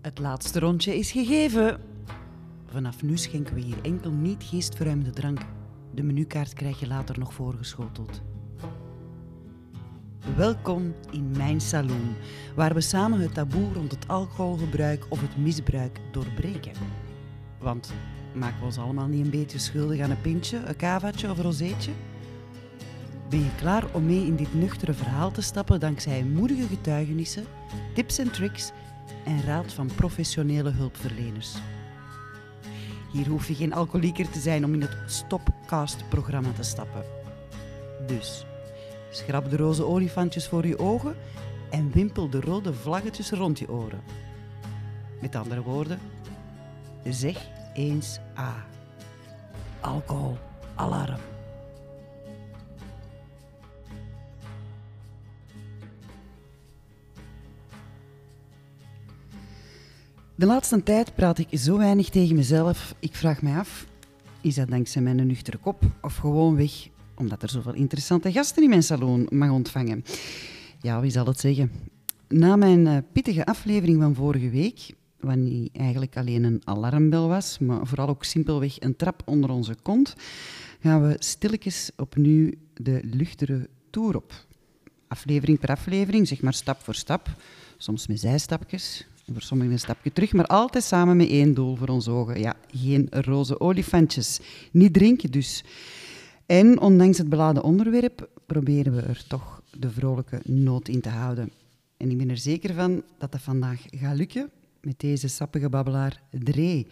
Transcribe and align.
Het 0.00 0.18
laatste 0.18 0.58
rondje 0.58 0.98
is 0.98 1.10
gegeven. 1.10 1.80
Vanaf 2.66 3.02
nu 3.02 3.16
schenken 3.16 3.54
we 3.54 3.60
hier 3.60 3.78
enkel 3.82 4.10
niet 4.10 4.44
geestverruimende 4.44 5.10
drank. 5.10 5.40
De 5.94 6.02
menukaart 6.02 6.52
krijg 6.52 6.80
je 6.80 6.86
later 6.86 7.18
nog 7.18 7.34
voorgeschoteld. 7.34 8.22
Welkom 10.36 10.94
in 11.10 11.30
mijn 11.36 11.60
saloon, 11.60 12.14
waar 12.54 12.74
we 12.74 12.80
samen 12.80 13.20
het 13.20 13.34
taboe 13.34 13.72
rond 13.72 13.90
het 13.90 14.08
alcoholgebruik 14.08 15.06
of 15.08 15.20
het 15.20 15.36
misbruik 15.36 16.00
doorbreken. 16.12 16.72
Want 17.58 17.92
maken 18.34 18.58
we 18.58 18.64
ons 18.64 18.78
allemaal 18.78 19.06
niet 19.06 19.24
een 19.24 19.30
beetje 19.30 19.58
schuldig 19.58 20.00
aan 20.00 20.10
een 20.10 20.20
pintje, 20.20 20.56
een 20.56 20.76
kavaatje 20.76 21.30
of 21.30 21.36
een 21.36 21.44
rozeetje? 21.44 21.92
Ben 23.28 23.38
je 23.38 23.54
klaar 23.56 23.84
om 23.92 24.06
mee 24.06 24.26
in 24.26 24.36
dit 24.36 24.54
nuchtere 24.54 24.92
verhaal 24.92 25.30
te 25.30 25.42
stappen 25.42 25.80
dankzij 25.80 26.24
moedige 26.24 26.66
getuigenissen, 26.66 27.44
tips 27.94 28.18
en 28.18 28.30
tricks 28.30 28.72
en 29.24 29.42
raad 29.42 29.72
van 29.72 29.90
professionele 29.94 30.70
hulpverleners? 30.70 31.54
Hier 33.12 33.28
hoef 33.28 33.48
je 33.48 33.54
geen 33.54 33.72
alcoholieker 33.72 34.30
te 34.30 34.40
zijn 34.40 34.64
om 34.64 34.74
in 34.74 34.80
het 34.80 34.96
Stopcast-programma 35.06 36.48
te 36.56 36.62
stappen. 36.62 37.04
Dus, 38.06 38.44
schrap 39.10 39.50
de 39.50 39.56
roze 39.56 39.84
olifantjes 39.84 40.48
voor 40.48 40.66
je 40.66 40.78
ogen 40.78 41.16
en 41.70 41.90
wimpel 41.92 42.30
de 42.30 42.40
rode 42.40 42.74
vlaggetjes 42.74 43.30
rond 43.30 43.58
je 43.58 43.70
oren. 43.70 44.00
Met 45.20 45.36
andere 45.36 45.62
woorden, 45.62 45.98
zeg 47.04 47.48
eens 47.74 48.18
A. 48.38 48.66
Alcohol, 49.80 50.38
alarm. 50.74 51.29
De 60.40 60.46
laatste 60.46 60.82
tijd 60.82 61.14
praat 61.14 61.38
ik 61.38 61.48
zo 61.52 61.78
weinig 61.78 62.08
tegen 62.08 62.36
mezelf. 62.36 62.94
Ik 62.98 63.14
vraag 63.14 63.42
me 63.42 63.58
af, 63.58 63.86
is 64.40 64.54
dat 64.54 64.68
dankzij 64.68 65.02
mijn 65.02 65.26
nuchtere 65.26 65.56
kop 65.58 65.82
of 66.02 66.16
gewoon 66.16 66.56
weg 66.56 66.88
omdat 67.14 67.42
er 67.42 67.48
zoveel 67.48 67.74
interessante 67.74 68.32
gasten 68.32 68.62
in 68.62 68.68
mijn 68.68 68.82
salon 68.82 69.26
mag 69.30 69.50
ontvangen? 69.50 70.04
Ja, 70.80 71.00
wie 71.00 71.10
zal 71.10 71.26
het 71.26 71.40
zeggen? 71.40 71.72
Na 72.28 72.56
mijn 72.56 72.86
uh, 72.86 72.96
pittige 73.12 73.46
aflevering 73.46 74.00
van 74.02 74.14
vorige 74.14 74.50
week, 74.50 74.94
wanneer 75.18 75.68
eigenlijk 75.72 76.16
alleen 76.16 76.44
een 76.44 76.62
alarmbel 76.64 77.28
was, 77.28 77.58
maar 77.58 77.86
vooral 77.86 78.08
ook 78.08 78.24
simpelweg 78.24 78.80
een 78.80 78.96
trap 78.96 79.22
onder 79.24 79.50
onze 79.50 79.76
kont, 79.82 80.14
gaan 80.82 81.08
we 81.08 81.16
stilletjes 81.18 81.90
opnieuw 81.96 82.50
de 82.74 83.00
luchtere 83.02 83.68
tour 83.90 84.16
op. 84.16 84.32
Aflevering 85.08 85.58
per 85.58 85.68
aflevering, 85.68 86.28
zeg 86.28 86.42
maar 86.42 86.54
stap 86.54 86.80
voor 86.80 86.94
stap, 86.94 87.28
soms 87.76 88.06
met 88.06 88.20
zijstapjes, 88.20 89.06
voor 89.32 89.42
sommigen 89.42 89.72
een 89.72 89.78
stapje 89.78 90.12
terug, 90.12 90.32
maar 90.32 90.46
altijd 90.46 90.84
samen 90.84 91.16
met 91.16 91.28
één 91.28 91.54
doel 91.54 91.76
voor 91.76 91.88
ons 91.88 92.08
ogen. 92.08 92.40
Ja, 92.40 92.56
geen 92.70 93.06
roze 93.10 93.60
olifantjes. 93.60 94.40
Niet 94.72 94.92
drinken 94.92 95.30
dus. 95.30 95.64
En 96.46 96.80
ondanks 96.80 97.18
het 97.18 97.28
beladen 97.28 97.62
onderwerp 97.62 98.28
proberen 98.46 98.94
we 98.94 99.00
er 99.00 99.24
toch 99.26 99.62
de 99.78 99.90
vrolijke 99.90 100.40
noot 100.44 100.88
in 100.88 101.00
te 101.00 101.08
houden. 101.08 101.50
En 101.96 102.10
ik 102.10 102.18
ben 102.18 102.30
er 102.30 102.38
zeker 102.38 102.74
van 102.74 103.02
dat 103.18 103.32
dat 103.32 103.40
vandaag 103.40 103.82
gaat 103.90 104.16
lukken 104.16 104.50
met 104.80 105.00
deze 105.00 105.28
sappige 105.28 105.68
babbelaar 105.68 106.22
Dree. 106.30 106.86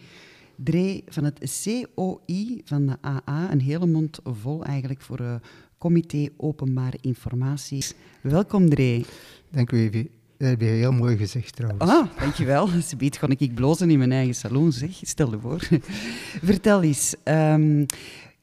Dree 0.55 1.03
van 1.07 1.23
het 1.23 1.61
COI 1.63 2.61
van 2.65 2.85
de 2.85 2.97
AA, 3.01 3.51
een 3.51 3.61
hele 3.61 3.85
mond 3.85 4.19
vol 4.23 4.63
eigenlijk 4.63 5.01
voor 5.01 5.21
uh, 5.21 5.35
Comité 5.77 6.29
Openbare 6.37 6.97
Informatie. 7.01 7.85
Welkom 8.21 8.69
Dree. 8.69 9.05
Dank 9.51 9.71
u, 9.71 9.77
Evie. 9.77 10.18
Dat 10.39 10.49
heb 10.49 10.61
je 10.61 10.65
heel 10.65 10.91
mooi 10.91 11.17
gezegd 11.17 11.55
trouwens. 11.55 11.91
Ah, 11.91 12.07
dankjewel. 12.19 12.67
Ze 12.89 12.95
biedt 12.95 13.17
gewoon 13.17 13.35
ik 13.37 13.55
blozen 13.55 13.89
in 13.89 13.97
mijn 13.97 14.11
eigen 14.11 14.35
salon, 14.35 14.71
zeg. 14.71 14.99
Stel 15.01 15.31
je 15.31 15.39
voor. 15.39 15.67
Vertel 16.51 16.83
eens, 16.83 17.15
um, 17.23 17.85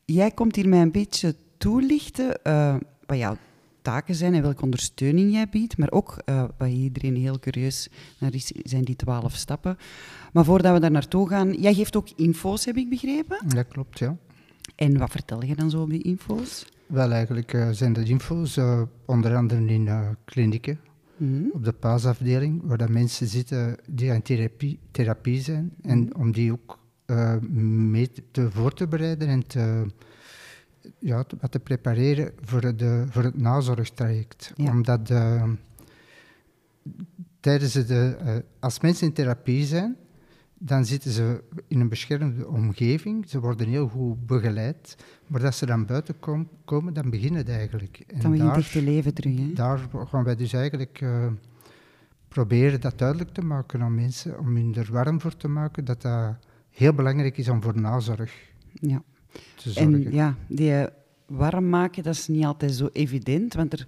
jij 0.05 0.31
komt 0.31 0.57
hier 0.57 0.69
mij 0.69 0.81
een 0.81 0.93
beetje 0.93 1.35
toelichten 1.59 2.39
uh, 2.45 2.75
wat 3.07 3.19
jouw 3.19 3.37
taken 3.83 4.15
zijn 4.15 4.35
en 4.35 4.43
welke 4.43 4.63
ondersteuning 4.63 5.33
jij 5.33 5.49
biedt, 5.49 5.79
maar 5.79 5.91
ook 5.91 6.23
uh, 6.25 6.45
wat 6.59 6.69
iedereen 6.69 7.17
heel 7.17 7.39
curieus 7.39 7.89
naar 8.19 8.35
is, 8.35 8.53
zijn 8.63 8.85
die 8.85 8.97
twaalf 8.97 9.35
stappen. 9.35 9.79
Maar 10.33 10.45
voordat 10.45 10.73
we 10.73 10.81
daar 10.81 10.91
naartoe 10.91 11.29
gaan, 11.29 11.53
jij 11.53 11.75
geeft 11.75 11.97
ook 11.97 12.09
info's, 12.17 12.65
heb 12.65 12.77
ik 12.77 12.89
begrepen? 12.89 13.39
Dat 13.49 13.69
klopt, 13.69 13.99
ja. 13.99 14.17
En 14.75 14.99
wat 14.99 15.11
vertel 15.11 15.45
je 15.45 15.55
dan 15.55 15.71
zo 15.71 15.83
op 15.83 15.91
die 15.91 16.03
info's? 16.03 16.67
Wel, 16.87 17.13
eigenlijk 17.13 17.53
uh, 17.53 17.69
zijn 17.71 17.93
dat 17.93 18.09
info's 18.09 18.59
onder 19.07 19.37
andere 19.37 19.67
in 19.67 20.17
klinieken, 20.25 20.81
Mm 21.17 21.51
op 21.53 21.65
de 21.65 21.73
paasafdeling, 21.73 22.63
waar 22.65 22.79
dat 22.79 22.89
mensen 22.89 23.27
zitten 23.27 23.77
die 23.91 24.13
aan 24.13 24.23
therapie, 24.23 24.79
therapie 24.91 25.41
zijn. 25.41 25.73
En 25.83 25.99
mhm. 25.99 26.21
om 26.21 26.33
die 26.33 26.53
ook 26.53 26.79
uh, 27.07 27.37
mee 27.41 28.11
te, 28.31 28.51
voor 28.51 28.73
te 28.73 28.89
bereiden 28.89 29.29
en 29.29 29.47
te, 29.47 29.87
ja, 30.99 31.23
te, 31.23 31.37
te 31.49 31.59
prepareren 31.59 32.33
voor, 32.41 32.77
de, 32.77 33.05
voor 33.09 33.23
het 33.23 33.39
nazorgtraject. 33.39 34.53
Omdat 34.57 35.11
uh, 35.11 35.51
tijdens 37.41 37.73
de, 37.73 38.17
uh, 38.25 38.37
als 38.61 38.81
mensen 38.81 39.07
in 39.07 39.13
therapie 39.13 39.65
zijn, 39.65 39.97
dan 40.59 40.85
zitten 40.85 41.11
ze 41.11 41.43
in 41.69 41.81
een 41.81 41.89
beschermde 41.89 42.49
omgeving. 42.49 43.29
Ze 43.29 43.41
worden 43.41 43.69
heel 43.69 43.89
goed 43.89 44.27
begeleid. 44.27 44.97
Maar 45.27 45.45
als 45.45 45.59
ze 45.59 45.67
dan 45.67 45.87
buiten 45.87 46.19
kom, 46.19 46.49
komen, 46.65 46.95
dan 46.95 47.11
beginnen 47.11 47.41
het 47.41 47.49
eigenlijk. 47.49 48.05
En 48.07 48.21
dan 48.21 48.31
begint 48.31 48.57
echt 48.57 48.73
te 48.73 48.83
leven 48.83 49.15
terug. 49.15 49.37
Hè? 49.37 49.53
Daar 49.53 49.81
gaan 50.09 50.25
wij 50.25 50.37
dus 50.37 50.53
eigenlijk 50.53 51.01
uh, 51.01 51.27
proberen 52.29 52.81
dat 52.81 52.99
duidelijk 52.99 53.31
te 53.31 53.41
maken 53.41 53.83
aan 53.83 53.95
mensen, 53.95 54.39
om 54.39 54.57
hun 54.57 54.75
er 54.75 54.89
warm 54.93 55.21
voor 55.21 55.37
te 55.37 55.49
maken, 55.49 55.85
dat 55.85 56.03
dat 56.03 56.37
heel 56.71 56.93
belangrijk 56.93 57.39
is 57.39 57.49
om 57.49 57.63
voor 57.63 57.81
nazorg 57.81 58.33
ja. 58.73 59.03
te 59.55 59.71
zorgen. 59.71 60.05
En 60.05 60.13
ja, 60.13 60.37
die 60.49 60.87
warm 61.27 61.69
maken, 61.69 62.03
dat 62.03 62.15
is 62.15 62.29
niet 62.29 62.45
altijd 62.45 62.73
zo 62.73 62.89
evident, 62.93 63.55
want 63.55 63.73
er 63.73 63.87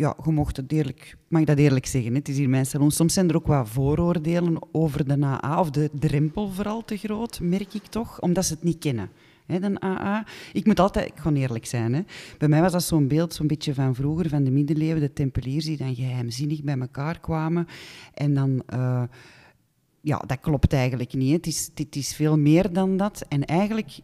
ja, 0.00 0.16
je 0.24 0.30
mocht 0.30 0.56
het 0.56 0.72
eerlijk, 0.72 1.16
mag 1.28 1.40
ik 1.40 1.46
dat 1.46 1.58
eerlijk 1.58 1.86
zeggen, 1.86 2.14
het 2.14 2.28
is 2.28 2.36
hier 2.36 2.48
mijn 2.48 2.66
salon. 2.66 2.90
Soms 2.90 3.14
zijn 3.14 3.28
er 3.28 3.36
ook 3.36 3.46
wat 3.46 3.68
vooroordelen 3.68 4.58
over 4.72 5.08
de 5.08 5.24
AA, 5.24 5.60
of 5.60 5.70
de 5.70 5.90
drempel 5.92 6.48
vooral 6.48 6.84
te 6.84 6.96
groot, 6.96 7.40
merk 7.40 7.74
ik 7.74 7.86
toch, 7.86 8.20
omdat 8.20 8.44
ze 8.44 8.52
het 8.52 8.62
niet 8.62 8.78
kennen. 8.78 9.10
De 9.46 9.80
AA. 9.80 10.26
Ik 10.52 10.66
moet 10.66 10.80
altijd 10.80 11.12
gewoon 11.14 11.36
eerlijk 11.36 11.66
zijn. 11.66 12.06
Bij 12.38 12.48
mij 12.48 12.60
was 12.60 12.72
dat 12.72 12.82
zo'n 12.82 13.08
beeld 13.08 13.34
zo'n 13.34 13.46
beetje 13.46 13.74
van 13.74 13.94
vroeger, 13.94 14.28
van 14.28 14.44
de 14.44 14.50
middeleeuwen, 14.50 15.00
de 15.00 15.12
tempeliers 15.12 15.64
die 15.64 15.76
dan 15.76 15.94
geheimzinnig 15.94 16.62
bij 16.62 16.78
elkaar 16.78 17.20
kwamen. 17.20 17.66
En 18.14 18.34
dan... 18.34 18.62
Uh, 18.74 19.02
ja, 20.00 20.18
dat 20.26 20.40
klopt 20.40 20.72
eigenlijk 20.72 21.14
niet. 21.14 21.32
Het 21.32 21.46
is, 21.46 21.70
het 21.74 21.96
is 21.96 22.14
veel 22.14 22.38
meer 22.38 22.72
dan 22.72 22.96
dat. 22.96 23.24
En 23.28 23.44
eigenlijk 23.44 23.98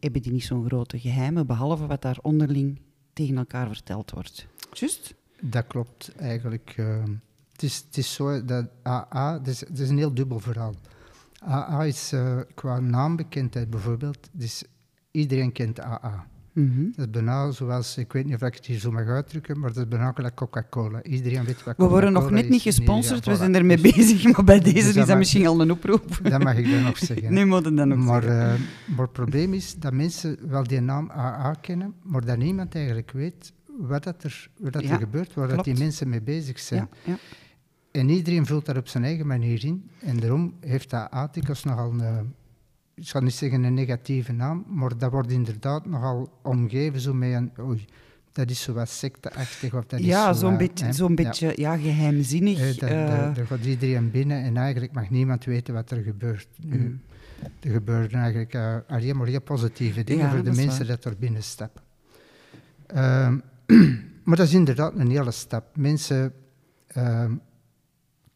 hebben 0.00 0.22
die 0.22 0.32
niet 0.32 0.44
zo'n 0.44 0.66
grote 0.66 0.98
geheimen, 0.98 1.46
behalve 1.46 1.86
wat 1.86 2.02
daar 2.02 2.18
onderling 2.22 2.80
tegen 3.12 3.36
elkaar 3.36 3.68
verteld 3.68 4.10
wordt. 4.10 4.46
Juist? 4.72 5.14
Dat 5.44 5.66
klopt 5.66 6.12
eigenlijk. 6.16 6.74
Uh, 6.76 7.02
het, 7.52 7.62
is, 7.62 7.84
het 7.86 7.96
is 7.96 8.14
zo 8.14 8.44
dat 8.44 8.66
AA, 8.82 9.38
het 9.38 9.48
is, 9.48 9.60
het 9.60 9.78
is 9.78 9.88
een 9.88 9.96
heel 9.96 10.14
dubbel 10.14 10.40
verhaal. 10.40 10.74
AA 11.48 11.84
is 11.84 12.12
uh, 12.12 12.38
qua 12.54 12.80
naambekendheid 12.80 13.70
bijvoorbeeld, 13.70 14.28
dus 14.32 14.64
iedereen 15.10 15.52
kent 15.52 15.80
AA. 15.80 16.26
Mm 16.52 16.72
-hmm. 16.74 16.92
Dat 16.96 17.04
is 17.06 17.10
bijna 17.10 17.50
zoals, 17.50 17.96
ik 17.96 18.12
weet 18.12 18.24
niet 18.24 18.34
of 18.34 18.42
ik 18.42 18.54
het 18.54 18.66
hier 18.66 18.78
zo 18.78 18.90
mag 18.90 19.06
uitdrukken, 19.06 19.58
maar 19.58 19.72
dat 19.72 19.82
is 19.82 19.88
bijna 19.88 20.12
gelijk 20.12 20.34
Coca-Cola. 20.34 21.02
Iedereen 21.02 21.44
weet 21.44 21.64
wat 21.64 21.76
We 21.76 21.84
worden 21.84 22.12
nog 22.12 22.30
net 22.30 22.48
niet 22.48 22.62
gesponsord, 22.62 23.24
we 23.24 23.36
zijn 23.36 23.54
ermee 23.54 23.80
bezig, 23.80 24.32
maar 24.32 24.44
bij 24.44 24.60
deze 24.70 24.74
dus 24.74 24.86
is 24.86 24.94
dat, 24.94 25.06
dat 25.06 25.18
misschien 25.18 25.46
al 25.46 25.60
een 25.60 25.70
oproep. 25.70 26.18
Dat 26.22 26.42
mag 26.42 26.56
ik 26.56 26.70
dan 26.70 26.82
nog 26.82 26.98
zeggen. 27.12 27.32
Nu 27.32 27.44
moet 27.44 27.76
dan 27.76 27.92
ook 27.92 27.98
maar, 27.98 28.22
zeggen. 28.22 28.60
Uh, 28.60 28.96
maar 28.96 29.04
het 29.04 29.12
probleem 29.12 29.54
is 29.54 29.74
dat 29.74 29.92
mensen 29.92 30.38
wel 30.48 30.62
die 30.62 30.80
naam 30.80 31.10
AA 31.10 31.52
kennen, 31.60 31.94
maar 32.02 32.24
dat 32.24 32.38
niemand 32.38 32.74
eigenlijk 32.74 33.10
weet 33.10 33.52
wat, 33.86 34.04
dat 34.04 34.22
er, 34.22 34.48
wat 34.58 34.72
dat 34.72 34.82
er 34.82 34.98
gebeurt, 34.98 35.34
waar 35.34 35.48
dat 35.48 35.64
die 35.64 35.78
mensen 35.78 36.08
mee 36.08 36.22
bezig 36.22 36.58
zijn. 36.58 36.88
Ja. 37.04 37.16
En 37.90 38.08
iedereen 38.08 38.46
vult 38.46 38.66
daar 38.66 38.76
op 38.76 38.88
zijn 38.88 39.04
eigen 39.04 39.26
manier 39.26 39.64
in. 39.64 39.90
En 40.00 40.20
daarom 40.20 40.54
heeft 40.60 40.90
dat 40.90 41.10
Atticus 41.10 41.64
nogal 41.64 41.92
een, 41.92 42.34
ik 42.94 43.06
zal 43.06 43.20
niet 43.20 43.34
zeggen 43.34 43.62
een 43.62 43.74
negatieve 43.74 44.32
naam, 44.32 44.64
maar 44.68 44.98
dat 44.98 45.10
wordt 45.10 45.30
inderdaad 45.30 45.86
nogal 45.86 46.38
omgeven 46.42 47.00
zo 47.00 47.14
met 47.14 47.32
een, 47.32 47.52
oei, 47.60 47.84
dat 48.32 48.50
is 48.50 48.62
zo 48.62 48.72
wat 48.72 48.88
secteachtig. 48.88 49.74
Of 49.74 49.86
dat 49.86 50.04
ja, 50.04 50.32
zo'n 50.32 50.50
zo 50.50 50.56
beetje, 50.56 50.92
zo'n 50.92 51.14
beetje 51.14 51.52
ja. 51.56 51.76
geheimzinnig. 51.76 52.58
Eh, 52.58 52.78
dat, 52.78 52.90
uh, 52.90 53.34
daar 53.34 53.46
gaat 53.46 53.64
iedereen 53.64 54.10
binnen 54.10 54.42
en 54.42 54.56
eigenlijk 54.56 54.92
mag 54.92 55.10
niemand 55.10 55.44
weten 55.44 55.74
wat 55.74 55.90
er 55.90 56.02
gebeurt. 56.02 56.48
Nu, 56.56 56.78
mm. 56.78 57.00
Er 57.60 57.70
gebeuren 57.70 58.20
eigenlijk 58.20 58.54
uh, 58.54 58.76
alleen 58.86 59.16
maar 59.16 59.26
heel 59.26 59.40
positieve 59.40 60.04
dingen 60.04 60.24
ja, 60.24 60.30
voor 60.30 60.44
de 60.44 60.52
mensen 60.52 60.86
waar. 60.86 60.96
dat 60.96 61.04
er 61.04 61.16
binnen 61.18 61.42
stappen. 61.42 61.82
Uh, 62.94 63.32
maar 64.24 64.36
dat 64.36 64.46
is 64.46 64.54
inderdaad 64.54 64.94
een 64.96 65.10
hele 65.10 65.30
stap. 65.30 65.76
Mensen 65.76 66.32
uh, 66.96 67.30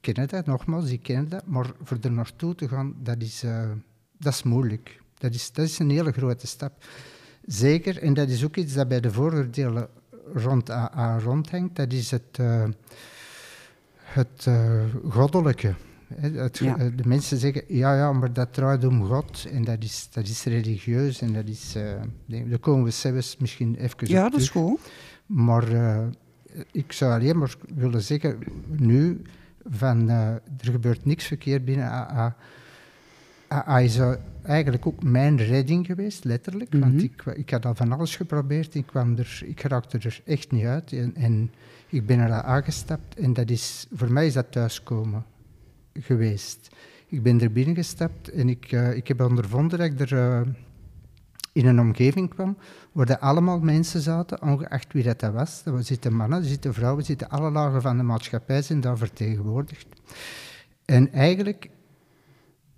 kennen 0.00 0.28
dat, 0.28 0.46
nogmaals, 0.46 0.86
die 0.86 0.98
kennen 0.98 1.28
dat, 1.28 1.46
maar 1.46 1.70
voor 1.82 1.98
er 2.00 2.12
naartoe 2.12 2.54
te 2.54 2.68
gaan, 2.68 2.94
dat 3.02 3.22
is, 3.22 3.44
uh, 3.44 3.70
dat 4.18 4.32
is 4.32 4.42
moeilijk. 4.42 5.02
Dat 5.18 5.34
is, 5.34 5.52
dat 5.52 5.64
is 5.64 5.78
een 5.78 5.90
hele 5.90 6.12
grote 6.12 6.46
stap. 6.46 6.84
Zeker, 7.44 8.02
en 8.02 8.14
dat 8.14 8.28
is 8.28 8.44
ook 8.44 8.56
iets 8.56 8.74
dat 8.74 8.88
bij 8.88 9.00
de 9.00 9.12
vooroordelen 9.12 9.88
rond 10.34 10.70
AA 10.70 11.18
rondhangt, 11.18 11.76
dat 11.76 11.92
is 11.92 12.10
het, 12.10 12.38
uh, 12.40 12.64
het 14.02 14.48
goddelijke. 15.08 15.74
Het, 16.14 16.56
De 16.56 17.02
mensen 17.04 17.38
zeggen, 17.38 17.64
ja, 17.68 17.94
ja, 17.96 18.12
maar 18.12 18.32
dat 18.32 18.52
draait 18.52 18.84
om 18.84 19.04
God 19.04 19.46
en 19.52 19.64
dat 19.64 19.82
is, 19.82 20.08
dat 20.10 20.28
is 20.28 20.44
religieus 20.44 21.20
en 21.20 21.32
dat 21.32 21.48
is... 21.48 21.76
Uh, 21.76 21.92
daar 22.48 22.58
komen 22.58 22.84
we 22.84 22.90
zelfs 22.90 23.36
misschien 23.36 23.76
even 23.76 24.08
Ja, 24.08 24.28
dat 24.28 24.40
is 24.40 24.48
goed. 24.48 24.80
Maar 25.26 25.72
uh, 25.72 26.06
ik 26.72 26.92
zou 26.92 27.12
alleen 27.12 27.38
maar 27.38 27.54
willen 27.74 28.02
zeggen, 28.02 28.38
nu, 28.66 29.22
van 29.68 30.08
uh, 30.08 30.28
er 30.34 30.40
gebeurt 30.60 31.04
niks 31.04 31.24
verkeerd 31.24 31.64
binnen 31.64 31.86
AA. 31.86 32.36
AA 33.48 33.78
is 33.78 34.00
eigenlijk 34.42 34.86
ook 34.86 35.02
mijn 35.02 35.36
redding 35.36 35.86
geweest, 35.86 36.24
letterlijk. 36.24 36.72
Want 36.72 36.94
mhm. 36.94 37.04
ik, 37.04 37.22
ik 37.24 37.50
had 37.50 37.66
al 37.66 37.74
van 37.74 37.92
alles 37.92 38.16
geprobeerd. 38.16 38.74
Ik, 38.74 38.86
kwam 38.86 39.16
er, 39.16 39.42
ik 39.44 39.60
raakte 39.60 39.98
er 39.98 40.20
echt 40.24 40.50
niet 40.50 40.64
uit. 40.64 40.92
En, 40.92 41.14
en 41.14 41.50
ik 41.88 42.06
ben 42.06 42.18
er 42.18 42.32
aangestapt. 42.32 43.18
En 43.18 43.32
dat 43.32 43.50
is, 43.50 43.86
voor 43.92 44.12
mij 44.12 44.26
is 44.26 44.32
dat 44.32 44.52
thuiskomen 44.52 45.24
geweest. 45.92 46.68
Ik 47.06 47.22
ben 47.22 47.40
er 47.40 47.52
binnengestapt 47.52 48.30
en 48.30 48.48
ik, 48.48 48.72
uh, 48.72 48.96
ik 48.96 49.08
heb 49.08 49.20
ondervonden 49.20 49.78
dat 49.78 49.86
ik 49.86 50.10
er 50.10 50.46
in 51.52 51.66
een 51.66 51.80
omgeving 51.80 52.28
kwam 52.28 52.56
waar 52.96 53.18
allemaal 53.18 53.58
mensen 53.58 54.00
zaten, 54.00 54.42
ongeacht 54.42 54.92
wie 54.92 55.02
dat, 55.02 55.20
dat 55.20 55.32
was. 55.32 55.62
Er 55.64 55.84
zitten 55.84 56.14
mannen, 56.14 56.38
er 56.38 56.44
zitten 56.44 56.74
vrouwen, 56.74 57.00
er 57.00 57.06
zitten 57.06 57.28
alle 57.28 57.50
lagen 57.50 57.82
van 57.82 57.96
de 57.96 58.02
maatschappij 58.02 58.62
zijn 58.62 58.80
daar 58.80 58.98
vertegenwoordigd. 58.98 59.86
En 60.84 61.12
eigenlijk 61.12 61.70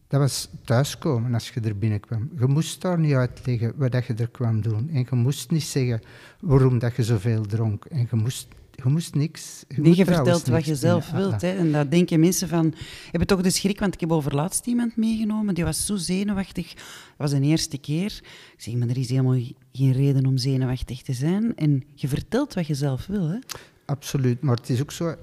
dat 0.08 0.20
was 0.20 0.48
thuiskomen 0.64 1.34
als 1.34 1.48
je 1.48 1.60
er 1.60 1.78
binnenkwam. 1.78 2.30
Je 2.38 2.46
moest 2.46 2.82
daar 2.82 2.98
niet 2.98 3.14
uitleggen 3.14 3.72
wat 3.76 4.06
je 4.06 4.14
er 4.14 4.30
kwam 4.30 4.60
doen. 4.60 4.90
En 4.92 5.06
je 5.10 5.16
moest 5.16 5.50
niet 5.50 5.62
zeggen 5.62 6.00
waarom 6.40 6.78
dat 6.78 6.96
je 6.96 7.04
zoveel 7.04 7.46
dronk. 7.46 7.84
En 7.84 8.06
je 8.10 8.16
moest, 8.16 8.48
je 8.82 8.88
moest 8.88 9.14
niks. 9.14 9.64
Je 9.68 9.80
nee, 9.80 9.96
je 9.96 10.04
vertelt 10.04 10.46
wat 10.46 10.64
je 10.64 10.74
zelf 10.74 11.10
wilt. 11.10 11.40
Hè? 11.40 11.56
En 11.56 11.72
dat 11.72 11.90
denken 11.90 12.20
mensen 12.20 12.48
van... 12.48 12.74
Hebben 13.10 13.26
toch 13.26 13.42
de 13.42 13.50
schrik, 13.50 13.80
want 13.80 13.94
ik 13.94 14.00
heb 14.00 14.12
over 14.12 14.34
laatst 14.34 14.66
iemand 14.66 14.96
meegenomen, 14.96 15.54
die 15.54 15.64
was 15.64 15.86
zo 15.86 15.96
zenuwachtig. 15.96 16.74
Dat 16.74 16.84
was 17.16 17.32
een 17.32 17.42
eerste 17.42 17.78
keer. 17.78 18.20
Ik 18.52 18.54
zeg, 18.56 18.74
maar 18.74 18.88
er 18.88 18.98
is 18.98 19.08
helemaal 19.08 19.40
geen 19.72 19.92
reden 19.92 20.26
om 20.26 20.36
zenuwachtig 20.36 21.02
te 21.02 21.12
zijn. 21.12 21.56
En 21.56 21.84
je 21.94 22.08
vertelt 22.08 22.54
wat 22.54 22.66
je 22.66 22.74
zelf 22.74 23.06
wil. 23.06 23.28
Hè? 23.28 23.38
Absoluut, 23.84 24.40
maar 24.42 24.56
het 24.56 24.68
is 24.68 24.80
ook 24.80 24.92
zo... 24.92 25.14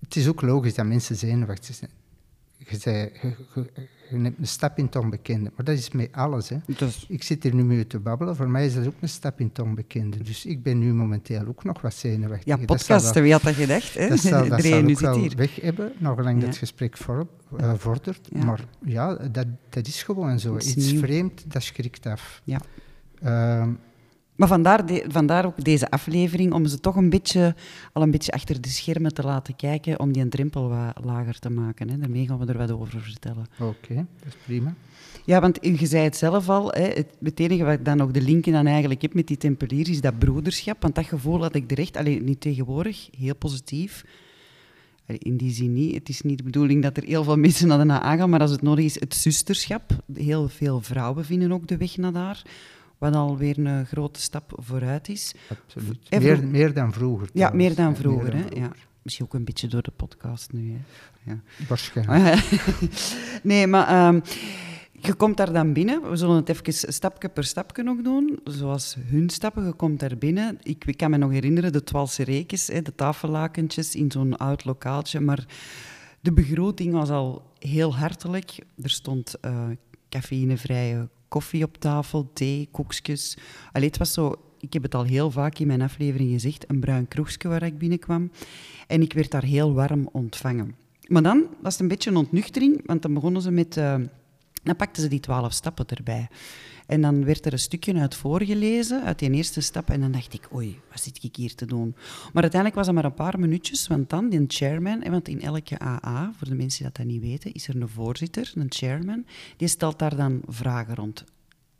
Het 0.00 0.16
is 0.16 0.28
ook 0.28 0.42
logisch 0.42 0.74
dat 0.74 0.86
mensen 0.86 1.16
zenuwachtig 1.16 1.74
zijn. 1.74 1.90
Je, 2.58 2.78
zei, 2.78 3.10
je 3.22 3.86
neemt 4.18 4.38
een 4.38 4.46
stap 4.46 4.78
in 4.78 4.84
het 4.84 4.96
onbekende. 4.96 5.52
Maar 5.56 5.64
dat 5.64 5.76
is 5.76 5.90
met 5.90 6.08
alles. 6.12 6.48
Hè. 6.48 6.56
Ik 7.08 7.22
zit 7.22 7.42
hier 7.42 7.54
nu 7.54 7.64
mee 7.64 7.86
te 7.86 7.98
babbelen. 7.98 8.36
Voor 8.36 8.48
mij 8.48 8.66
is 8.66 8.74
dat 8.74 8.86
ook 8.86 8.94
een 9.00 9.08
stap 9.08 9.40
in 9.40 9.46
het 9.46 9.58
onbekende. 9.58 10.22
Dus 10.22 10.46
ik 10.46 10.62
ben 10.62 10.78
nu 10.78 10.94
momenteel 10.94 11.46
ook 11.46 11.64
nog 11.64 11.80
wat 11.80 11.94
zenuwachtig. 11.94 12.46
Ja, 12.46 12.56
podcasten, 12.56 13.22
wie 13.22 13.32
had 13.32 13.42
dat 13.42 13.54
gedacht? 13.54 13.94
Hè? 13.94 14.08
Dat 14.08 14.18
zal, 14.18 14.48
dat 14.48 14.62
zal 14.62 14.82
ook 14.82 15.00
wel 15.00 15.18
hier. 15.18 15.36
weg 15.36 15.60
hebben, 15.60 15.92
nagelang 15.98 16.40
ja. 16.40 16.46
dat 16.46 16.56
gesprek 16.56 16.96
voor, 16.96 17.26
uh, 17.60 17.72
vordert. 17.76 18.44
Maar 18.44 18.60
ja, 18.84 19.14
dat, 19.14 19.46
dat 19.68 19.86
is 19.86 20.02
gewoon 20.02 20.38
zo. 20.38 20.56
Iets 20.56 20.92
vreemd, 20.92 21.44
dat 21.52 21.62
schrikt 21.62 22.06
af. 22.06 22.40
Ja. 22.44 22.60
Uh, 23.22 23.68
maar 24.40 24.48
vandaar, 24.48 24.84
vandaar 25.08 25.46
ook 25.46 25.64
deze 25.64 25.90
aflevering, 25.90 26.52
om 26.52 26.66
ze 26.66 26.80
toch 26.80 26.96
een 26.96 27.10
beetje, 27.10 27.54
al 27.92 28.02
een 28.02 28.10
beetje 28.10 28.32
achter 28.32 28.60
de 28.60 28.68
schermen 28.68 29.14
te 29.14 29.22
laten 29.22 29.56
kijken, 29.56 30.00
om 30.00 30.12
die 30.12 30.22
een 30.22 30.30
drempel 30.30 30.68
wat 30.68 31.04
lager 31.04 31.38
te 31.38 31.50
maken. 31.50 31.90
Hè. 31.90 31.98
Daarmee 31.98 32.26
gaan 32.26 32.38
we 32.38 32.46
er 32.46 32.58
wat 32.58 32.70
over 32.70 33.00
vertellen. 33.00 33.46
Oké, 33.58 33.94
dat 33.94 34.26
is 34.26 34.34
prima. 34.44 34.74
Ja, 35.24 35.40
want 35.40 35.58
je 35.62 35.86
zei 35.86 36.04
het 36.04 36.16
zelf 36.16 36.48
al, 36.48 36.70
hè, 36.70 36.82
het, 36.82 37.06
het 37.22 37.40
enige 37.40 37.64
wat 37.64 37.72
ik 37.72 37.84
dan 37.84 37.96
nog 37.96 38.10
de 38.10 38.22
linken 38.22 38.52
dan 38.52 38.66
eigenlijk 38.66 39.02
heb 39.02 39.14
met 39.14 39.26
die 39.26 39.36
tempeliers 39.36 39.88
is 39.88 40.00
dat 40.00 40.18
broederschap. 40.18 40.82
Want 40.82 40.94
dat 40.94 41.06
gevoel 41.06 41.42
had 41.42 41.54
ik 41.54 41.70
er 41.70 41.78
echt, 41.78 41.96
alleen 41.96 42.24
niet 42.24 42.40
tegenwoordig, 42.40 43.08
heel 43.18 43.36
positief. 43.36 44.04
In 45.06 45.36
die 45.36 45.52
zin 45.52 45.72
niet. 45.72 45.94
Het 45.94 46.08
is 46.08 46.20
niet 46.20 46.38
de 46.38 46.44
bedoeling 46.44 46.82
dat 46.82 46.96
er 46.96 47.04
heel 47.04 47.24
veel 47.24 47.36
mensen 47.36 47.68
naar 47.68 47.86
de 47.86 47.92
AA 47.92 48.16
gaan, 48.16 48.30
maar 48.30 48.40
als 48.40 48.50
het 48.50 48.62
nodig 48.62 48.84
is, 48.84 49.00
het 49.00 49.14
zusterschap. 49.14 49.90
Heel 50.14 50.48
veel 50.48 50.80
vrouwen 50.80 51.24
vinden 51.24 51.52
ook 51.52 51.66
de 51.66 51.76
weg 51.76 51.96
naar 51.96 52.12
daar 52.12 52.42
wat 53.00 53.14
alweer 53.14 53.58
een 53.58 53.86
grote 53.86 54.20
stap 54.20 54.52
vooruit 54.56 55.08
is. 55.08 55.34
Absoluut. 55.48 56.10
Meer, 56.10 56.46
meer 56.46 56.74
dan 56.74 56.92
vroeger. 56.92 57.28
Ja, 57.32 57.50
meer 57.54 57.74
dan 57.74 57.96
vroeger. 57.96 58.34
hè? 58.34 58.44
Ja. 58.54 58.70
Misschien 59.02 59.26
ook 59.26 59.34
een 59.34 59.44
beetje 59.44 59.68
door 59.68 59.82
de 59.82 59.90
podcast 59.90 60.52
nu. 60.52 60.72
Hè? 60.72 60.78
Ja. 61.30 61.40
Waarschijnlijk. 61.68 62.60
nee, 63.42 63.66
maar 63.66 63.88
ehm, 63.88 64.20
je 64.92 65.14
komt 65.14 65.36
daar 65.36 65.52
dan 65.52 65.72
binnen. 65.72 66.10
We 66.10 66.16
zullen 66.16 66.36
het 66.36 66.48
even 66.48 66.92
stapje 66.92 67.28
per 67.28 67.44
stapje 67.44 67.82
nog 67.82 68.02
doen. 68.02 68.40
Zoals 68.44 68.96
hun 69.04 69.30
stappen. 69.30 69.66
Je 69.66 69.72
komt 69.72 70.00
daar 70.00 70.18
binnen. 70.18 70.58
Ik, 70.62 70.84
ik 70.84 70.96
kan 70.96 71.10
me 71.10 71.16
nog 71.16 71.30
herinneren, 71.30 71.72
de 71.72 71.84
Twaalse 71.84 72.24
reekjes, 72.24 72.66
hè, 72.66 72.82
de 72.82 72.94
tafellakentjes 72.94 73.94
in 73.94 74.10
zo'n 74.10 74.36
oud 74.36 74.64
lokaaltje. 74.64 75.20
Maar 75.20 75.46
de 76.20 76.32
begroting 76.32 76.92
was 76.92 77.10
al 77.10 77.42
heel 77.58 77.96
hartelijk. 77.96 78.58
Er 78.82 78.90
stond 78.90 79.34
uh, 79.44 79.64
cafeïnevrije 80.08 81.08
koffie 81.30 81.64
op 81.64 81.76
tafel, 81.76 82.30
thee, 82.32 82.68
koekjes. 82.70 83.36
Allee, 83.72 83.88
het 83.88 83.98
was 83.98 84.12
zo, 84.12 84.34
ik 84.58 84.72
heb 84.72 84.82
het 84.82 84.94
al 84.94 85.04
heel 85.04 85.30
vaak 85.30 85.58
in 85.58 85.66
mijn 85.66 85.82
aflevering 85.82 86.30
gezegd, 86.30 86.64
een 86.70 86.80
bruin 86.80 87.08
kroegje 87.08 87.48
waar 87.48 87.62
ik 87.62 87.78
binnenkwam. 87.78 88.30
En 88.86 89.02
ik 89.02 89.12
werd 89.12 89.30
daar 89.30 89.44
heel 89.44 89.72
warm 89.72 90.08
ontvangen. 90.12 90.74
Maar 91.06 91.22
dan 91.22 91.46
was 91.62 91.72
het 91.72 91.82
een 91.82 91.88
beetje 91.88 92.10
een 92.10 92.16
ontnuchtering, 92.16 92.86
want 92.86 93.02
dan 93.02 93.14
begonnen 93.14 93.42
ze 93.42 93.50
met... 93.50 93.76
Uh, 93.76 93.94
dan 94.62 94.76
pakten 94.76 95.02
ze 95.02 95.08
die 95.08 95.20
twaalf 95.20 95.52
stappen 95.52 95.86
erbij. 95.86 96.28
En 96.90 97.00
dan 97.00 97.24
werd 97.24 97.46
er 97.46 97.52
een 97.52 97.58
stukje 97.58 97.94
uit 97.94 98.14
voorgelezen, 98.14 99.04
uit 99.04 99.18
die 99.18 99.30
eerste 99.30 99.60
stap. 99.60 99.90
En 99.90 100.00
dan 100.00 100.12
dacht 100.12 100.32
ik, 100.32 100.48
oei, 100.54 100.80
wat 100.90 101.00
zit 101.00 101.22
ik 101.22 101.36
hier 101.36 101.54
te 101.54 101.66
doen? 101.66 101.94
Maar 102.32 102.42
uiteindelijk 102.42 102.74
was 102.74 102.86
het 102.86 102.94
maar 102.94 103.04
een 103.04 103.14
paar 103.14 103.38
minuutjes, 103.38 103.86
want 103.86 104.10
dan, 104.10 104.28
die 104.28 104.44
chairman, 104.46 105.10
want 105.10 105.28
in 105.28 105.40
elke 105.40 105.80
AA, 105.82 106.32
voor 106.36 106.48
de 106.48 106.54
mensen 106.54 106.84
die 106.84 106.92
dat 106.92 107.06
niet 107.06 107.20
weten, 107.20 107.52
is 107.52 107.68
er 107.68 107.80
een 107.80 107.88
voorzitter, 107.88 108.52
een 108.54 108.66
chairman, 108.68 109.26
die 109.56 109.68
stelt 109.68 109.98
daar 109.98 110.16
dan 110.16 110.40
vragen 110.46 110.94
rond. 110.94 111.24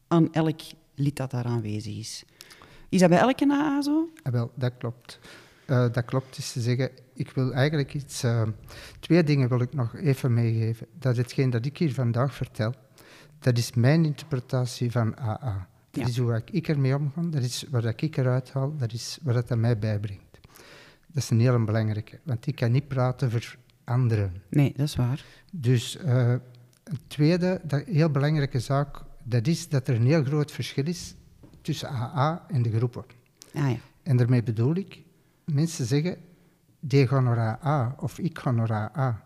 Aan 0.08 0.32
elk 0.32 0.60
lid 0.94 1.16
dat 1.16 1.30
daar 1.30 1.44
aanwezig 1.44 1.96
is. 1.96 2.24
Is 2.88 3.00
dat 3.00 3.08
bij 3.08 3.18
elke 3.18 3.50
AA 3.50 3.82
zo? 3.82 4.08
Ja, 4.14 4.20
ah, 4.22 4.32
wel, 4.32 4.50
dat 4.54 4.72
klopt. 4.78 5.18
Uh, 5.66 5.92
dat 5.92 6.04
klopt, 6.04 6.38
is 6.38 6.52
te 6.52 6.60
zeggen, 6.60 6.90
ik 7.14 7.30
wil 7.30 7.52
eigenlijk 7.52 7.94
iets... 7.94 8.24
Uh, 8.24 8.42
twee 9.00 9.24
dingen 9.24 9.48
wil 9.48 9.60
ik 9.60 9.72
nog 9.74 9.96
even 9.96 10.34
meegeven. 10.34 10.86
Dat 10.98 11.16
hetgeen 11.16 11.50
dat 11.50 11.66
ik 11.66 11.78
hier 11.78 11.94
vandaag 11.94 12.34
vertel, 12.34 12.74
dat 13.40 13.58
is 13.58 13.72
mijn 13.72 14.04
interpretatie 14.04 14.90
van 14.90 15.18
AA. 15.18 15.68
Dat 15.90 16.08
is 16.08 16.18
hoe 16.18 16.42
ik 16.50 16.68
ermee 16.68 16.94
omga, 16.94 17.22
dat 17.22 17.42
is 17.42 17.64
wat 17.70 17.84
ik 17.84 18.16
eruit 18.16 18.52
haal, 18.52 18.76
dat 18.76 18.92
is 18.92 19.18
wat 19.22 19.34
het 19.34 19.50
aan 19.50 19.60
mij 19.60 19.78
bijbrengt. 19.78 20.40
Dat 21.06 21.22
is 21.22 21.30
een 21.30 21.40
heel 21.40 21.64
belangrijke, 21.64 22.20
want 22.22 22.46
ik 22.46 22.54
kan 22.54 22.72
niet 22.72 22.88
praten 22.88 23.30
voor 23.30 23.56
anderen. 23.84 24.42
Nee, 24.48 24.72
dat 24.76 24.86
is 24.86 24.96
waar. 24.96 25.24
Dus 25.52 25.96
uh, 25.96 26.30
een 26.84 26.98
tweede, 27.06 27.60
dat, 27.64 27.84
heel 27.84 28.10
belangrijke 28.10 28.60
zaak, 28.60 29.02
dat 29.22 29.46
is 29.46 29.68
dat 29.68 29.88
er 29.88 29.94
een 29.94 30.06
heel 30.06 30.24
groot 30.24 30.52
verschil 30.52 30.86
is 30.86 31.14
tussen 31.62 31.88
AA 31.88 32.44
en 32.48 32.62
de 32.62 32.70
groepen. 32.70 33.04
Ah, 33.54 33.70
ja. 33.70 33.76
En 34.02 34.16
daarmee 34.16 34.42
bedoel 34.42 34.74
ik, 34.74 35.02
mensen 35.44 35.84
zeggen, 35.84 36.16
die 36.80 37.06
gaan 37.06 37.24
naar 37.24 37.58
AA 37.62 37.94
of 37.98 38.18
ik 38.18 38.38
ga 38.38 38.50
naar 38.50 38.72
AA. 38.72 39.24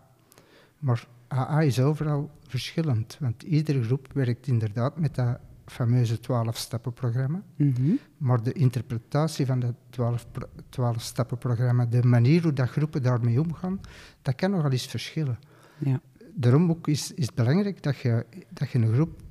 Maar 0.79 1.07
AA 1.35 1.61
is 1.61 1.79
overal 1.79 2.31
verschillend, 2.47 3.17
want 3.19 3.43
iedere 3.43 3.83
groep 3.83 4.07
werkt 4.13 4.47
inderdaad 4.47 4.99
met 4.99 5.15
dat 5.15 5.39
fameuze 5.65 6.17
12-stappenprogramma. 6.17 7.43
Mm 7.55 7.99
Maar 8.17 8.43
de 8.43 8.53
interpretatie 8.53 9.45
van 9.45 9.59
dat 9.59 9.75
12-stappenprogramma, 10.69 11.85
de 11.85 12.03
manier 12.03 12.41
hoe 12.43 12.53
dat 12.53 12.69
groepen 12.69 13.03
daarmee 13.03 13.41
omgaan, 13.41 13.81
dat 14.21 14.35
kan 14.35 14.51
nogal 14.51 14.71
eens 14.71 14.85
verschillen. 14.85 15.39
Ja. 15.77 16.01
Daarom 16.33 16.69
ook 16.69 16.87
is, 16.87 17.13
is 17.13 17.25
het 17.25 17.35
belangrijk 17.35 17.83
dat 17.83 17.97
je, 17.97 18.25
dat, 18.49 18.69
je 18.69 18.79
een 18.79 18.93
groep, 18.93 19.21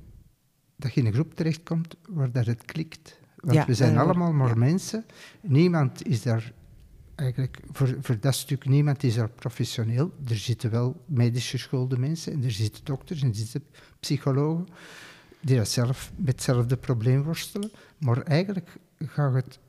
dat 0.75 0.93
je 0.93 0.99
in 0.99 1.05
een 1.05 1.13
groep 1.13 1.33
terechtkomt 1.33 1.95
waar 2.09 2.31
dat 2.31 2.45
het 2.45 2.65
klikt. 2.65 3.19
Want 3.35 3.65
we 3.65 3.73
zijn 3.73 3.97
allemaal 3.97 4.33
maar 4.33 4.57
mensen. 4.57 5.05
Niemand 5.41 6.07
is 6.07 6.21
daar 6.21 6.53
eigenlijk 7.15 7.59
voor, 7.71 7.95
voor 8.01 8.19
dat 8.19 8.35
stuk 8.35 8.65
niemand 8.65 9.03
is 9.03 9.15
er 9.15 9.29
professioneel. 9.29 10.11
Er 10.27 10.37
zitten 10.37 10.71
wel 10.71 11.03
medisch 11.05 11.49
geschoolde 11.49 11.97
mensen 11.97 12.33
en 12.33 12.43
er 12.43 12.51
zitten 12.51 12.83
dokters 12.83 13.21
en 13.21 13.27
er 13.27 13.35
zitten 13.35 13.63
psychologen 13.99 14.67
die 15.41 15.57
dat 15.57 15.69
zelf 15.69 16.11
met 16.15 16.27
hetzelfde 16.27 16.77
probleem 16.77 17.23
worstelen. 17.23 17.71
Maar 17.97 18.21
eigenlijk 18.21 18.77
gaat 18.97 19.33
het, 19.33 19.59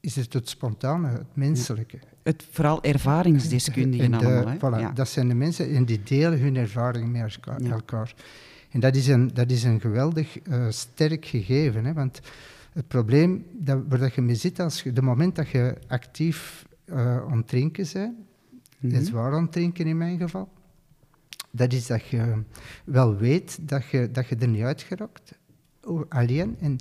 is 0.00 0.16
het 0.16 0.32
het 0.32 0.48
spontane, 0.48 1.08
het 1.08 1.36
menselijke. 1.36 1.98
Het 2.22 2.44
vooral 2.50 2.82
ervaringsdeskundigen 2.82 4.14
allemaal. 4.14 4.46
Hè? 4.48 4.90
Voilà, 4.90 4.94
Dat 4.94 5.08
zijn 5.08 5.28
de 5.28 5.34
mensen 5.34 5.74
en 5.74 5.84
die 5.84 6.02
delen 6.02 6.40
hun 6.40 6.56
ervaring 6.56 7.12
met 7.12 7.38
elkaar. 7.70 8.14
En 8.70 8.80
dat 8.80 8.96
is 8.96 9.06
een, 9.06 9.30
dat 9.34 9.50
is 9.50 9.62
een 9.62 9.80
geweldig 9.80 10.46
uh, 10.48 10.66
sterk 10.68 11.26
gegeven, 11.26 11.84
hè? 11.84 11.92
want 11.92 12.20
het 12.72 12.88
probleem 12.88 13.46
dat, 13.52 13.82
waar 13.88 13.98
dat 13.98 14.14
je 14.14 14.20
mee 14.20 14.34
zit, 14.34 14.60
als 14.60 14.82
je, 14.82 14.92
de 14.92 15.02
moment 15.02 15.36
dat 15.36 15.48
je 15.48 15.76
actief 15.88 16.66
uh, 16.86 17.16
aan 17.16 17.36
het 17.36 17.48
drinken 17.48 17.86
bent, 17.92 18.16
mm 18.78 18.90
-hmm. 18.90 19.04
zwaar 19.04 19.32
aan 19.32 19.42
het 19.42 19.52
drinken 19.52 19.86
in 19.86 19.96
mijn 19.96 20.18
geval, 20.18 20.48
dat 21.50 21.72
is 21.72 21.86
dat 21.86 22.06
je 22.06 22.42
wel 22.84 23.16
weet 23.16 23.68
dat 23.68 23.84
je, 23.86 24.10
dat 24.10 24.28
je 24.28 24.36
er 24.36 24.48
niet 24.48 24.62
uit 24.62 24.82
geraakt, 24.82 25.38
alleen. 26.08 26.56
En 26.60 26.76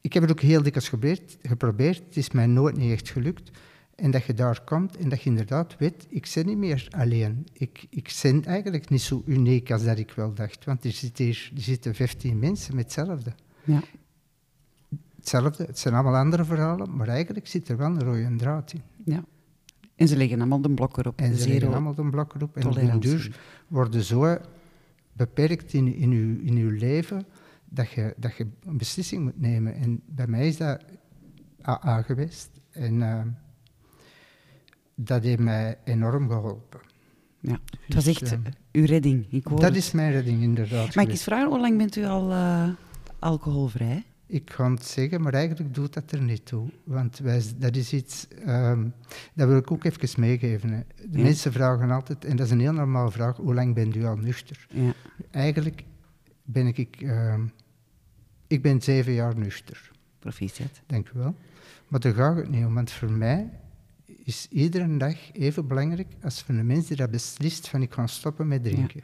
ik 0.00 0.12
heb 0.12 0.22
het 0.22 0.32
ook 0.32 0.40
heel 0.40 0.62
dikwijls 0.62 0.88
geprobeerd, 0.88 1.36
geprobeerd, 1.42 2.02
het 2.06 2.16
is 2.16 2.30
mij 2.30 2.46
nooit 2.46 2.76
niet 2.76 2.92
echt 2.92 3.08
gelukt. 3.08 3.50
En 3.94 4.10
dat 4.10 4.24
je 4.24 4.34
daar 4.34 4.64
komt 4.64 4.96
en 4.96 5.08
dat 5.08 5.22
je 5.22 5.28
inderdaad 5.28 5.76
weet, 5.78 6.06
ik 6.08 6.30
ben 6.34 6.46
niet 6.46 6.56
meer 6.56 6.86
alleen. 6.90 7.46
Ik, 7.52 7.86
ik 7.90 8.18
ben 8.22 8.44
eigenlijk 8.44 8.88
niet 8.88 9.00
zo 9.00 9.22
uniek 9.26 9.70
als 9.70 9.84
dat 9.84 9.98
ik 9.98 10.10
wel 10.10 10.34
dacht. 10.34 10.64
Want 10.64 10.84
er 10.84 10.92
zitten 10.92 11.24
hier 11.24 11.52
er 11.54 11.62
zitten 11.62 11.94
15 11.94 12.38
mensen 12.38 12.74
met 12.74 12.84
hetzelfde. 12.84 13.32
Ja. 13.64 13.82
Hetzelfde, 15.24 15.64
het 15.64 15.78
zijn 15.78 15.94
allemaal 15.94 16.16
andere 16.16 16.44
verhalen, 16.44 16.96
maar 16.96 17.08
eigenlijk 17.08 17.46
zit 17.46 17.68
er 17.68 17.76
wel 17.76 17.86
een 17.86 18.02
rode 18.02 18.36
draad 18.36 18.72
in. 18.72 18.82
Ja. 19.04 19.24
En 19.94 20.08
ze 20.08 20.16
leggen 20.16 20.38
allemaal 20.38 20.60
de 20.60 20.70
blok 20.70 20.96
erop. 20.96 21.20
En 21.20 21.36
ze 21.36 21.48
leggen 21.48 21.68
allemaal 21.68 21.94
de 21.94 22.04
blok 22.04 22.34
erop. 22.34 22.56
En 22.56 22.66
op 22.66 22.74
den 22.74 23.00
duur 23.00 23.40
worden 23.68 24.02
zo 24.02 24.38
beperkt 25.12 25.72
in, 25.72 25.94
in, 25.94 26.10
uw, 26.10 26.40
in 26.40 26.56
uw 26.56 26.70
leven 26.70 27.26
dat 27.64 27.90
je, 27.90 28.14
dat 28.16 28.36
je 28.36 28.46
een 28.64 28.76
beslissing 28.76 29.22
moet 29.22 29.40
nemen. 29.40 29.74
En 29.74 30.00
bij 30.06 30.26
mij 30.26 30.48
is 30.48 30.56
dat 30.56 30.84
AA 31.62 32.02
geweest. 32.02 32.50
En 32.70 32.94
uh, 32.94 33.20
dat 34.94 35.22
heeft 35.22 35.40
mij 35.40 35.78
enorm 35.84 36.28
geholpen. 36.28 36.80
Ja, 37.40 37.60
het 37.80 37.94
was 37.94 38.06
echt 38.06 38.20
dus, 38.20 38.32
uh, 38.32 38.38
uw 38.72 38.84
redding. 38.84 39.26
Ik 39.32 39.48
dat 39.48 39.62
het. 39.62 39.76
is 39.76 39.92
mijn 39.92 40.12
redding, 40.12 40.42
inderdaad. 40.42 40.94
Mag 40.94 41.04
ik 41.04 41.10
eens 41.10 41.22
vragen, 41.22 41.48
hoe 41.48 41.60
lang 41.60 41.78
bent 41.78 41.96
u 41.96 42.04
al 42.04 42.30
uh, 42.30 42.68
alcoholvrij? 43.18 44.04
Ik 44.26 44.44
kan 44.44 44.72
het 44.72 44.84
zeggen, 44.84 45.20
maar 45.22 45.34
eigenlijk 45.34 45.74
doet 45.74 45.92
dat 45.92 46.12
er 46.12 46.22
niet 46.22 46.46
toe. 46.46 46.68
Want 46.84 47.18
wij, 47.18 47.42
dat 47.56 47.76
is 47.76 47.92
iets, 47.92 48.26
um, 48.46 48.94
dat 49.34 49.48
wil 49.48 49.56
ik 49.56 49.70
ook 49.70 49.84
even 49.84 50.20
meegeven. 50.20 50.70
Hè. 50.70 50.80
De 51.08 51.18
mensen 51.18 51.52
vragen 51.52 51.90
altijd, 51.90 52.24
en 52.24 52.36
dat 52.36 52.46
is 52.46 52.52
een 52.52 52.60
heel 52.60 52.72
normale 52.72 53.10
vraag, 53.10 53.36
hoe 53.36 53.54
lang 53.54 53.74
bent 53.74 53.96
u 53.96 54.04
al 54.04 54.16
nuchter? 54.16 54.66
Ja. 54.70 54.92
Eigenlijk 55.30 55.84
ben 56.42 56.66
ik, 56.66 57.00
uh, 57.00 57.34
ik 58.46 58.62
ben 58.62 58.82
zeven 58.82 59.12
jaar 59.12 59.38
nuchter. 59.38 59.90
Proficiat. 60.18 60.80
Denk 60.86 61.08
je 61.08 61.18
wel. 61.18 61.34
Maar 61.88 62.00
daar 62.00 62.14
gaat 62.14 62.36
het 62.36 62.48
niet 62.48 62.64
om, 62.64 62.74
want 62.74 62.90
voor 62.90 63.10
mij 63.10 63.50
is 64.24 64.46
iedere 64.50 64.96
dag 64.96 65.32
even 65.32 65.66
belangrijk 65.66 66.08
als 66.22 66.42
voor 66.42 66.54
de 66.54 66.62
mensen 66.62 66.88
die 66.88 66.96
dat 66.96 67.10
beslist 67.10 67.68
van 67.68 67.82
ik 67.82 67.92
ga 67.92 68.06
stoppen 68.06 68.48
met 68.48 68.64
drinken. 68.64 69.02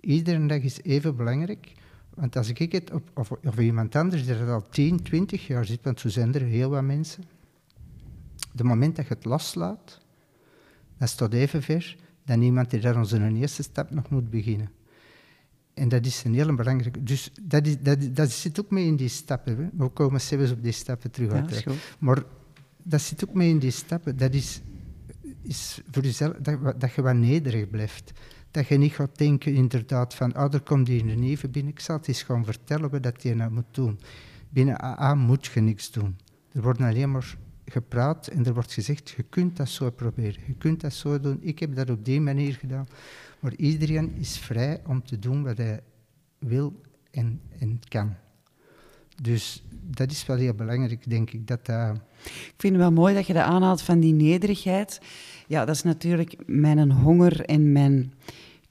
Iedere 0.00 0.46
dag 0.46 0.60
is 0.60 0.82
even 0.82 1.16
belangrijk, 1.16 1.72
want 2.14 2.36
als 2.36 2.48
ik 2.48 2.72
het 2.72 2.90
op, 2.90 3.10
of, 3.14 3.30
of 3.30 3.58
iemand 3.58 3.96
anders 3.96 4.26
die 4.26 4.38
dat 4.38 4.48
al 4.48 4.68
10, 4.68 5.02
20 5.02 5.46
jaar 5.46 5.64
zit, 5.64 5.78
want 5.82 6.00
zo 6.00 6.08
zijn 6.08 6.34
er 6.34 6.42
heel 6.42 6.70
wat 6.70 6.82
mensen, 6.82 7.24
de 8.52 8.64
moment 8.64 8.96
dat 8.96 9.06
je 9.06 9.14
het 9.14 9.24
loslaat, 9.24 10.00
dat 10.98 11.08
staat 11.08 11.32
even 11.32 11.62
ver 11.62 11.96
dan 12.24 12.42
iemand 12.42 12.70
die 12.70 12.80
daar 12.80 12.96
onze 12.96 13.32
eerste 13.34 13.62
stap 13.62 13.90
nog 13.90 14.10
moet 14.10 14.30
beginnen. 14.30 14.70
En 15.74 15.88
dat 15.88 16.06
is 16.06 16.24
een 16.24 16.34
heel 16.34 16.54
belangrijke. 16.54 17.02
Dus 17.02 17.30
dat, 17.42 17.66
is, 17.66 17.78
dat, 17.80 18.16
dat 18.16 18.30
zit 18.30 18.60
ook 18.60 18.70
mee 18.70 18.86
in 18.86 18.96
die 18.96 19.08
stappen. 19.08 19.56
Hè. 19.56 19.68
We 19.72 19.88
komen 19.88 20.20
zelfs 20.20 20.50
op 20.50 20.62
die 20.62 20.72
stappen 20.72 21.10
terug 21.10 21.32
uit. 21.32 21.66
maar 21.98 22.22
dat 22.82 23.00
zit 23.00 23.28
ook 23.28 23.34
mee 23.34 23.48
in 23.48 23.58
die 23.58 23.70
stappen. 23.70 24.16
Dat 24.16 24.34
is, 24.34 24.60
is 25.42 25.80
voor 25.90 26.02
jezelf 26.02 26.36
dat, 26.36 26.80
dat 26.80 26.94
je 26.94 27.02
wat 27.02 27.14
nederig 27.14 27.70
blijft. 27.70 28.12
Dat 28.52 28.66
je 28.66 28.76
niet 28.76 28.92
gaat 28.92 29.18
denken 29.18 29.54
inderdaad 29.54 30.14
van, 30.14 30.36
oh, 30.36 30.54
er 30.54 30.60
komt 30.60 30.86
die 30.86 31.02
een 31.02 31.20
neven 31.20 31.50
binnen. 31.50 31.72
Ik 31.72 31.80
zal 31.80 31.96
het 31.96 32.08
eens 32.08 32.22
gewoon 32.22 32.44
vertellen 32.44 32.90
wat 32.90 33.02
dat 33.02 33.22
je 33.22 33.34
nou 33.34 33.50
moet 33.50 33.64
doen. 33.70 34.00
Binnen 34.48 34.82
AA 34.82 35.14
moet 35.14 35.46
je 35.46 35.60
niks 35.60 35.90
doen. 35.90 36.16
Er 36.52 36.62
wordt 36.62 36.80
alleen 36.80 37.10
maar 37.10 37.36
gepraat 37.66 38.26
en 38.26 38.46
er 38.46 38.54
wordt 38.54 38.72
gezegd, 38.72 39.10
je 39.10 39.22
kunt 39.22 39.56
dat 39.56 39.68
zo 39.68 39.90
proberen. 39.90 40.40
Je 40.46 40.54
kunt 40.54 40.80
dat 40.80 40.92
zo 40.92 41.20
doen. 41.20 41.38
Ik 41.40 41.58
heb 41.58 41.76
dat 41.76 41.90
op 41.90 42.04
die 42.04 42.20
manier 42.20 42.54
gedaan. 42.54 42.88
Maar 43.40 43.54
iedereen 43.54 44.12
is 44.14 44.38
vrij 44.38 44.80
om 44.86 45.04
te 45.04 45.18
doen 45.18 45.42
wat 45.42 45.56
hij 45.56 45.80
wil 46.38 46.80
en, 47.10 47.40
en 47.58 47.80
kan. 47.88 48.14
Dus 49.22 49.64
dat 49.70 50.10
is 50.10 50.26
wel 50.26 50.36
heel 50.36 50.54
belangrijk, 50.54 51.10
denk 51.10 51.30
ik. 51.30 51.46
Dat, 51.46 51.68
uh... 51.68 51.90
Ik 52.24 52.54
vind 52.56 52.72
het 52.72 52.82
wel 52.82 52.92
mooi 52.92 53.14
dat 53.14 53.26
je 53.26 53.32
dat 53.32 53.42
aanhaalt 53.42 53.82
van 53.82 54.00
die 54.00 54.12
nederigheid. 54.12 55.00
Ja, 55.46 55.64
dat 55.64 55.74
is 55.74 55.82
natuurlijk 55.82 56.34
mijn 56.46 56.92
honger 56.92 57.44
en 57.44 57.72
mijn 57.72 58.12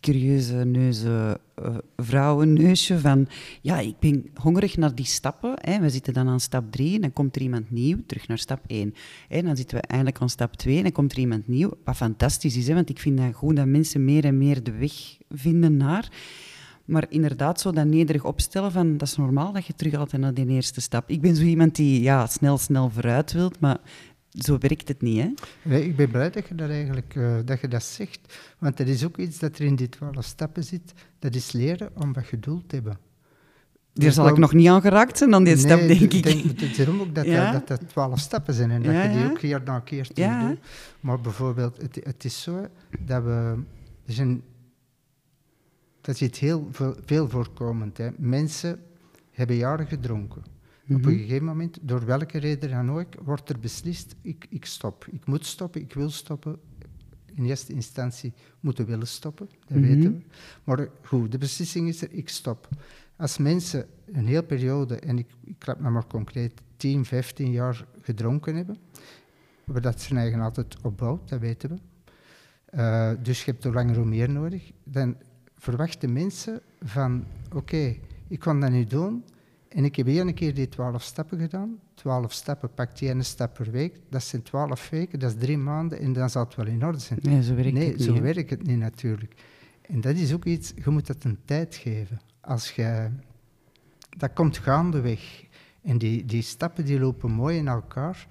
curieuze 0.02 0.56
neuze 0.56 1.40
uh, 1.62 1.78
vrouwenneusje 1.98 3.00
van 3.00 3.28
ja, 3.62 3.80
ik 3.80 4.00
ben 4.00 4.26
hongerig 4.36 4.78
naar 4.78 4.96
die 4.96 5.06
stappen. 5.06 5.54
Hè. 5.56 5.80
We 5.80 5.90
zitten 5.90 6.14
dan 6.14 6.28
aan 6.28 6.40
stap 6.40 6.72
3 6.72 6.96
en 6.96 7.02
dan 7.02 7.14
komt 7.14 7.36
er 7.36 7.42
iemand 7.42 7.72
nieuw 7.72 7.98
terug 8.06 8.28
naar 8.28 8.38
stap 8.38 8.60
1. 8.68 8.94
En 9.30 9.46
dan 9.46 9.56
zitten 9.56 9.78
we 9.78 9.84
eindelijk 9.84 10.22
aan 10.22 10.30
stap 10.30 10.56
2 10.56 10.78
en 10.78 10.84
dan 10.84 10.92
komt 10.92 11.12
er 11.12 11.20
iemand 11.20 11.48
nieuw. 11.48 11.72
Wat 11.84 11.96
fantastisch 11.96 12.58
is, 12.58 12.68
hè, 12.68 12.74
want 12.74 12.90
ik 12.90 13.00
vind 13.00 13.18
dat 13.18 13.34
goed 13.34 13.56
dat 13.56 13.66
mensen 13.66 14.06
meer 14.06 14.26
en 14.26 14.38
meer 14.38 14.64
de 14.64 14.72
weg 14.72 15.18
vinden 15.30 15.78
naar. 15.78 16.10
Maar 16.86 17.06
inderdaad, 17.10 17.62
zo 17.62 17.72
dat 17.72 17.86
nederig 17.86 18.24
opstellen 18.24 18.72
van 18.72 18.98
dat 18.98 19.08
is 19.08 19.16
normaal 19.16 19.52
dat 19.52 19.66
je 19.66 19.74
terug 19.74 19.94
altijd 19.94 20.22
naar 20.22 20.34
die 20.34 20.48
eerste 20.48 20.82
stap. 20.82 21.10
Ik 21.10 21.22
ben 21.22 21.36
zo 21.36 21.44
iemand 21.44 21.76
die 21.76 22.02
ja, 22.02 22.28
snel, 22.28 22.58
snel 22.58 22.90
vooruit 22.90 23.32
wilt, 23.32 23.60
maar 23.60 23.78
zo 24.32 24.58
werkt 24.58 24.88
het 24.88 25.02
niet, 25.02 25.22
hè? 25.22 25.34
Nee, 25.64 25.86
ik 25.86 25.96
ben 25.96 26.12
blij 26.12 26.30
dat 26.30 26.48
je 26.48 26.56
dat 26.56 26.70
eigenlijk 26.70 27.16
uh, 27.16 27.36
dat 27.46 27.60
je 27.60 27.68
dat 27.68 27.84
zegt. 27.84 28.20
Want 28.60 28.80
er 28.80 28.88
is 28.88 29.06
ook 29.06 29.18
iets 29.18 29.40
dat 29.40 29.58
er 29.58 29.66
in 29.66 29.76
die 29.76 29.90
twaalf 29.90 30.26
stappen 30.26 30.64
zit. 30.64 30.94
Dat 31.20 31.36
is 31.36 31.52
leren 31.52 31.90
om 31.96 32.14
wat 32.14 32.26
geduld 32.26 32.70
te 32.70 32.76
hebben. 32.76 32.98
Daar 33.94 34.12
zal 34.12 34.28
ik 34.28 34.38
nog 34.38 34.54
niet 34.54 34.68
aan 34.68 34.82
geraakt 34.82 35.18
zijn 35.18 35.30
dan 35.30 35.44
die 35.44 35.56
nee, 35.56 35.64
stap, 35.64 35.80
denk 35.80 36.00
ik. 36.00 36.24
Denk, 36.24 36.44
het 36.44 36.62
is 36.62 36.78
daarom 36.78 37.02
ook 37.02 37.16
dat, 37.16 37.26
ja? 37.36 37.52
dat, 37.52 37.68
dat 37.68 37.88
twaalf 37.88 38.20
stappen 38.20 38.54
zijn 38.54 38.72
en 38.72 38.84
dat 38.84 38.94
ja, 38.94 39.04
je 39.04 39.18
die 39.18 39.30
ook 39.30 39.38
keer 39.38 39.62
na 39.66 39.80
keer 39.80 40.08
doet. 40.14 40.60
Maar 41.00 41.22
bijvoorbeeld, 41.22 41.82
het, 41.82 42.00
het 42.04 42.26
is 42.26 42.42
zo 42.42 42.68
dat 43.00 43.24
we... 43.24 43.56
Er 44.06 44.14
zijn 44.14 44.42
dat 46.02 46.16
is 46.16 46.22
iets 46.22 46.40
heel 46.40 46.68
veel, 46.72 46.96
veel 47.06 47.30
voorkomend. 47.30 47.98
Hè. 47.98 48.10
Mensen 48.18 48.80
hebben 49.32 49.56
jaren 49.56 49.88
gedronken. 49.88 50.44
Op 50.96 51.06
een 51.06 51.12
mhm. 51.12 51.22
gegeven 51.22 51.46
moment, 51.46 51.78
door 51.82 52.06
welke 52.06 52.38
reden 52.38 52.70
dan 52.70 52.92
ook, 52.92 53.08
wordt 53.24 53.50
er 53.50 53.60
beslist, 53.60 54.16
ik, 54.22 54.46
ik 54.50 54.66
stop. 54.66 55.06
Ik 55.12 55.26
moet 55.26 55.46
stoppen, 55.46 55.82
ik 55.82 55.94
wil 55.94 56.10
stoppen. 56.10 56.60
In 57.34 57.46
eerste 57.46 57.74
instantie 57.74 58.34
moeten 58.60 58.86
willen 58.86 59.08
stoppen, 59.08 59.50
dat 59.68 59.78
mhm. 59.78 59.88
weten 59.88 60.14
we. 60.14 60.22
Maar 60.64 60.88
goed, 61.04 61.32
de 61.32 61.38
beslissing 61.38 61.88
is 61.88 62.02
er, 62.02 62.12
ik 62.12 62.30
stop. 62.30 62.70
Als 63.16 63.38
mensen 63.38 63.86
een 64.12 64.28
hele 64.28 64.44
periode, 64.44 64.96
en 64.96 65.18
ik, 65.18 65.28
ik 65.44 65.66
laat 65.66 65.80
me 65.80 65.90
maar 65.90 66.08
concreet, 66.08 66.62
10, 66.78 67.06
15 67.06 67.52
jaar 67.52 67.86
gedronken 68.02 68.56
hebben, 68.56 68.78
dat 69.82 70.02
zijn 70.02 70.20
eigen 70.20 70.40
altijd 70.40 70.82
opbouwt, 70.82 71.30
dat 71.30 71.40
weten 71.40 71.70
we. 71.70 71.76
Uh, 72.78 73.12
dus 73.24 73.46
je 73.46 73.52
hebt 73.52 73.64
er 73.64 73.74
langer 73.74 73.96
hoe 73.96 74.06
meer 74.06 74.30
nodig. 74.30 74.72
Dan 74.84 75.16
verwachten 75.56 76.14
mensen 76.14 76.62
van, 76.82 77.26
oké, 77.54 77.96
ik 78.28 78.40
kan 78.40 78.60
dat 78.60 78.72
nu 78.72 78.86
doen 78.86 79.24
en 79.74 79.86
ik 79.86 79.96
heb 79.96 80.08
één 80.08 80.34
keer 80.34 80.54
die 80.54 80.70
twaalf 80.70 81.04
stappen 81.04 81.40
gedaan. 81.40 81.80
Twaalf 81.94 82.34
stappen, 82.34 82.74
pakt 82.74 83.00
je 83.00 83.10
een 83.10 83.26
stap 83.26 83.54
per 83.54 83.72
week. 83.72 84.00
Dat 84.10 84.24
zijn 84.24 84.42
twaalf 84.42 84.90
weken, 84.90 85.20
dat 85.20 85.32
is 85.32 85.38
drie 85.40 85.58
maanden 85.58 86.00
en 86.00 86.14
dan 86.14 86.30
zal 86.30 86.44
het 86.44 86.56
wel 86.56 86.66
in 86.66 86.86
orde 86.86 87.00
zijn. 87.00 87.20
Nee, 87.22 87.44
zo 87.44 87.56
werkt 87.56 87.74
nee, 87.74 87.88
het 87.88 87.98
niet. 87.98 88.08
zo 88.08 88.22
werkt 88.22 88.50
het 88.50 88.68
niet 88.68 88.78
natuurlijk. 88.78 89.34
En 89.82 90.02
dat 90.02 90.16
is 90.16 90.34
ook 90.34 90.46
iets, 90.46 90.74
je 90.76 90.90
moet 90.90 91.08
dat 91.08 91.24
een 91.24 91.38
tijd 91.46 91.76
geven. 91.76 92.22
Als 92.42 92.72
je, 92.72 93.10
dat 94.18 94.34
komt 94.34 94.58
gaandeweg. 94.58 95.46
En 95.82 95.98
die, 95.98 96.26
die 96.26 96.42
stappen 96.42 96.86
die 96.86 97.00
lopen 97.00 97.32
mooi 97.32 97.58
in 97.58 97.68
elkaar, 97.68 98.28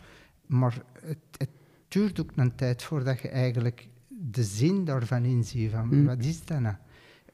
maar 0.47 0.83
het, 1.01 1.19
het 1.37 1.51
duurt 1.89 2.21
ook 2.21 2.31
een 2.35 2.55
tijd 2.55 2.83
voordat 2.83 3.21
je 3.21 3.29
eigenlijk 3.29 3.89
de 4.09 4.45
zin 4.45 4.85
daarvan 4.85 5.25
inziet. 5.25 5.71
Van, 5.71 5.89
mm. 5.91 6.07
Wat 6.07 6.25
is 6.25 6.45
dat 6.45 6.61
nou? 6.61 6.75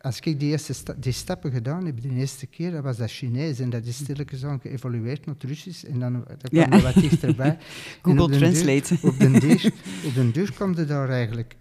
Als 0.07 0.21
ik 0.21 0.41
die, 0.41 0.51
eerste 0.51 0.95
die 0.97 1.13
stappen 1.13 1.53
gedaan 1.53 1.87
heb, 1.87 2.01
de 2.01 2.09
eerste 2.09 2.47
keer, 2.47 2.71
dat 2.71 2.83
was 2.83 2.97
dat 2.97 3.11
Chinees 3.11 3.59
en 3.59 3.71
dat 3.71 3.85
is 3.85 3.97
stilletjes 3.97 4.45
aan 4.45 4.61
geëvolueerd 4.61 5.27
naar 5.27 5.35
het 5.35 5.45
Russisch 5.45 5.85
en 5.85 5.99
dan, 5.99 6.13
dan 6.13 6.51
kwam 6.51 6.73
er 6.73 6.83
wat 6.83 6.95
dichterbij. 6.95 7.59
Google 8.03 8.37
Translate. 8.39 8.99
op 9.09 9.19
den 9.19 9.33
duur, 9.33 9.73
op 10.07 10.15
den 10.15 10.31
duur 10.31 10.53
kwam 10.53 10.77
je 10.77 10.85
daar 10.85 11.09
eigenlijk, 11.09 11.57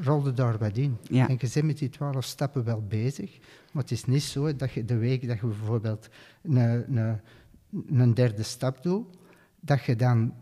rolde 0.00 0.32
daar 0.32 0.58
wat 0.58 0.76
in. 0.76 0.96
Ja. 1.02 1.28
En 1.28 1.36
je 1.40 1.48
bent 1.52 1.66
met 1.66 1.78
die 1.78 1.88
twaalf 1.88 2.24
stappen 2.24 2.64
wel 2.64 2.84
bezig, 2.88 3.38
maar 3.72 3.82
het 3.82 3.92
is 3.92 4.04
niet 4.04 4.22
zo 4.22 4.56
dat 4.56 4.72
je 4.72 4.84
de 4.84 4.96
week 4.96 5.26
dat 5.26 5.40
je 5.40 5.46
bijvoorbeeld 5.46 6.08
een, 6.42 6.56
een, 6.56 7.20
een 7.88 8.14
derde 8.14 8.42
stap 8.42 8.82
doet, 8.82 9.06
dat 9.60 9.84
je 9.84 9.96
dan 9.96 10.34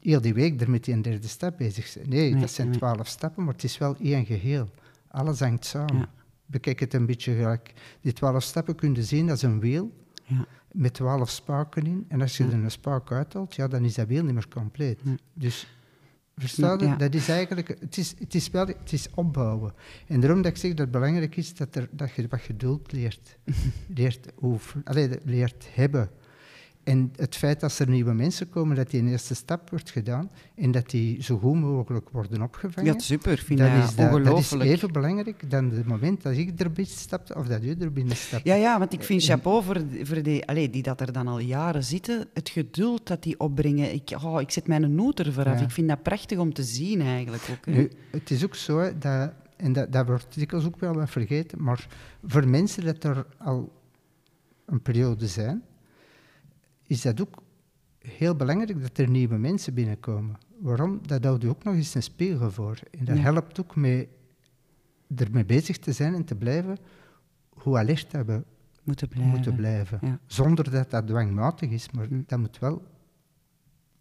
heel 0.00 0.20
die 0.20 0.34
week 0.34 0.60
er 0.60 0.70
met 0.70 0.84
die 0.84 1.00
derde 1.00 1.28
stap 1.28 1.56
bezig 1.56 1.94
bent. 1.94 2.08
Nee, 2.08 2.36
dat 2.36 2.50
zijn 2.50 2.72
twaalf 2.72 3.06
stappen, 3.06 3.44
maar 3.44 3.54
het 3.54 3.64
is 3.64 3.78
wel 3.78 3.96
één 4.00 4.26
geheel. 4.26 4.70
Alles 5.08 5.40
hangt 5.40 5.64
samen. 5.64 5.96
Ja 5.96 6.20
bekijk 6.52 6.80
het 6.80 6.94
een 6.94 7.06
beetje 7.06 7.34
gelijk. 7.34 7.72
Die 8.00 8.12
twaalf 8.12 8.42
stappen 8.42 8.74
kun 8.74 8.94
je 8.94 9.02
zien 9.02 9.30
als 9.30 9.42
een 9.42 9.60
wiel 9.60 9.92
ja. 10.24 10.46
met 10.72 10.94
twaalf 10.94 11.30
spaken 11.30 11.86
in. 11.86 12.04
En 12.08 12.20
als 12.20 12.36
je 12.36 12.44
er 12.44 12.52
een 12.52 12.70
spaak 12.70 13.12
uithaalt, 13.12 13.54
ja, 13.54 13.68
dan 13.68 13.84
is 13.84 13.94
dat 13.94 14.06
wiel 14.06 14.24
niet 14.24 14.34
meer 14.34 14.48
compleet. 14.48 14.98
Dus 15.32 15.66
Verstaan? 16.36 16.98
Dat 16.98 17.14
is 17.14 17.28
eigenlijk, 17.28 17.68
het 17.80 17.96
is, 17.96 18.14
het 18.18 18.34
is 18.34 18.50
wel, 18.50 18.66
het 18.66 18.92
is 18.92 19.08
opbouwen. 19.14 19.74
En 20.06 20.20
daarom 20.20 20.42
dat 20.42 20.52
ik 20.52 20.56
zeg 20.56 20.70
dat 20.70 20.78
het 20.78 20.90
belangrijk 20.90 21.36
is 21.36 21.54
dat, 21.54 21.74
er, 21.74 21.88
dat 21.90 22.14
je 22.14 22.26
wat 22.28 22.40
geduld 22.40 22.92
leert. 22.92 23.38
leert, 23.96 24.28
over, 24.40 24.80
allee, 24.84 25.08
leert 25.24 25.66
hebben. 25.72 26.10
En 26.84 27.12
het 27.16 27.36
feit 27.36 27.60
dat 27.60 27.78
er 27.78 27.88
nieuwe 27.88 28.12
mensen 28.12 28.48
komen, 28.48 28.76
dat 28.76 28.90
die 28.90 29.00
een 29.00 29.08
eerste 29.08 29.34
stap 29.34 29.70
wordt 29.70 29.90
gedaan 29.90 30.30
en 30.54 30.70
dat 30.70 30.90
die 30.90 31.22
zo 31.22 31.38
goed 31.38 31.60
mogelijk 31.60 32.08
worden 32.08 32.42
opgevangen. 32.42 32.92
Ja, 32.92 32.98
super. 32.98 33.38
Vind 33.38 33.58
dat, 33.58 33.68
is, 33.68 33.94
dat, 33.94 34.24
dat, 34.24 34.38
is 34.38 34.52
even 34.52 34.92
belangrijk 34.92 35.50
dan 35.50 35.70
het 35.70 35.86
moment 35.86 36.22
dat 36.22 36.36
ik 36.36 36.60
er 36.60 36.72
binnen 36.72 36.94
stap 36.94 37.36
of 37.36 37.46
dat 37.46 37.62
u 37.62 37.74
er 37.80 37.92
binnen 37.92 38.16
stapt. 38.16 38.44
Ja, 38.44 38.54
ja, 38.54 38.78
want 38.78 38.92
ik 38.92 39.02
vind 39.02 39.24
chapeau 39.24 39.62
voor, 39.62 39.82
voor 40.02 40.22
die, 40.22 40.46
allez, 40.46 40.70
die 40.70 40.82
dat 40.82 41.00
er 41.00 41.12
dan 41.12 41.28
al 41.28 41.38
jaren 41.38 41.84
zitten. 41.84 42.26
Het 42.34 42.48
geduld 42.48 43.06
dat 43.06 43.22
die 43.22 43.40
opbrengen. 43.40 43.94
Ik, 43.94 44.10
oh, 44.22 44.40
ik 44.40 44.50
zet 44.50 44.66
mijn 44.66 44.94
noot 44.94 45.20
ervoor 45.20 45.46
af. 45.46 45.60
Ik 45.60 45.70
vind 45.70 45.88
dat 45.88 46.02
prachtig 46.02 46.38
om 46.38 46.52
te 46.52 46.62
zien 46.62 47.00
eigenlijk 47.00 47.42
ook. 47.50 47.66
Nu, 47.66 47.90
het 48.10 48.30
is 48.30 48.44
ook 48.44 48.54
zo 48.54 48.98
dat, 48.98 49.32
en 49.56 49.72
dat, 49.72 49.92
dat 49.92 50.06
wordt 50.06 50.34
dikwijls 50.34 50.66
ook 50.66 50.80
wel 50.80 50.94
wat 50.94 51.10
vergeten, 51.10 51.62
maar 51.62 51.86
voor 52.24 52.48
mensen 52.48 52.84
dat 52.84 53.04
er 53.04 53.26
al 53.38 53.72
een 54.66 54.82
periode 54.82 55.26
zijn 55.26 55.62
is 56.86 57.02
dat 57.02 57.20
ook 57.20 57.42
heel 57.98 58.36
belangrijk 58.36 58.82
dat 58.82 58.98
er 58.98 59.10
nieuwe 59.10 59.36
mensen 59.36 59.74
binnenkomen. 59.74 60.36
Waarom? 60.58 61.00
Dat 61.06 61.24
houdt 61.24 61.44
u 61.44 61.48
ook 61.48 61.64
nog 61.64 61.74
eens 61.74 61.94
een 61.94 62.02
spiegel 62.02 62.50
voor. 62.50 62.78
En 62.98 63.04
dat 63.04 63.18
helpt 63.18 63.60
ook 63.60 63.76
mee 63.76 64.08
ermee 65.16 65.44
bezig 65.44 65.78
te 65.78 65.92
zijn 65.92 66.14
en 66.14 66.24
te 66.24 66.34
blijven 66.34 66.78
hoe 67.48 67.78
alert 67.78 68.10
dat 68.10 68.26
we 68.26 68.44
moeten 68.82 69.08
blijven. 69.08 69.30
Moeten 69.30 69.56
blijven. 69.56 70.20
Zonder 70.26 70.70
dat 70.70 70.90
dat 70.90 71.06
dwangmatig 71.06 71.70
is, 71.70 71.90
maar 71.90 72.06
hm. 72.06 72.22
dat 72.26 72.38
moet 72.38 72.58
wel... 72.58 72.82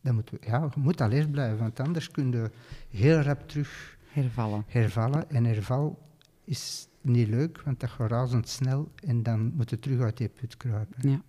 Dat 0.01 0.13
moet, 0.13 0.31
ja, 0.39 0.69
je 0.73 0.79
moet 0.79 1.01
alert 1.01 1.31
blijven, 1.31 1.57
want 1.57 1.79
anders 1.79 2.11
kun 2.11 2.31
je 2.31 2.51
heel 2.89 3.19
rap 3.19 3.47
terug 3.47 3.97
hervallen. 4.11 4.63
hervallen. 4.67 5.29
En 5.29 5.45
herval 5.45 6.09
is 6.43 6.87
niet 7.01 7.27
leuk, 7.27 7.61
want 7.61 7.79
dat 7.79 7.89
gaat 7.89 8.09
razendsnel 8.09 8.91
en 8.95 9.23
dan 9.23 9.53
moet 9.55 9.69
je 9.69 9.79
terug 9.79 10.01
uit 10.01 10.17
die 10.17 10.29
put 10.29 10.57
kruipen. 10.57 11.09
Ja. 11.09 11.21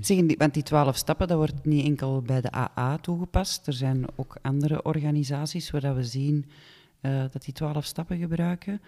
Zeg, 0.00 0.36
want 0.38 0.54
die 0.54 0.62
twaalf 0.62 0.96
stappen, 0.96 1.28
dat 1.28 1.36
wordt 1.36 1.64
niet 1.64 1.84
enkel 1.84 2.22
bij 2.22 2.40
de 2.40 2.52
AA 2.52 2.98
toegepast. 2.98 3.66
Er 3.66 3.72
zijn 3.72 4.04
ook 4.16 4.36
andere 4.42 4.82
organisaties 4.82 5.70
waar 5.70 5.94
we 5.94 6.04
zien 6.04 6.44
uh, 7.00 7.24
dat 7.30 7.44
die 7.44 7.54
twaalf 7.54 7.84
stappen 7.84 8.18
gebruiken. 8.18 8.80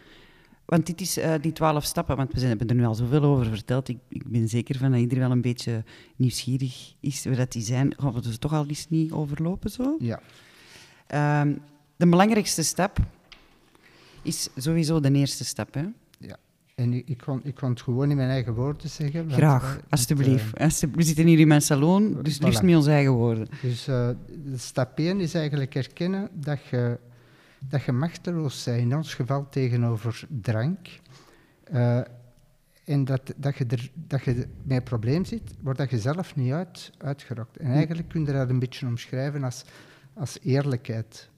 Want 0.64 0.87
dit 0.87 1.00
is 1.00 1.18
uh, 1.18 1.35
die 1.40 1.52
twaalf 1.52 1.85
stappen, 1.85 2.16
want 2.16 2.32
we 2.32 2.38
zijn, 2.38 2.50
hebben 2.50 2.68
er 2.68 2.75
nu 2.75 2.85
al 2.85 2.94
zoveel 2.94 3.23
over 3.23 3.47
verteld. 3.47 3.88
Ik, 3.88 3.99
ik, 4.08 4.28
ben 4.28 4.49
zeker 4.49 4.78
van 4.78 4.90
dat 4.90 5.00
iedereen 5.00 5.23
wel 5.23 5.32
een 5.32 5.40
beetje 5.40 5.85
nieuwsgierig 6.16 6.94
is 7.00 7.25
waar 7.25 7.37
dat 7.37 7.52
die 7.52 7.62
zijn. 7.62 7.94
Gaan 7.99 8.12
we 8.12 8.20
dus 8.20 8.38
toch 8.38 8.52
al 8.52 8.66
eens 8.66 8.88
niet 8.88 9.12
overlopen 9.12 9.70
zo? 9.70 9.97
Ja. 9.99 10.20
Uh, 11.14 11.54
de 11.97 12.08
belangrijkste 12.08 12.62
stap 12.62 12.99
is 14.23 14.49
sowieso 14.56 15.00
de 15.00 15.12
eerste 15.12 15.44
stap. 15.44 15.75
Hè? 15.75 15.85
En 16.78 16.92
ik, 16.92 17.08
ik, 17.08 17.18
kon, 17.18 17.40
ik 17.44 17.54
kon 17.54 17.70
het 17.70 17.80
gewoon 17.80 18.11
in 18.11 18.16
mijn 18.16 18.28
eigen 18.28 18.54
woorden 18.54 18.88
zeggen. 18.88 19.30
Graag, 19.30 19.76
uh, 19.76 19.82
alstublieft. 19.88 20.58
We 20.94 21.02
zitten 21.02 21.26
hier 21.26 21.38
in 21.38 21.49
mijn 21.49 21.62
salon, 21.62 22.23
dus 22.23 22.37
voilà. 22.37 22.44
liefst 22.44 22.62
met 22.62 22.76
onze 22.76 22.90
eigen 22.90 23.12
woorden. 23.12 23.49
Dus 23.62 23.88
uh, 23.88 24.08
stap 24.54 24.99
1 24.99 25.20
is 25.20 25.35
eigenlijk 25.35 25.75
erkennen 25.75 26.28
dat 26.32 26.66
je, 26.66 26.99
dat 27.58 27.82
je 27.82 27.92
machteloos 27.92 28.64
bent, 28.64 28.78
in 28.78 28.97
ons 28.97 29.14
geval 29.14 29.49
tegenover 29.49 30.26
drank. 30.28 30.88
Uh, 31.73 32.00
en 32.85 33.04
dat, 33.04 33.35
dat, 33.37 33.56
je 33.56 33.66
er, 33.66 33.90
dat 33.94 34.25
je 34.25 34.35
met 34.62 34.76
een 34.76 34.82
probleem 34.82 35.25
zit, 35.25 35.54
waar 35.61 35.75
dat 35.75 35.90
je 35.90 35.99
zelf 35.99 36.37
niet 36.37 36.52
uit, 36.52 36.90
uitgerokt. 36.99 37.56
En 37.56 37.66
hm. 37.66 37.73
eigenlijk 37.73 38.08
kun 38.08 38.25
je 38.25 38.32
dat 38.32 38.49
een 38.49 38.58
beetje 38.58 38.87
omschrijven 38.87 39.44
als, 39.44 39.64
als 40.14 40.38
eerlijkheid. 40.42 41.30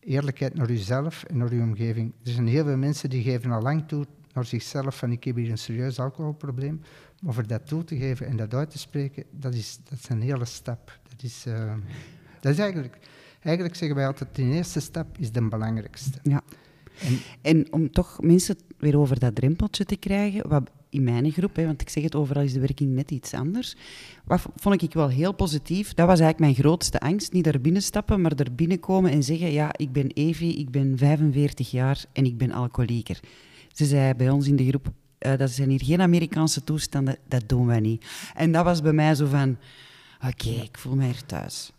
Eerlijkheid 0.00 0.54
naar 0.54 0.68
jezelf 0.68 1.24
en 1.24 1.36
naar 1.36 1.54
je 1.54 1.62
omgeving. 1.62 2.12
Er 2.24 2.30
zijn 2.30 2.46
heel 2.46 2.64
veel 2.64 2.76
mensen 2.76 3.10
die 3.10 3.22
geven 3.22 3.50
al 3.50 3.62
lang 3.62 3.88
toe 3.88 4.06
naar 4.38 4.46
zichzelf 4.46 4.98
van 4.98 5.10
ik 5.10 5.24
heb 5.24 5.36
hier 5.36 5.50
een 5.50 5.58
serieus 5.58 5.98
alcoholprobleem. 5.98 6.80
Maar 7.20 7.34
voor 7.34 7.46
dat 7.46 7.66
toe 7.66 7.84
te 7.84 7.96
geven 7.96 8.26
en 8.26 8.36
dat 8.36 8.54
uit 8.54 8.70
te 8.70 8.78
spreken, 8.78 9.24
dat 9.30 9.54
is, 9.54 9.78
dat 9.88 9.98
is 9.98 10.08
een 10.08 10.22
hele 10.22 10.44
stap. 10.44 10.98
Dat 11.08 11.22
is, 11.22 11.44
uh, 11.48 11.74
dat 12.40 12.52
is 12.52 12.58
eigenlijk, 12.58 12.98
eigenlijk 13.42 13.76
zeggen 13.76 13.96
wij 13.96 14.06
altijd, 14.06 14.34
de 14.34 14.42
eerste 14.42 14.80
stap 14.80 15.18
is 15.18 15.32
de 15.32 15.48
belangrijkste. 15.48 16.18
Ja. 16.22 16.42
En, 17.00 17.18
en, 17.42 17.72
om 17.72 17.90
toch 17.90 18.20
mensen 18.20 18.56
weer 18.78 18.98
over 18.98 19.18
dat 19.18 19.34
drempeltje 19.34 19.84
te 19.84 19.96
krijgen, 19.96 20.48
wat 20.48 20.70
in 20.90 21.04
mijn 21.04 21.30
groep, 21.30 21.56
hè, 21.56 21.66
want 21.66 21.80
ik 21.80 21.88
zeg 21.88 22.02
het 22.02 22.14
overal 22.14 22.42
is 22.42 22.52
de 22.52 22.60
werking 22.60 22.94
net 22.94 23.10
iets 23.10 23.34
anders, 23.34 23.76
wat 24.24 24.46
vond 24.56 24.82
ik 24.82 24.92
wel 24.92 25.08
heel 25.08 25.32
positief. 25.32 25.94
Dat 25.94 26.06
was 26.06 26.20
eigenlijk 26.20 26.38
mijn 26.38 26.54
grootste 26.54 27.00
angst. 27.00 27.32
Niet 27.32 27.44
daar 27.44 27.60
binnenstappen, 27.60 28.20
maar 28.20 28.32
er 28.32 28.54
binnenkomen 28.54 29.10
en 29.10 29.22
zeggen, 29.22 29.52
ja, 29.52 29.70
ik 29.76 29.92
ben 29.92 30.06
Evie, 30.06 30.56
ik 30.56 30.70
ben 30.70 30.98
45 30.98 31.70
jaar 31.70 32.04
en 32.12 32.24
ik 32.24 32.38
ben 32.38 32.52
alcoholieker. 32.52 33.20
Ze 33.78 33.84
zei 33.84 34.14
bij 34.14 34.30
ons 34.30 34.46
in 34.46 34.56
de 34.56 34.68
groep, 34.68 34.92
uh, 35.26 35.36
dat 35.36 35.50
zijn 35.50 35.68
hier 35.70 35.84
geen 35.84 36.00
Amerikaanse 36.00 36.64
toestanden, 36.64 37.16
dat 37.28 37.48
doen 37.48 37.66
wij 37.66 37.80
niet. 37.80 38.06
En 38.34 38.52
dat 38.52 38.64
was 38.64 38.82
bij 38.82 38.92
mij 38.92 39.14
zo 39.14 39.26
van, 39.26 39.56
oké, 40.26 40.48
ik 40.48 40.78
voel 40.78 40.94
mij 40.94 41.08
er 41.08 41.26
thuis. 41.26 41.72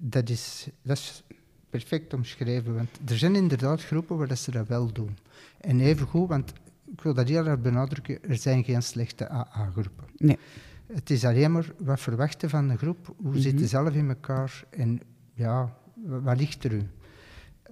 Dat 0.00 0.28
is, 0.28 0.66
dat 0.82 0.96
is 0.96 1.22
perfect 1.70 2.14
omschreven, 2.14 2.74
want 2.74 2.88
er 3.04 3.18
zijn 3.18 3.34
inderdaad 3.34 3.84
groepen 3.84 4.16
waar 4.16 4.28
dat 4.28 4.38
ze 4.38 4.50
dat 4.50 4.68
wel 4.68 4.92
doen. 4.92 5.16
En 5.60 5.80
even 5.80 6.06
goed, 6.06 6.28
want 6.28 6.52
ik 6.92 7.00
wil 7.00 7.14
dat 7.14 7.28
heel 7.28 7.46
erg 7.46 7.60
benadrukken, 7.60 8.18
er 8.28 8.36
zijn 8.36 8.64
geen 8.64 8.82
slechte 8.82 9.30
AA-groepen. 9.30 10.04
Nee. 10.16 10.38
Het 10.86 11.10
is 11.10 11.24
alleen 11.24 11.52
maar 11.52 11.72
wat 11.78 12.00
verwachten 12.00 12.50
van 12.50 12.68
de 12.68 12.76
groep, 12.76 13.14
hoe 13.16 13.32
mm 13.32 13.40
zit 13.40 13.58
je 13.58 13.66
zelf 13.66 13.94
in 13.94 14.08
elkaar 14.08 14.64
en 14.70 15.00
ja, 15.34 15.76
wat 16.04 16.38
ligt 16.38 16.64
er 16.64 16.72
u? 16.72 16.82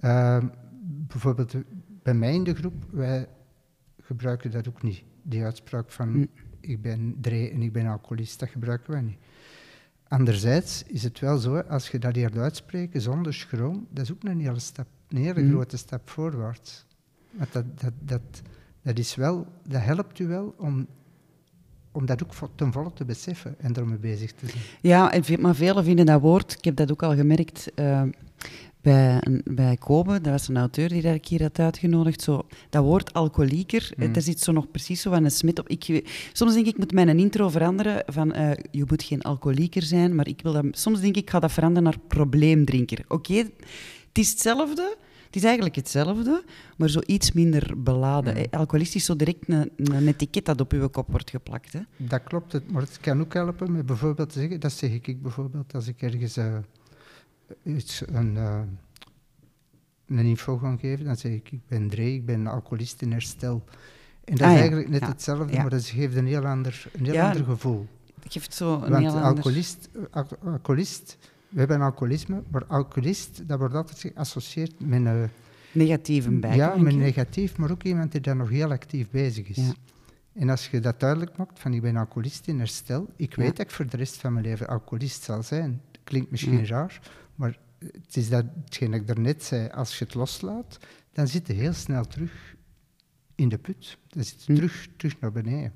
Uh, 0.01 0.43
bijvoorbeeld 1.07 1.53
bij 2.03 2.13
mij 2.13 2.33
in 2.33 2.43
de 2.43 2.55
groep, 2.55 2.73
wij 2.91 3.27
gebruiken 4.03 4.51
dat 4.51 4.67
ook 4.67 4.81
niet. 4.81 5.03
Die 5.21 5.43
uitspraak 5.43 5.91
van 5.91 6.09
hm. 6.09 6.25
ik 6.59 6.81
ben 6.81 7.17
dre 7.21 7.49
en 7.49 7.61
ik 7.61 7.71
ben 7.71 7.85
alcoholist, 7.85 8.39
dat 8.39 8.49
gebruiken 8.49 8.91
wij 8.91 9.01
niet. 9.01 9.17
Anderzijds 10.07 10.83
is 10.87 11.03
het 11.03 11.19
wel 11.19 11.37
zo, 11.37 11.59
als 11.59 11.89
je 11.89 11.99
dat 11.99 12.15
hier 12.15 12.39
uitspreken 12.39 13.01
zonder 13.01 13.33
schroom, 13.33 13.87
dat 13.89 14.03
is 14.03 14.11
ook 14.11 14.23
een 14.23 14.39
hele, 14.39 14.59
stap, 14.59 14.87
een 15.07 15.17
hele 15.17 15.41
hm. 15.41 15.49
grote 15.49 15.77
stap 15.77 16.09
voorwaarts. 16.09 16.85
Maar 17.31 17.47
dat, 17.51 17.79
dat, 17.79 17.93
dat, 17.99 18.41
dat, 18.81 18.97
is 18.97 19.15
wel, 19.15 19.47
dat 19.67 19.81
helpt 19.81 20.19
u 20.19 20.27
wel 20.27 20.53
om, 20.57 20.87
om 21.91 22.05
dat 22.05 22.23
ook 22.23 22.49
ten 22.55 22.71
volle 22.71 22.93
te 22.93 23.05
beseffen 23.05 23.55
en 23.59 23.73
ermee 23.73 23.97
bezig 23.97 24.31
te 24.31 24.47
zijn. 24.47 24.63
Ja, 24.81 25.13
maar 25.39 25.55
velen 25.55 25.83
vinden 25.83 26.05
dat 26.05 26.21
woord, 26.21 26.53
ik 26.53 26.63
heb 26.63 26.75
dat 26.75 26.91
ook 26.91 27.03
al 27.03 27.15
gemerkt, 27.15 27.71
uh, 27.75 28.03
bij, 28.83 29.21
bij 29.43 29.77
Kobe, 29.77 30.21
dat 30.21 30.31
was 30.31 30.47
een 30.47 30.57
auteur 30.57 30.89
die 30.89 31.01
ik 31.01 31.27
hier 31.27 31.41
had 31.41 31.59
uitgenodigd, 31.59 32.21
zo, 32.21 32.45
dat 32.69 32.83
woord 32.83 33.13
alcoholieker, 33.13 33.91
mm. 33.95 34.13
daar 34.13 34.21
zit 34.21 34.39
zo 34.39 34.51
nog 34.51 34.71
precies 34.71 35.01
zo 35.01 35.11
van 35.11 35.23
een 35.23 35.31
smit 35.31 35.59
op. 35.59 35.67
Ik, 35.67 36.09
soms 36.33 36.53
denk 36.53 36.65
ik, 36.65 36.73
ik 36.73 36.77
moet 36.77 36.91
mijn 36.91 37.19
intro 37.19 37.49
veranderen 37.49 38.03
van, 38.05 38.35
uh, 38.35 38.51
je 38.71 38.83
moet 38.87 39.03
geen 39.03 39.21
alcoholieker 39.21 39.81
zijn, 39.81 40.15
maar 40.15 40.27
ik 40.27 40.41
wil 40.41 40.53
dat, 40.53 40.65
soms 40.71 41.01
denk 41.01 41.15
ik, 41.15 41.21
ik 41.21 41.29
ga 41.29 41.39
dat 41.39 41.51
veranderen 41.51 41.83
naar 41.83 41.99
probleemdrinker. 42.07 43.05
Oké, 43.07 43.33
het 43.33 44.17
is 44.17 44.29
hetzelfde, 44.29 44.95
het 45.25 45.35
is 45.35 45.43
eigenlijk 45.43 45.75
hetzelfde, 45.75 46.43
maar 46.77 46.89
zo 46.89 46.99
iets 47.05 47.31
minder 47.31 47.83
beladen. 47.83 48.37
Mm. 48.37 48.45
Alcoholist 48.51 48.95
is 48.95 49.05
zo 49.05 49.15
direct 49.15 49.47
een, 49.47 49.71
een, 49.75 50.07
etiket 50.07 50.45
dat 50.45 50.61
op 50.61 50.71
uw 50.71 50.89
kop 50.89 51.07
wordt 51.09 51.29
geplakt. 51.29 51.73
Hè? 51.73 51.79
Dat 51.97 52.23
klopt, 52.23 52.71
maar 52.71 52.81
het 52.81 52.99
kan 53.01 53.21
ook 53.21 53.33
helpen 53.33 53.71
met 53.71 53.85
bijvoorbeeld 53.85 54.29
te 54.29 54.39
zeggen, 54.39 54.59
dat 54.59 54.71
zeg 54.71 54.91
ik 54.91 55.21
bijvoorbeeld 55.21 55.73
als 55.73 55.87
ik 55.87 56.01
ergens... 56.01 56.37
Uh, 56.37 56.57
iets, 57.63 58.03
een, 58.05 58.35
uh, 58.35 58.61
een 60.07 60.25
info 60.25 60.57
gaan 60.57 60.79
geven, 60.79 61.05
dan 61.05 61.15
zeg 61.15 61.31
ik, 61.31 61.51
ik 61.51 61.67
ben 61.67 61.89
Dre, 61.89 62.13
ik 62.13 62.25
ben 62.25 62.47
alcoholist 62.47 63.01
in 63.01 63.11
herstel. 63.11 63.63
En 64.23 64.35
dat 64.35 64.47
is 64.47 64.53
ah, 64.53 64.59
eigenlijk 64.59 64.89
net 64.89 65.05
hetzelfde, 65.05 65.57
maar 65.57 65.69
dat 65.69 65.85
geeft 65.85 66.15
een 66.15 66.27
heel 66.27 66.45
ander, 66.45 66.85
een 66.93 67.05
heel 67.05 67.21
ander 67.21 67.43
gevoel. 67.43 67.87
Het 68.23 68.33
geeft 68.33 68.53
zo 68.53 68.73
een 68.73 68.89
Want 68.91 69.03
heel 69.03 69.19
alcoholist, 69.19 69.89
alcoholist, 70.43 71.17
we 71.49 71.59
hebben 71.59 71.81
alcoholisme, 71.81 72.43
maar 72.51 72.65
alcoholist, 72.65 73.47
dat 73.47 73.59
wordt 73.59 73.75
altijd 73.75 73.99
geassocieerd 73.99 74.73
met 74.77 75.05
een... 75.05 75.29
Negatieve 75.71 76.31
bij. 76.31 76.55
Ja, 76.55 76.75
met 76.75 76.95
negatief, 76.95 77.57
maar 77.57 77.71
ook 77.71 77.83
iemand 77.83 78.11
die 78.11 78.21
daar 78.21 78.35
nog 78.35 78.49
heel 78.49 78.71
actief 78.71 79.09
bezig 79.09 79.47
is. 79.47 79.73
En 80.33 80.49
als 80.49 80.67
je 80.67 80.79
dat 80.79 80.99
duidelijk 80.99 81.37
maakt, 81.37 81.59
van 81.59 81.73
ik 81.73 81.81
ben 81.81 81.95
alcoholist 81.95 82.47
in 82.47 82.57
herstel, 82.57 83.07
ik 83.15 83.35
weet 83.35 83.55
dat 83.55 83.65
ik 83.65 83.71
voor 83.71 83.87
de 83.87 83.97
rest 83.97 84.15
van 84.15 84.33
mijn 84.33 84.45
leven 84.45 84.67
alcoholist 84.67 85.23
zal 85.23 85.43
zijn. 85.43 85.81
Klinkt 86.03 86.31
misschien 86.31 86.65
raar, 86.65 86.99
maar 87.35 87.57
het 87.77 88.15
is 88.15 88.29
dat, 88.29 88.45
hetgeen 88.65 88.91
dat 88.91 88.99
ik 88.99 89.07
daarnet 89.07 89.43
zei, 89.43 89.69
als 89.69 89.97
je 89.97 90.05
het 90.05 90.13
loslaat, 90.13 90.77
dan 91.13 91.27
zit 91.27 91.47
je 91.47 91.53
heel 91.53 91.73
snel 91.73 92.05
terug 92.05 92.55
in 93.35 93.49
de 93.49 93.57
put. 93.57 93.97
Dan 94.07 94.23
zit 94.23 94.43
je 94.43 94.51
hm. 94.51 94.55
terug, 94.55 94.87
terug 94.97 95.19
naar 95.19 95.31
beneden. 95.31 95.73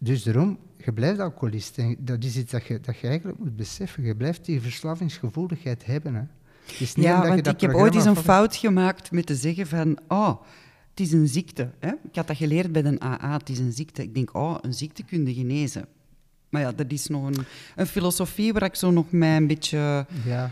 Dus 0.00 0.22
daarom, 0.22 0.58
je 0.76 0.92
blijft 0.92 1.20
alcoholist. 1.20 1.78
En 1.78 1.96
dat 1.98 2.24
is 2.24 2.36
iets 2.36 2.50
dat 2.50 2.66
je, 2.66 2.80
dat 2.80 2.98
je 2.98 3.06
eigenlijk 3.06 3.38
moet 3.38 3.56
beseffen. 3.56 4.02
Je 4.02 4.16
blijft 4.16 4.44
die 4.44 4.60
verslavingsgevoeligheid 4.60 5.86
hebben. 5.86 6.14
Hè. 6.14 6.22
niet 6.78 6.92
ja, 6.94 7.28
want 7.28 7.46
ik 7.46 7.60
heb 7.60 7.74
ooit 7.74 7.94
eens 7.94 8.04
een 8.04 8.16
fout 8.16 8.56
gemaakt 8.56 9.10
met 9.10 9.26
te 9.26 9.34
zeggen 9.34 9.66
van... 9.66 9.98
Oh, 10.08 10.42
het 10.90 11.00
is 11.00 11.12
een 11.12 11.28
ziekte. 11.28 11.70
Hè? 11.78 11.88
Ik 11.88 12.14
had 12.14 12.26
dat 12.26 12.36
geleerd 12.36 12.72
bij 12.72 12.84
een 12.84 13.02
AA, 13.02 13.32
het 13.32 13.48
is 13.48 13.58
een 13.58 13.72
ziekte. 13.72 14.02
Ik 14.02 14.14
denk, 14.14 14.34
oh, 14.34 14.56
een 14.60 14.74
ziekte 14.74 15.02
kun 15.02 15.26
je 15.26 15.34
genezen. 15.34 15.86
Maar 16.50 16.60
ja, 16.60 16.72
dat 16.72 16.92
is 16.92 17.06
nog 17.06 17.26
een, 17.26 17.46
een 17.76 17.86
filosofie 17.86 18.52
waar 18.52 18.62
ik 18.62 18.74
zo 18.74 18.90
nog 18.90 19.10
mij 19.10 19.36
een 19.36 19.46
beetje... 19.46 20.06
Ja. 20.24 20.50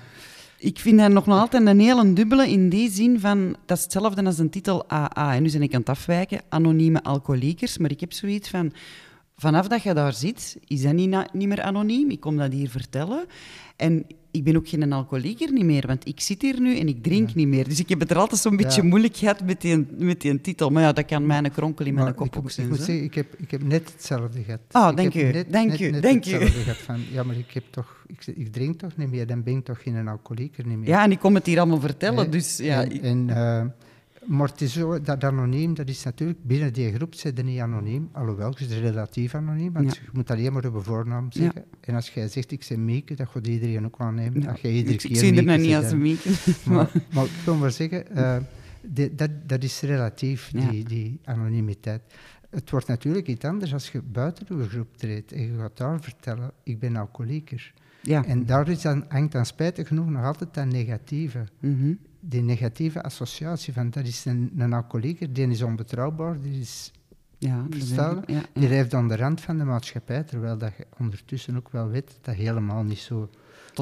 Ik 0.61 0.79
vind 0.79 0.99
dat 0.99 1.11
nog 1.13 1.29
altijd 1.29 1.67
een 1.67 1.81
hele 1.81 2.13
dubbele 2.13 2.49
in 2.49 2.69
die 2.69 2.91
zin 2.91 3.21
van... 3.21 3.57
Dat 3.67 3.77
is 3.77 3.83
hetzelfde 3.83 4.25
als 4.25 4.39
een 4.39 4.51
titel 4.51 4.91
AA. 4.91 5.35
En 5.35 5.43
nu 5.43 5.51
ben 5.51 5.63
ik 5.63 5.75
aan 5.75 5.81
het 5.81 5.89
afwijken, 5.89 6.41
anonieme 6.49 7.03
alcoholiekers. 7.03 7.79
Maar 7.79 7.91
ik 7.91 8.01
heb 8.01 8.13
zoiets 8.13 8.49
van... 8.49 8.73
vanaf 9.39 9.69
dat 9.69 9.83
je 9.83 9.95
daar 9.95 10.13
zit, 10.13 10.57
is 10.67 10.83
dat 10.83 10.93
niet, 10.93 11.33
niet 11.33 11.49
meer 11.49 11.63
anoniem. 11.63 12.11
Ik 12.11 12.21
kom 12.21 12.37
dat 12.37 12.53
hier 12.53 12.71
vertellen. 12.71 13.27
En 13.77 14.07
ik 14.31 14.45
ben 14.45 14.57
ook 14.57 14.69
geen 14.69 14.93
alcoholieker 14.93 15.53
niet 15.53 15.65
meer, 15.65 15.87
want 15.87 16.09
ik 16.09 16.21
zit 16.21 16.43
hier 16.43 16.61
nu 16.61 16.79
en 16.79 16.89
ik 16.89 17.03
drink 17.03 17.35
niet 17.35 17.49
meer. 17.49 17.69
Dus 17.69 17.81
ik 17.81 17.89
heb 17.89 18.01
het 18.01 18.11
er 18.11 18.17
altijd 18.17 18.41
zo'n 18.41 18.57
beetje 18.57 18.83
moeilijk 18.83 19.17
gehad 19.17 19.45
met 19.45 19.61
die, 19.61 19.87
met 19.99 20.21
die 20.21 20.41
titel. 20.41 20.71
Maar 20.71 20.83
ja, 20.83 20.93
dat 20.93 21.05
kan 21.05 21.27
mijn 21.27 21.53
kronkel 21.53 21.87
in 21.87 21.95
mijn 21.95 22.15
kop 22.15 22.27
ik, 22.27 22.37
ook 22.37 22.51
zijn. 22.51 22.67
Ik 22.67 22.73
moet 22.73 22.83
zeggen, 22.83 23.05
ik 23.05 23.15
heb, 23.15 23.35
ik 23.37 23.51
heb 23.51 23.63
net 23.63 23.93
hetzelfde 23.93 24.43
gehad. 24.43 24.61
Ah, 24.71 24.97
dank 24.97 25.15
u, 25.15 25.23
net, 25.23 25.53
dank 25.53 25.69
net, 25.69 25.81
u, 25.81 25.91
net 25.91 26.03
dank 26.03 26.27
u. 26.27 26.47
Van, 26.87 27.01
ja, 27.13 27.23
maar 27.23 27.37
ik, 27.37 27.51
heb 27.53 27.65
toch, 27.71 28.05
ik, 28.07 28.27
ik, 28.27 28.53
drink 28.53 28.79
toch 28.79 28.97
niet 28.97 29.11
meer, 29.11 29.27
dan 29.27 29.43
ben 29.43 29.57
ik 29.57 29.65
toch 29.65 29.83
geen 29.83 30.09
alcoholieker 30.09 30.67
niet 30.67 30.79
meer. 30.79 30.89
Ja, 30.89 31.05
en 31.05 31.11
ik 31.11 31.19
kom 31.19 31.35
het 31.35 31.47
hier 31.47 31.59
allemaal 31.59 31.81
vertellen, 31.81 32.31
dus 32.31 32.57
ja... 32.57 32.85
En, 32.85 33.03
en 33.03 33.29
uh, 33.29 33.65
maar 34.29 34.49
het 34.49 34.61
is 34.61 34.73
zo, 34.73 35.01
dat 35.01 35.25
anoniem, 35.25 35.75
dat 35.75 35.89
is 35.89 36.05
natuurlijk, 36.05 36.45
binnen 36.45 36.73
die 36.73 36.93
groep 36.93 37.15
zit 37.15 37.37
je 37.37 37.43
niet 37.43 37.61
anoniem, 37.61 38.09
alhoewel, 38.13 38.51
het 38.51 38.61
is 38.61 38.79
relatief 38.79 39.35
anoniem, 39.35 39.73
want 39.73 39.97
je 39.97 40.03
moet 40.13 40.31
alleen 40.31 40.53
maar 40.53 40.67
op 40.67 40.85
voornaam 40.85 41.33
zeggen. 41.33 41.65
En 41.81 41.95
als 41.95 42.09
jij 42.09 42.29
zegt, 42.29 42.51
ik 42.51 42.67
ben 42.69 42.85
Mieke, 42.85 43.15
dat 43.15 43.29
gaat 43.29 43.47
iedereen 43.47 43.85
ook 43.85 44.01
aannemen. 44.01 44.43
Ja. 44.43 44.57
je 44.63 44.73
iedere 44.73 44.95
ik, 44.95 45.01
keer 45.01 45.11
ik 45.11 45.17
zie 45.17 45.37
er 45.37 45.45
nou 45.45 45.61
niet 45.61 45.75
als 45.75 45.95
Mieke. 45.95 46.31
Maar, 46.73 46.91
maar 47.13 47.25
ik 47.25 47.31
wil 47.45 47.55
maar 47.55 47.71
zeggen, 47.71 48.05
uh, 48.17 48.37
dat, 49.13 49.31
dat 49.47 49.63
is 49.63 49.81
relatief, 49.81 50.51
die, 50.51 50.85
die 50.85 51.21
anonimiteit. 51.25 52.03
Het 52.51 52.71
wordt 52.71 52.87
natuurlijk 52.87 53.27
iets 53.27 53.45
anders 53.45 53.73
als 53.73 53.91
je 53.91 54.03
buiten 54.03 54.47
de 54.47 54.69
groep 54.69 54.97
treedt 54.97 55.33
en 55.33 55.41
je 55.41 55.59
gaat 55.59 55.77
daar 55.77 56.01
vertellen, 56.01 56.51
ik 56.63 56.79
ben 56.79 56.97
alcoholieker. 56.97 57.73
Ja. 58.03 58.25
En 58.25 58.47
daar 58.47 58.69
is 58.69 58.83
dan, 58.83 59.05
hangt 59.09 59.33
dan 59.33 59.47
spijtig 59.47 59.89
genoeg 59.89 60.09
nog 60.11 60.25
altijd 60.25 60.55
dat 60.55 60.67
negatieve. 60.67 61.45
Mm 61.61 61.99
die 62.21 62.43
negatieve 62.43 63.03
associatie 63.03 63.73
van 63.73 63.91
dat 63.91 64.07
is 64.07 64.25
een, 64.25 64.53
een 64.57 64.73
alcoholieker, 64.73 65.33
die 65.33 65.49
is 65.49 65.63
onbetrouwbaar, 65.63 66.41
die 66.41 66.61
is 66.61 66.93
ja, 67.39 67.67
ja, 67.71 68.23
ja. 68.27 68.43
die 68.53 68.69
leeft 68.69 68.95
aan 68.95 69.09
de 69.09 69.17
rand 69.17 69.41
van 69.41 69.59
de 69.59 69.65
maatschappij, 69.65 70.23
terwijl 70.23 70.59
dat 70.59 70.73
je 70.77 70.87
ondertussen 70.99 71.57
ook 71.57 71.71
wel 71.71 71.89
weet 71.89 72.07
dat 72.07 72.25
dat 72.25 72.35
helemaal 72.35 72.83
niet 72.83 72.99
zo, 72.99 73.31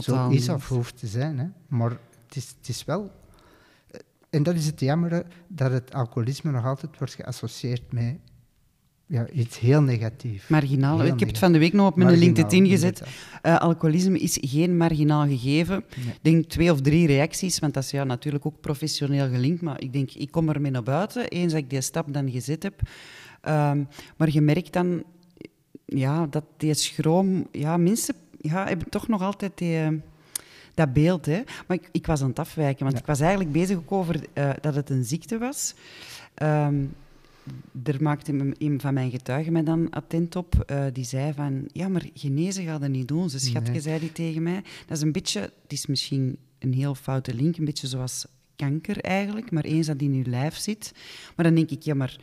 zo 0.01 0.29
is 0.29 0.49
of 0.49 0.69
hoeft 0.69 0.99
te 0.99 1.07
zijn. 1.07 1.39
Hè. 1.39 1.47
Maar 1.69 1.91
het 1.91 2.37
is, 2.37 2.55
het 2.59 2.69
is 2.69 2.85
wel... 2.85 3.11
Eh, 3.91 4.01
en 4.31 4.43
dat 4.43 4.55
is 4.55 4.67
het 4.67 4.81
jammer, 4.81 5.27
dat 5.49 5.71
het 5.71 5.95
alcoholisme 5.95 6.51
nog 6.51 6.65
altijd 6.65 6.99
wordt 6.99 7.15
geassocieerd 7.15 7.93
met 7.93 8.17
ja, 9.07 9.29
iets 9.29 9.59
heel 9.59 9.83
negatiefs. 9.83 10.49
Marginaal. 10.49 11.05
ik 11.05 11.21
heb 11.21 11.29
het 11.29 11.39
van 11.39 11.53
de 11.53 11.59
week 11.59 11.73
nog 11.73 11.89
op 11.89 11.97
mijn 11.97 12.17
LinkedIn 12.17 12.67
gezet. 12.69 13.03
Uh, 13.43 13.59
alcoholisme 13.59 14.19
is 14.19 14.39
geen 14.41 14.77
marginaal 14.77 15.27
gegeven. 15.27 15.85
Ik 15.97 16.19
denk 16.21 16.45
twee 16.45 16.73
of 16.73 16.81
drie 16.81 17.07
reacties, 17.07 17.59
want 17.59 17.75
dat 17.75 17.83
is 17.83 17.91
ja, 17.91 18.05
natuurlijk 18.05 18.47
ook 18.47 18.61
professioneel 18.61 19.29
gelinkt. 19.29 19.63
Maar 19.63 19.81
ik 19.81 19.93
denk, 19.93 20.13
ik 20.13 20.31
kom 20.31 20.49
ermee 20.49 20.71
naar 20.71 20.83
buiten, 20.83 21.29
eens 21.29 21.53
dat 21.53 21.63
ik 21.63 21.71
die 21.71 21.81
stap 21.81 22.13
dan 22.13 22.31
gezet 22.31 22.63
heb. 22.63 22.81
Um, 23.49 23.89
maar 24.17 24.31
je 24.31 24.41
merkt 24.41 24.73
dan 24.73 25.03
ja, 25.85 26.27
dat 26.27 26.45
die 26.57 26.75
schroom... 26.75 27.47
Ja, 27.53 27.77
mensen 27.77 28.15
ja, 28.41 28.67
hebben 28.67 28.89
toch 28.89 29.09
nog 29.09 29.23
altijd 29.23 29.53
die 29.55 30.03
dat 30.75 30.93
beeld. 30.93 31.27
Hè. 31.27 31.43
Maar 31.67 31.77
ik, 31.77 31.89
ik, 31.93 32.07
was 32.07 32.23
aan 32.23 32.29
het 32.29 32.39
afwijken, 32.39 32.85
want 32.85 32.99
ik 32.99 33.07
was 33.07 33.21
eigenlijk 33.21 33.53
bezig 33.53 33.77
ook 33.77 33.93
over 33.93 34.21
uh, 34.35 34.51
dat 34.61 34.75
het 34.75 34.91
een 34.91 35.05
ziekte 35.05 35.39
was. 35.39 35.75
Um, 36.43 36.95
er 37.85 38.03
maakte 38.03 38.55
een 38.59 38.81
van 38.81 38.95
mijn 38.95 39.11
getuigen 39.11 39.53
mij 39.53 39.63
dan 39.63 39.91
attent 39.91 40.37
op. 40.37 40.65
Uh, 40.71 40.85
die 40.93 41.05
zei 41.05 41.33
van, 41.33 41.69
ja, 41.73 41.89
maar 41.89 42.09
genezen 42.15 42.65
gaat 42.65 42.81
dat 42.81 42.91
niet 42.91 43.09
doen. 43.09 43.31
Ze 43.31 43.39
schatje 43.39 43.73
nee. 43.73 43.81
zei 43.81 44.01
die 44.01 44.13
tegen 44.13 44.43
mij. 44.43 44.63
Dat 44.87 44.97
is 44.97 45.03
een 45.03 45.13
beetje, 45.13 45.41
het 45.41 45.73
is 45.73 45.87
misschien 45.87 46.39
een 46.59 46.73
heel 46.73 46.95
foute 46.95 47.35
link, 47.35 47.57
een 47.57 47.65
beetje 47.65 47.87
zoals 47.87 48.27
kanker 48.57 49.01
eigenlijk, 49.01 49.51
maar 49.51 49.65
eens 49.65 49.87
dat 49.87 50.01
in 50.01 50.15
je 50.15 50.27
lijf 50.27 50.57
zit. 50.57 50.93
Maar 51.37 51.45
dan 51.45 51.55
denk 51.55 51.71
ik, 51.71 51.83
ja, 51.83 51.95
maar 51.95 52.21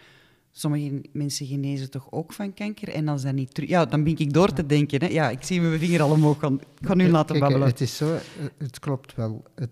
sommige 0.52 1.02
mensen 1.12 1.46
genezen 1.46 1.90
toch 1.90 2.12
ook 2.12 2.34
van 2.34 2.54
kanker? 2.54 2.90
En 2.90 3.08
als 3.08 3.22
dat 3.22 3.34
niet 3.34 3.54
terug... 3.54 3.70
Ja, 3.70 3.86
dan 3.86 4.04
ben 4.04 4.18
ik 4.18 4.34
door 4.34 4.54
te 4.54 4.66
denken. 4.66 5.00
Hè. 5.00 5.08
Ja, 5.08 5.30
ik 5.30 5.44
zie 5.44 5.62
mijn 5.62 5.80
vinger 5.80 6.02
al 6.02 6.12
omhoog 6.12 6.40
gaan. 6.40 6.62
Ik 6.80 6.88
ga 6.88 6.94
nu 6.94 7.10
laten 7.10 7.40
babbelen. 7.40 7.68
Het 7.68 7.82
is 7.82 7.96
zo, 7.98 8.18
het 8.58 8.80
klopt 8.80 9.16
wel. 9.16 9.44
Het, 9.56 9.70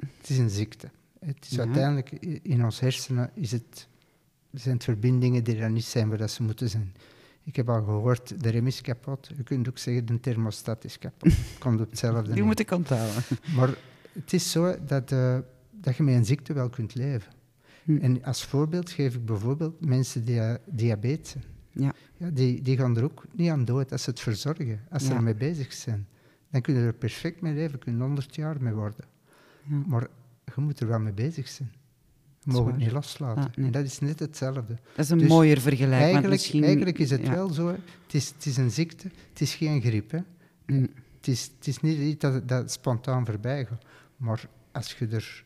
het 0.00 0.30
is 0.30 0.38
een 0.38 0.50
ziekte. 0.50 0.90
Het 1.20 1.46
is 1.50 1.58
uiteindelijk, 1.58 2.10
in 2.42 2.64
ons 2.64 2.80
hersenen 2.80 3.30
is 3.34 3.50
het 3.50 3.87
zijn 4.52 4.74
het 4.74 4.84
verbindingen 4.84 5.44
die 5.44 5.56
er 5.56 5.70
niet 5.70 5.84
zijn 5.84 6.08
waar 6.08 6.18
dat 6.18 6.30
ze 6.30 6.42
moeten 6.42 6.68
zijn. 6.68 6.94
Ik 7.44 7.56
heb 7.56 7.68
al 7.68 7.84
gehoord, 7.84 8.42
de 8.42 8.48
rem 8.48 8.66
is 8.66 8.80
kapot. 8.80 9.30
Je 9.36 9.42
kunt 9.42 9.68
ook 9.68 9.78
zeggen, 9.78 10.06
de 10.06 10.20
thermostat 10.20 10.84
is 10.84 10.98
kapot. 10.98 11.32
Komt 11.58 11.80
op 11.80 11.90
hetzelfde 11.90 12.32
Die 12.34 12.42
moet 12.42 12.60
ik 12.60 12.70
onthouden. 12.70 13.22
Maar 13.56 13.74
het 14.12 14.32
is 14.32 14.50
zo 14.50 14.84
dat, 14.86 15.12
uh, 15.12 15.38
dat 15.70 15.96
je 15.96 16.02
met 16.02 16.14
een 16.14 16.24
ziekte 16.24 16.52
wel 16.52 16.68
kunt 16.68 16.94
leven. 16.94 17.32
Hm. 17.84 17.96
En 17.96 18.24
als 18.24 18.44
voorbeeld 18.44 18.90
geef 18.90 19.14
ik 19.14 19.24
bijvoorbeeld 19.24 19.84
mensen 19.84 20.24
die 20.24 20.36
uh, 20.36 20.54
diabetes 20.66 21.36
ja. 21.72 21.92
ja. 22.16 22.30
die, 22.30 22.62
die 22.62 22.76
gaan 22.76 22.96
er 22.96 23.04
ook 23.04 23.24
niet 23.32 23.50
aan 23.50 23.64
dood 23.64 23.92
als 23.92 24.02
ze 24.02 24.10
het 24.10 24.20
verzorgen, 24.20 24.80
als 24.90 25.04
ze 25.04 25.14
ermee 25.14 25.34
bezig 25.34 25.72
zijn. 25.72 26.06
Dan 26.50 26.60
kunnen 26.60 26.82
ze 26.82 26.88
er 26.88 26.94
perfect 26.94 27.40
mee 27.40 27.54
leven, 27.54 27.78
kunnen 27.78 28.00
100 28.00 28.34
jaar 28.34 28.62
mee 28.62 28.72
worden. 28.72 29.04
Ja. 29.62 29.82
Maar 29.86 30.06
je 30.44 30.60
moet 30.60 30.80
er 30.80 30.88
wel 30.88 31.00
mee 31.00 31.12
bezig 31.12 31.48
zijn 31.48 31.72
mogen 32.48 32.72
het 32.72 32.80
niet 32.80 32.92
loslaten. 32.92 33.64
En 33.64 33.70
dat 33.70 33.84
is 33.84 33.98
net 33.98 34.18
hetzelfde. 34.18 34.78
Dat 34.94 35.04
is 35.04 35.10
een 35.10 35.18
dus 35.18 35.28
mooier 35.28 35.60
vergelijking. 35.60 36.02
Eigenlijk, 36.02 36.32
misschien... 36.32 36.64
eigenlijk 36.64 36.98
is 36.98 37.10
het 37.10 37.28
wel 37.28 37.48
zo, 37.48 37.66
het 37.66 38.14
is, 38.14 38.28
het 38.28 38.46
is 38.46 38.56
een 38.56 38.70
ziekte, 38.70 39.10
het 39.28 39.40
is 39.40 39.54
geen 39.54 39.80
griep. 39.80 40.10
Hè. 40.10 40.18
Mm. 40.66 40.88
Het, 41.16 41.28
is, 41.28 41.50
het 41.58 41.66
is 41.66 41.80
niet 41.80 41.98
iets 41.98 42.20
dat, 42.20 42.48
dat 42.48 42.72
spontaan 42.72 43.26
voorbij 43.26 43.64
gaat. 43.64 43.84
Maar 44.16 44.48
als 44.72 44.94
je, 44.98 45.06
er, 45.06 45.44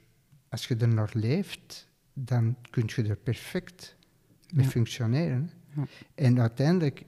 als 0.49 0.67
je 0.67 0.77
er 0.77 0.88
naar 0.88 1.11
leeft, 1.12 1.88
dan 2.12 2.57
kun 2.71 2.85
je 2.87 3.03
er 3.03 3.17
perfect 3.17 3.97
mee 4.53 4.67
functioneren. 4.67 5.51
Ja. 5.77 5.85
En 6.15 6.41
uiteindelijk, 6.41 7.03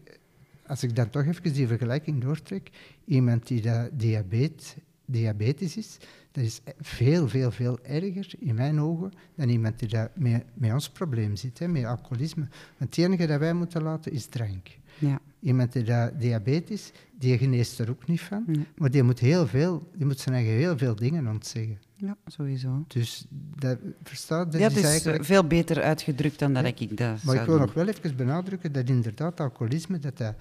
als 0.67 0.83
ik 0.83 0.97
dan 0.97 1.11
toch 1.11 1.25
even 1.25 1.53
die 1.53 1.67
vergelijking 1.67 2.23
doortrek, 2.23 2.71
iemand 3.05 3.47
die 3.47 3.63
diabetes, 3.93 4.75
diabetes 5.05 5.77
is, 5.77 5.97
dat 6.35 6.45
is 6.45 6.61
veel, 6.81 7.29
veel, 7.29 7.51
veel 7.51 7.79
erger 7.83 8.33
in 8.39 8.55
mijn 8.55 8.81
ogen 8.81 9.13
dan 9.35 9.49
iemand 9.49 9.79
die 9.79 9.89
dat 9.89 10.11
met, 10.15 10.45
met 10.55 10.73
ons 10.73 10.91
probleem 10.91 11.37
zit, 11.37 11.59
hè, 11.59 11.69
met 11.69 11.85
alcoholisme. 11.85 12.47
Want 12.79 12.97
het 12.97 12.99
enige 12.99 13.27
dat 13.27 13.39
wij 13.39 13.53
moeten 13.53 13.83
laten 13.83 14.13
is 14.13 14.27
drank. 14.27 14.69
Ja. 14.99 15.21
Iemand 15.41 15.73
die 15.73 15.83
dat 15.83 16.21
diabetes, 16.21 16.93
die 17.19 17.39
geneest 17.39 17.79
er 17.79 17.91
ook 17.91 18.07
niet 18.07 18.21
van, 18.21 18.67
maar 18.77 18.91
die 18.91 19.03
moet, 19.03 19.19
heel 19.19 19.47
veel, 19.47 19.91
die 19.97 20.07
moet 20.07 20.21
zijn 20.21 20.35
eigen 20.35 20.53
heel 20.53 20.79
veel 20.79 20.95
dingen 20.95 21.27
ontzeggen. 21.27 21.79
Ja, 21.97 22.17
sowieso. 22.27 22.85
Dus 22.89 23.27
dat, 23.57 23.79
verstaat, 24.03 24.53
dat 24.53 24.61
ja, 24.61 24.69
is, 24.69 24.77
is 24.77 24.85
eigenlijk... 24.85 25.25
veel 25.25 25.47
beter 25.47 25.83
uitgedrukt 25.83 26.39
dan 26.39 26.53
dat 26.53 26.65
ik 26.65 26.97
dat 26.97 27.23
Maar 27.23 27.35
ik 27.35 27.47
wil 27.47 27.59
nog 27.59 27.75
wel 27.75 27.89
even 27.89 28.17
benadrukken 28.17 28.73
dat 28.73 28.89
inderdaad 28.89 29.41
alcoholisme, 29.41 29.99
dat 29.99 30.19
dat 30.19 30.35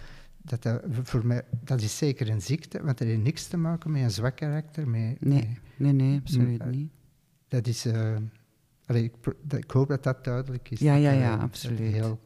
dat, 0.44 0.64
dat, 0.64 0.82
voor 1.04 1.26
mij, 1.26 1.42
dat 1.64 1.82
is 1.82 1.98
zeker 1.98 2.30
een 2.30 2.42
ziekte, 2.42 2.84
want 2.84 2.98
dat 2.98 3.08
heeft 3.08 3.24
niks 3.24 3.48
te 3.48 3.58
maken 3.58 3.92
met 3.92 4.02
een 4.02 4.12
zwak 4.12 4.36
karakter. 4.36 4.88
Met, 4.88 5.16
nee, 5.20 5.58
nee, 5.78 5.94
nee, 5.94 6.20
absoluut 6.20 6.66
niet. 6.66 6.92
Dat 7.48 7.68
is... 7.68 7.86
Uh, 7.86 8.16
allee, 8.86 9.04
ik, 9.04 9.14
ik, 9.58 9.72
hoop 9.72 9.88
dat 9.88 10.04
dat 10.04 10.24
duidelijk 10.24 10.70
is. 10.70 10.80
Ja, 10.80 10.96
ja, 10.96 11.12
ja, 11.12 11.36
absoluut. 11.36 11.80
Heel... 11.80 12.20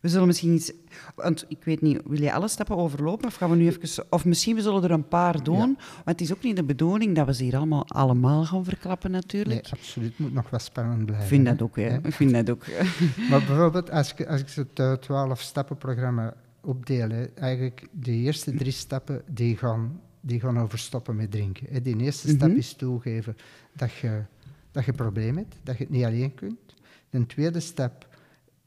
We 0.00 0.08
zullen 0.08 0.26
misschien 0.26 0.54
iets... 0.54 0.72
Want 1.14 1.44
ik 1.48 1.64
weet 1.64 1.80
niet, 1.80 2.00
wil 2.04 2.20
je 2.20 2.32
alle 2.32 2.48
stappen 2.48 2.76
overlopen? 2.76 3.26
Of 3.26 3.34
gaan 3.34 3.50
we 3.50 3.56
nu 3.56 3.66
even... 3.66 4.06
Of 4.10 4.24
misschien 4.24 4.54
we 4.54 4.62
zullen 4.62 4.84
er 4.84 4.90
een 4.90 5.08
paar 5.08 5.42
doen. 5.42 5.78
Want 5.94 6.04
het 6.04 6.20
is 6.20 6.32
ook 6.32 6.42
niet 6.42 6.56
de 6.56 6.64
bedoeling 6.64 7.16
dat 7.16 7.26
we 7.26 7.34
ze 7.34 7.42
hier 7.42 7.56
allemaal, 7.56 7.88
allemaal 7.88 8.44
gaan 8.44 8.64
verklappen, 8.64 9.10
natuurlijk. 9.10 9.62
Nee, 9.62 9.72
absoluut. 9.72 10.10
Het 10.10 10.18
moet 10.18 10.32
nog 10.32 10.50
wat 10.50 10.62
spannend 10.62 11.06
blijven. 11.06 11.24
Ik 11.24 11.28
vind 11.28 11.46
dat 11.46 11.62
ook, 11.62 11.76
hè. 11.76 11.98
Ik 12.06 12.12
vind 12.12 12.32
dat 12.32 12.50
ook. 12.50 12.66
maar 13.30 13.44
bijvoorbeeld, 13.46 13.90
als 13.90 14.14
ik, 14.14 14.26
als 14.26 14.40
ik 14.40 14.48
het 14.50 15.06
12-stappenprogramma 15.10 16.34
opdelen. 16.60 17.36
Eigenlijk 17.36 17.86
de 17.92 18.12
eerste 18.12 18.54
drie 18.54 18.72
stappen 18.72 19.22
die 19.26 19.56
gaan, 19.56 20.00
die 20.20 20.40
gaan 20.40 20.58
over 20.58 20.78
stoppen 20.78 21.16
met 21.16 21.30
drinken. 21.30 21.82
De 21.82 21.96
eerste 21.96 22.28
stap 22.28 22.48
mhm. 22.48 22.58
is 22.58 22.72
toegeven 22.72 23.36
dat 23.72 23.92
je, 23.92 24.22
dat 24.70 24.84
je 24.84 24.90
een 24.90 24.96
probleem 24.96 25.36
hebt, 25.36 25.56
dat 25.62 25.76
je 25.76 25.84
het 25.84 25.92
niet 25.92 26.04
alleen 26.04 26.34
kunt. 26.34 26.74
De 27.10 27.26
tweede 27.26 27.60
stap 27.60 28.08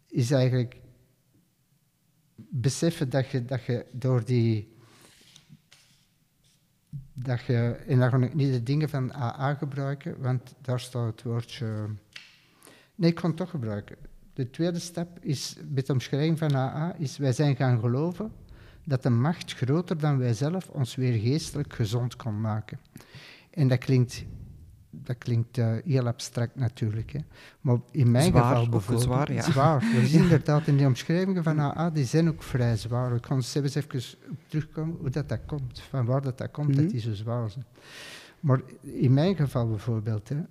is 0.08 0.32
eigenlijk 0.32 0.82
beseffen 2.36 3.10
dat 3.10 3.29
je, 3.29 3.45
dat 3.45 3.63
je 3.63 3.86
door 3.91 4.25
die. 4.25 4.71
Dat 7.13 7.41
je, 7.41 7.84
en 7.88 7.99
dan 7.99 8.10
ga 8.10 8.17
ik 8.17 8.34
niet 8.34 8.51
de 8.51 8.63
dingen 8.63 8.89
van 8.89 9.13
AA 9.13 9.53
gebruiken, 9.53 10.21
want 10.21 10.56
daar 10.62 10.79
staat 10.79 11.12
het 11.12 11.23
woordje. 11.23 11.88
Nee, 12.95 13.10
ik 13.10 13.15
kan 13.15 13.29
het 13.29 13.38
toch 13.38 13.49
gebruiken. 13.49 13.97
De 14.33 14.49
tweede 14.49 14.79
stap 14.79 15.19
is, 15.19 15.57
met 15.69 15.85
de 15.85 15.93
omschrijving 15.93 16.37
van 16.37 16.55
AA, 16.55 16.95
is 16.97 17.17
wij 17.17 17.33
zijn 17.33 17.55
gaan 17.55 17.79
geloven 17.79 18.31
dat 18.85 19.05
een 19.05 19.21
macht 19.21 19.53
groter 19.53 19.97
dan 19.97 20.17
wij 20.17 20.33
zelf 20.33 20.69
ons 20.69 20.95
weer 20.95 21.19
geestelijk 21.19 21.73
gezond 21.73 22.15
kon 22.15 22.41
maken. 22.41 22.79
En 23.49 23.67
dat 23.67 23.77
klinkt, 23.77 24.25
dat 24.89 25.17
klinkt 25.17 25.57
uh, 25.57 25.75
heel 25.85 26.07
abstract 26.07 26.55
natuurlijk. 26.55 27.11
Hè. 27.11 27.19
Maar 27.61 27.77
in 27.91 28.11
mijn 28.11 28.31
geval 28.31 28.69
bijvoorbeeld... 28.69 29.03
Zwaar, 29.03 29.33
ja. 29.33 29.41
Zwaar. 29.41 29.79
We 29.79 30.07
zien 30.07 30.21
inderdaad 30.29 30.67
in 30.67 30.77
de 30.77 30.85
omschrijvingen 30.85 31.43
van 31.43 31.59
AA, 31.59 31.89
die 31.89 32.05
zijn 32.05 32.27
ook 32.27 32.43
vrij 32.43 32.77
zwaar. 32.77 33.15
Ik 33.15 33.21
kan 33.21 33.37
eens 33.37 33.55
even 33.55 34.01
op 34.29 34.37
terugkomen 34.47 34.97
hoe 34.99 35.09
dat, 35.09 35.29
dat 35.29 35.39
komt. 35.45 35.79
Van 35.79 36.05
waar 36.05 36.21
dat, 36.21 36.37
dat 36.37 36.51
komt, 36.51 36.75
dat 36.75 36.83
mhm. 36.83 36.91
die 36.91 37.01
zo 37.01 37.13
zwaar 37.13 37.49
zijn. 37.49 37.65
Maar 38.39 38.61
in 38.81 39.13
mijn 39.13 39.35
geval 39.35 39.69
bijvoorbeeld... 39.69 40.29
Hè, 40.29 40.41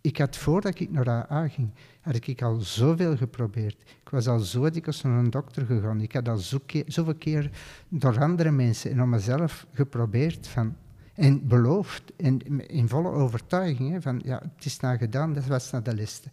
ik 0.00 0.18
had 0.18 0.36
voordat 0.36 0.80
ik 0.80 0.90
naar 0.90 1.08
AA 1.08 1.48
ging, 1.48 1.70
had 2.02 2.26
ik 2.26 2.42
al 2.42 2.60
zoveel 2.60 3.16
geprobeerd. 3.16 3.76
Ik 4.02 4.08
was 4.10 4.26
al 4.26 4.38
zo 4.38 4.70
dikwijls 4.70 5.02
naar 5.02 5.18
een 5.18 5.30
dokter 5.30 5.66
gegaan. 5.66 6.00
Ik 6.00 6.12
had 6.12 6.28
al 6.28 6.36
zo 6.36 6.58
keer, 6.66 6.84
zoveel 6.86 7.14
keer 7.14 7.50
door 7.88 8.20
andere 8.20 8.50
mensen 8.50 8.90
en 8.90 9.02
om 9.02 9.08
mezelf 9.08 9.66
geprobeerd 9.72 10.48
van, 10.48 10.76
en 11.14 11.46
beloofd, 11.46 12.02
en 12.16 12.68
in 12.68 12.88
volle 12.88 13.10
overtuiging, 13.10 13.90
hè, 13.90 14.00
van 14.00 14.20
ja, 14.24 14.42
het 14.56 14.64
is 14.64 14.80
nou 14.80 14.96
gedaan, 14.96 15.32
dat 15.32 15.46
was 15.46 15.70
naar 15.70 15.82
de 15.82 15.94
liste. 15.94 16.28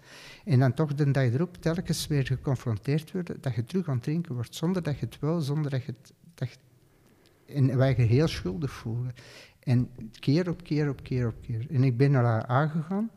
En 0.46 0.60
dan 0.60 0.74
toch 0.74 0.94
de 0.94 1.12
dag 1.12 1.34
erop 1.34 1.62
telkens 1.62 2.08
weer 2.08 2.26
geconfronteerd 2.26 3.12
worden 3.12 3.38
dat 3.42 3.56
je 3.56 3.64
terug 3.64 3.88
aan 3.88 3.94
het 3.94 4.04
drinken 4.04 4.34
wordt, 4.34 4.56
zonder 4.56 4.84
dat 4.84 5.00
je 5.00 5.06
het 5.06 5.20
wil, 5.20 5.42
zonder 5.42 5.72
dat 5.72 5.84
je 5.84 5.94
het... 6.02 6.14
Dat 6.34 6.58
en 7.46 7.78
wij 7.78 7.96
je 7.98 8.04
heel 8.04 8.28
schuldig 8.28 8.72
voelen. 8.72 9.14
En 9.60 9.90
keer 10.20 10.50
op 10.50 10.64
keer 10.64 10.90
op 10.90 11.04
keer 11.04 11.28
op 11.28 11.36
keer. 11.42 11.66
En 11.70 11.84
ik 11.84 11.98
ben 11.98 12.12
naar 12.12 12.46
haar 12.48 12.70
gegaan. 12.70 13.10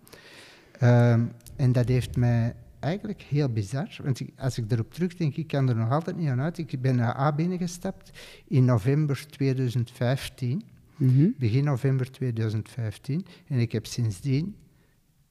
Um, 0.82 1.32
en 1.56 1.72
dat 1.72 1.88
heeft 1.88 2.16
mij 2.16 2.54
eigenlijk 2.78 3.22
heel 3.22 3.48
bizar, 3.48 3.96
want 4.02 4.20
ik, 4.20 4.32
als 4.36 4.58
ik 4.58 4.72
erop 4.72 4.94
terugdenk, 4.94 5.36
ik 5.36 5.46
kan 5.46 5.68
er 5.68 5.76
nog 5.76 5.90
altijd 5.90 6.16
niet 6.16 6.28
aan 6.28 6.40
uit. 6.40 6.58
Ik 6.58 6.80
ben 6.80 6.96
naar 6.96 7.16
A 7.16 7.32
binnengestapt 7.32 8.10
in 8.48 8.64
november 8.64 9.26
2015, 9.26 10.62
mm 10.96 11.34
begin 11.38 11.64
november 11.64 12.10
2015, 12.10 13.26
en 13.46 13.58
ik 13.58 13.72
heb 13.72 13.86
sindsdien 13.86 14.56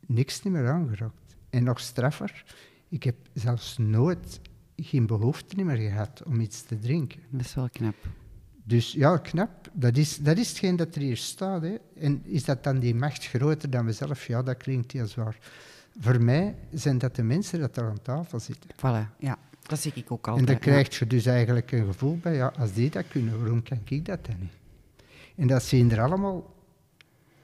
niks 0.06 0.44
meer 0.44 0.68
aangeraakt. 0.68 1.36
En 1.50 1.64
nog 1.64 1.80
straffer, 1.80 2.44
ik 2.90 3.04
heb 3.04 3.16
zelfs 3.34 3.78
nooit 3.78 4.40
geen 4.76 5.06
behoefte 5.06 5.64
meer 5.64 5.78
gehad 5.78 6.24
om 6.26 6.40
iets 6.40 6.64
te 6.64 6.80
drinken. 6.80 7.20
Dat 7.30 7.42
is 7.42 7.54
wel 7.54 7.70
knap. 7.70 7.96
Dus 8.64 8.92
ja, 8.92 9.18
knap. 9.18 9.70
Dat 9.74 9.98
is, 9.98 10.18
dat 10.18 10.38
is 10.38 10.50
hetgeen 10.50 10.76
dat 10.76 10.96
er 10.96 11.02
hier 11.02 11.18
staat. 11.18 11.62
Hè. 11.62 11.76
En 11.96 12.22
is 12.26 12.46
dat 12.46 12.64
dan 12.64 12.80
die 12.80 12.96
macht 12.96 13.28
groter 13.28 13.70
dan 13.70 13.86
mezelf? 13.86 14.28
Ja, 14.28 14.44
dat 14.44 14.58
klinkt 14.58 14.92
heel 14.92 15.08
zwaar. 15.08 15.38
Voor 16.00 16.22
mij 16.22 16.56
zijn 16.72 16.98
dat 16.98 17.16
de 17.16 17.24
mensen 17.24 17.60
dat 17.60 17.78
er 17.78 17.84
aan 17.84 18.02
tafel 18.02 18.40
zitten. 18.40 18.70
Voilà, 18.76 19.18
ja. 19.20 19.38
Dat 19.62 19.80
zie 19.80 19.92
ik 19.96 20.12
ook 20.12 20.28
altijd. 20.28 20.48
En 20.48 20.54
dan 20.54 20.62
krijg 20.62 21.00
je 21.00 21.08
dus 21.08 21.26
eigenlijk 21.26 21.72
een 21.72 21.86
gevoel 21.86 22.18
bij, 22.22 22.36
ja, 22.36 22.54
als 22.60 22.74
die 22.74 22.90
dat 22.90 23.08
kunnen, 23.08 23.40
waarom 23.40 23.64
kan 23.64 23.80
ik 23.84 24.06
dat 24.06 24.26
dan 24.26 24.36
niet? 24.40 24.52
En 25.36 25.48
dat 25.48 25.64
zien 25.64 25.92
er 25.92 26.02
allemaal, 26.02 26.54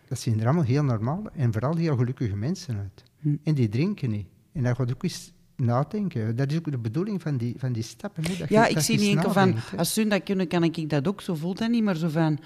dat 0.07 0.19
zien 0.19 0.39
er 0.39 0.45
allemaal 0.45 0.63
heel 0.63 0.83
normaal 0.83 1.23
en 1.33 1.51
vooral 1.51 1.75
heel 1.75 1.95
gelukkige 1.95 2.35
mensen 2.35 2.77
uit. 2.77 3.03
Hm. 3.19 3.35
En 3.43 3.53
die 3.53 3.69
drinken 3.69 4.09
niet. 4.09 4.27
En 4.51 4.63
dat 4.63 4.75
gaat 4.75 4.91
ook 4.91 5.03
eens 5.03 5.33
nadenken. 5.55 6.35
Dat 6.35 6.51
is 6.51 6.57
ook 6.57 6.71
de 6.71 6.77
bedoeling 6.77 7.21
van 7.21 7.37
die, 7.37 7.55
van 7.57 7.73
die 7.73 7.83
stappen. 7.83 8.23
Hè? 8.23 8.37
Dat 8.37 8.49
ja, 8.49 8.67
ik 8.67 8.79
zie 8.79 8.99
niet 8.99 9.15
enkel 9.15 9.31
van, 9.31 9.55
als 9.77 9.93
ze 9.93 10.07
dat 10.07 10.23
kunnen, 10.23 10.47
kan 10.47 10.63
ik 10.63 10.89
dat 10.89 11.07
ook. 11.07 11.21
Zo 11.21 11.35
voelt 11.35 11.57
dat 11.57 11.69
niet, 11.69 11.83
maar 11.83 11.95
zo 11.95 12.09
van, 12.09 12.39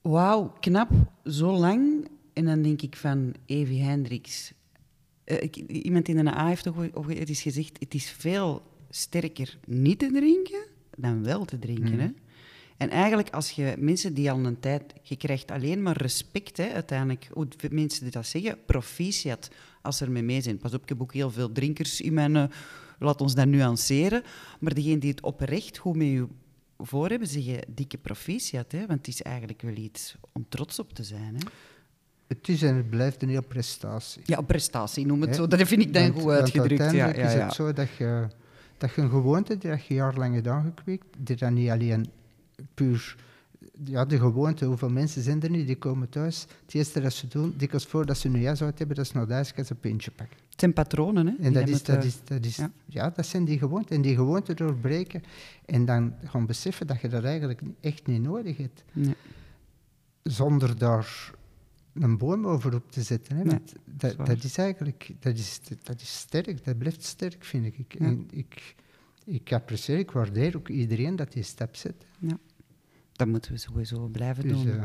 wauw, 0.00 0.52
knap, 0.60 0.90
zo 1.24 1.52
lang. 1.52 2.08
En 2.34 2.44
dan 2.44 2.62
denk 2.62 2.82
ik 2.82 2.96
van 2.96 3.34
Evi 3.46 3.80
Hendricks. 3.80 4.52
Uh, 5.24 5.36
iemand 5.66 6.08
in 6.08 6.24
de 6.24 6.36
A 6.36 6.46
heeft 6.46 6.62
toch 6.62 7.06
het 7.06 7.30
is 7.30 7.42
gezegd, 7.42 7.76
het 7.78 7.94
is 7.94 8.10
veel 8.10 8.62
sterker 8.90 9.58
niet 9.66 9.98
te 9.98 10.10
drinken 10.12 10.66
dan 10.96 11.24
wel 11.24 11.44
te 11.44 11.58
drinken. 11.58 11.92
Mm. 11.92 11.98
Hè? 11.98 12.08
En 12.76 12.90
eigenlijk, 12.90 13.30
als 13.30 13.50
je 13.50 13.74
mensen 13.78 14.14
die 14.14 14.30
al 14.30 14.44
een 14.44 14.60
tijd... 14.60 14.94
Je 15.02 15.16
krijgt 15.16 15.50
alleen 15.50 15.82
maar 15.82 15.96
respect, 15.96 16.56
hè, 16.56 16.72
uiteindelijk. 16.72 17.28
Hoe 17.32 17.48
mensen 17.70 18.10
dat 18.10 18.26
zeggen, 18.26 18.58
proficiat 18.66 19.50
als 19.82 19.96
ze 19.96 20.04
ermee 20.04 20.22
mee 20.22 20.40
zijn. 20.40 20.58
Pas 20.58 20.74
op, 20.74 20.82
ik 20.82 20.88
heb 20.88 21.02
ook 21.02 21.12
heel 21.12 21.30
veel 21.30 21.52
drinkers 21.52 22.00
in 22.00 22.14
mijn... 22.14 22.34
Uh, 22.34 22.44
laat 22.98 23.20
ons 23.20 23.34
dat 23.34 23.46
nuanceren. 23.46 24.22
Maar 24.60 24.74
degene 24.74 24.98
die 24.98 25.10
het 25.10 25.22
oprecht 25.22 25.78
goed 25.78 25.96
met 25.96 26.06
je 26.06 26.26
voor 26.78 27.08
hebben, 27.08 27.28
zeggen 27.28 27.60
dikke 27.68 27.98
proficiat. 27.98 28.72
Hè? 28.72 28.78
Want 28.78 28.98
het 28.98 29.08
is 29.08 29.22
eigenlijk 29.22 29.62
wel 29.62 29.76
iets 29.76 30.16
om 30.32 30.46
trots 30.48 30.78
op 30.78 30.92
te 30.92 31.02
zijn. 31.02 31.34
Hè? 31.34 31.40
Het 32.26 32.48
is 32.48 32.62
en 32.62 32.76
het 32.76 32.90
blijft 32.90 33.22
een 33.22 33.28
heel 33.28 33.42
prestatie. 33.42 34.22
Ja, 34.24 34.40
prestatie, 34.40 35.06
noem 35.06 35.20
het 35.20 35.34
zo. 35.34 35.46
Dat 35.46 35.62
vind 35.62 35.82
ik 35.82 35.94
dan 35.94 36.12
goed 36.12 36.30
uitgedrukt. 36.30 36.80
Want 36.80 36.92
ja, 36.92 37.06
ja, 37.06 37.14
is 37.14 37.32
het 37.32 37.52
zo 37.52 37.72
dat 37.72 37.88
je, 37.90 38.26
dat 38.78 38.94
je 38.94 39.00
een 39.00 39.10
gewoonte 39.10 39.58
die 39.58 39.70
je 39.70 39.94
jarenlang 39.94 40.34
hebt 40.34 40.48
aangekweekt, 40.48 41.04
die 41.18 41.36
dan 41.36 41.54
niet 41.54 41.70
alleen 41.70 42.10
puur 42.74 43.16
ja, 43.84 44.04
de 44.04 44.18
gewoonte, 44.18 44.64
hoeveel 44.64 44.88
mensen 44.88 45.22
zijn 45.22 45.42
er 45.42 45.50
niet, 45.50 45.66
die 45.66 45.76
komen 45.76 46.08
thuis. 46.08 46.46
Het 46.64 46.74
eerste 46.74 47.00
dat 47.00 47.12
ze 47.12 47.28
doen, 47.28 47.54
dikwijls 47.56 47.86
voordat 47.86 48.18
ze 48.18 48.28
een 48.28 48.40
jas 48.40 48.62
uit 48.62 48.78
hebben, 48.78 48.96
dat 48.96 49.04
is 49.04 49.12
naar 49.12 49.26
thuis 49.26 49.50
gaan 49.50 49.64
ze 49.64 49.72
een 49.72 49.80
pintje 49.80 50.10
pakken. 50.10 50.36
Het 50.50 50.60
zijn 50.60 50.72
patronen, 50.72 51.26
hè? 51.26 51.34
En 51.40 51.52
dat 51.52 51.68
is, 51.68 51.82
dat, 51.82 52.04
is, 52.04 52.16
dat 52.24 52.44
is, 52.44 52.58
ja. 52.86 53.10
dat 53.10 53.26
zijn 53.26 53.44
die 53.44 53.58
gewoonten. 53.58 53.96
En 53.96 54.02
die 54.02 54.14
gewoonten 54.14 54.56
doorbreken 54.56 55.22
en 55.64 55.84
dan 55.84 56.14
gaan 56.24 56.46
beseffen 56.46 56.86
dat 56.86 57.00
je 57.00 57.08
dat 57.08 57.24
eigenlijk 57.24 57.60
echt 57.80 58.06
niet 58.06 58.22
nodig 58.22 58.56
hebt. 58.56 58.84
Nee. 58.92 59.14
Zonder 60.22 60.78
daar 60.78 61.32
een 61.94 62.18
boom 62.18 62.46
over 62.46 62.74
op 62.74 62.90
te 62.90 63.02
zetten. 63.02 63.36
Hè? 63.36 63.44
dat, 63.84 64.16
dat, 64.26 64.44
is 64.44 64.58
eigenlijk 64.58 65.10
dat 65.20 65.36
is, 65.36 65.60
dat 65.82 66.00
is 66.00 66.18
sterk, 66.18 66.64
dat 66.64 66.78
blijft 66.78 67.02
sterk, 67.04 67.44
vind 67.44 67.66
ik. 67.78 67.94
En 67.94 68.28
ik, 68.30 68.74
ik 69.24 69.52
apprecieer, 69.52 69.98
ik 69.98 70.10
waardeer 70.10 70.56
ook 70.56 70.68
iedereen 70.68 71.16
dat 71.16 71.32
die 71.32 71.42
stap 71.42 71.76
zet. 71.76 72.06
Ja. 72.18 72.38
Dat 73.12 73.26
moeten 73.26 73.52
we 73.52 73.58
sowieso 73.58 74.06
blijven 74.06 74.48
dus, 74.48 74.62
doen. 74.62 74.66
Uh, 74.66 74.84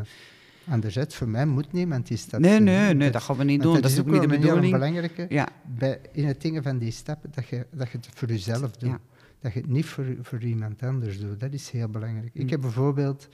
anderzijds, 0.68 1.16
voor 1.16 1.30
mij 1.30 1.46
moet 1.46 1.72
niemand 1.72 2.08
die 2.08 2.18
stap 2.18 2.40
Nee, 2.40 2.60
nee, 2.60 2.94
nee, 2.94 3.12
dat 3.12 3.22
gaan 3.22 3.38
we 3.38 3.44
niet 3.44 3.62
doen. 3.62 3.82
Dat, 3.82 3.92
is 3.92 4.00
ook 4.00 4.12
niet 4.12 4.22
de 4.22 4.28
bedoeling. 4.28 4.72
Belangrijke 4.72 5.26
ja. 5.30 5.48
bij, 5.78 6.02
in 6.12 6.26
het 6.26 6.42
dingen 6.42 6.64
van 6.64 6.78
die 6.78 6.92
stappen, 6.92 7.32
dat 7.36 7.48
je, 7.48 7.68
dat 7.72 7.90
je 7.90 7.98
het 7.98 8.10
voor 8.14 8.28
jezelf 8.28 8.72
doet. 8.72 8.98
Dat 9.42 9.54
je 9.54 9.60
het 9.60 9.70
niet 9.70 9.86
voor, 9.86 10.06
voor 10.22 10.42
iemand 10.42 10.84
anders 10.84 11.20
doet. 11.20 11.40
Dat 11.40 11.54
is 11.54 11.70
heel 11.70 11.88
belangrijk. 11.88 12.34
Ik 12.34 12.44
mm. 12.44 12.50
heb 12.50 12.62
bijvoorbeeld 12.62 13.28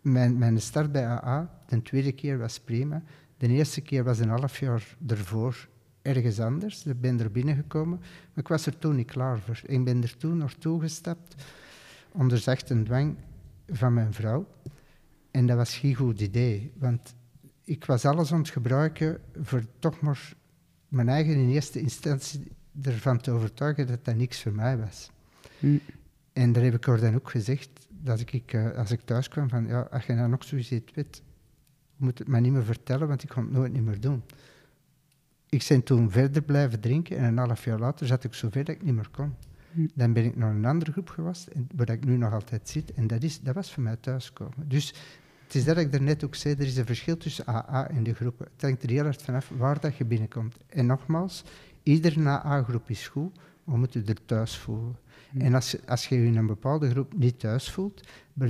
mijn, 0.00 0.38
mijn 0.38 0.60
start 0.60 0.92
bij 0.92 1.04
AA, 1.04 1.60
de 1.66 1.82
tweede 1.82 2.12
keer 2.12 2.38
was 2.38 2.60
prima. 2.60 3.02
De 3.36 3.48
eerste 3.48 3.80
keer 3.80 4.04
was 4.04 4.18
een 4.18 4.28
half 4.28 4.58
jaar 4.58 4.96
ervoor 5.06 5.68
ergens 6.02 6.40
anders. 6.40 6.84
Ik 6.86 7.00
ben 7.00 7.20
er 7.20 7.30
binnengekomen, 7.30 7.98
maar 7.98 8.44
ik 8.44 8.48
was 8.48 8.66
er 8.66 8.78
toen 8.78 8.96
niet 8.96 9.10
klaar 9.10 9.38
voor. 9.38 9.60
Ik 9.66 9.84
ben 9.84 10.02
er 10.02 10.16
toen 10.16 10.36
naartoe 10.36 10.80
gestapt, 10.80 11.34
onder 12.12 12.38
zachte 12.38 12.82
dwang 12.82 13.16
van 13.68 13.94
mijn 13.94 14.12
vrouw. 14.12 14.46
En 15.30 15.46
dat 15.46 15.56
was 15.56 15.76
geen 15.76 15.94
goed 15.94 16.20
idee, 16.20 16.72
want 16.78 17.14
ik 17.64 17.84
was 17.84 18.04
alles 18.04 18.32
aan 18.32 18.38
het 18.38 18.48
gebruiken 18.50 19.20
voor 19.42 19.62
toch 19.78 20.00
maar 20.00 20.34
mijn 20.88 21.08
eigen 21.08 21.34
in 21.34 21.48
eerste 21.48 21.80
instantie 21.80 22.52
ervan 22.82 23.20
te 23.20 23.30
overtuigen 23.30 23.86
dat 23.86 24.04
dat 24.04 24.16
niks 24.16 24.42
voor 24.42 24.52
mij 24.52 24.78
was. 24.78 25.10
Hm. 25.58 25.78
En 26.32 26.52
daar 26.52 26.62
heb 26.62 26.74
ik 26.74 26.84
haar 26.84 27.00
dan 27.00 27.14
ook 27.14 27.30
gezegd, 27.30 27.87
dat 28.00 28.20
ik, 28.32 28.52
uh, 28.52 28.76
als 28.76 28.90
ik 28.90 29.00
thuis 29.00 29.28
kwam, 29.28 29.48
van 29.48 29.66
ja, 29.66 29.80
als 29.90 30.06
je 30.06 30.12
nou 30.12 30.28
nog 30.28 30.44
zoiets 30.44 30.70
weet, 30.94 31.22
moet 31.96 32.18
het 32.18 32.28
mij 32.28 32.40
niet 32.40 32.52
meer 32.52 32.64
vertellen, 32.64 33.08
want 33.08 33.22
ik 33.22 33.28
kon 33.28 33.42
het 33.42 33.52
nooit 33.52 33.72
niet 33.72 33.84
meer 33.84 34.00
doen. 34.00 34.22
Ik 35.48 35.66
ben 35.68 35.82
toen 35.82 36.10
verder 36.10 36.42
blijven 36.42 36.80
drinken 36.80 37.16
en 37.16 37.24
een 37.24 37.38
half 37.38 37.64
jaar 37.64 37.78
later 37.78 38.06
zat 38.06 38.24
ik 38.24 38.34
zo 38.34 38.48
ver 38.50 38.64
dat 38.64 38.74
ik 38.74 38.82
niet 38.82 38.94
meer 38.94 39.08
kon. 39.10 39.34
Hm. 39.72 39.86
Dan 39.94 40.12
ben 40.12 40.24
ik 40.24 40.36
naar 40.36 40.50
een 40.50 40.64
andere 40.64 40.92
groep 40.92 41.08
geweest, 41.08 41.48
waar 41.76 41.90
ik 41.90 42.04
nu 42.04 42.16
nog 42.16 42.32
altijd 42.32 42.68
zit. 42.68 42.92
En 42.92 43.06
dat, 43.06 43.22
is, 43.22 43.40
dat 43.40 43.54
was 43.54 43.72
voor 43.72 43.82
mij 43.82 43.96
thuiskomen. 43.96 44.68
Dus 44.68 44.94
het 45.44 45.54
is 45.54 45.64
dat 45.64 45.76
ik 45.76 45.92
daarnet 45.92 46.24
ook 46.24 46.34
zei, 46.34 46.54
er 46.54 46.66
is 46.66 46.76
een 46.76 46.86
verschil 46.86 47.16
tussen 47.16 47.46
AA 47.46 47.88
en 47.88 48.02
de 48.02 48.14
groepen. 48.14 48.48
Het 48.52 48.62
hangt 48.62 48.82
er 48.82 48.90
heel 48.90 49.02
hard 49.02 49.22
vanaf 49.22 49.52
waar 49.56 49.80
dat 49.80 49.96
je 49.96 50.04
binnenkomt. 50.04 50.56
En 50.66 50.86
nogmaals, 50.86 51.44
iedere 51.82 52.28
AA-groep 52.28 52.90
is 52.90 53.08
goed, 53.08 53.38
we 53.64 53.76
moeten 53.76 54.06
er 54.06 54.24
thuis 54.24 54.56
voelen. 54.56 54.96
Hm. 55.30 55.40
En 55.40 55.54
als, 55.54 55.76
als 55.86 56.06
je 56.06 56.14
je 56.14 56.26
in 56.26 56.36
een 56.36 56.46
bepaalde 56.46 56.90
groep 56.90 57.12
niet 57.16 57.38
thuis 57.38 57.70
voelt, 57.70 58.02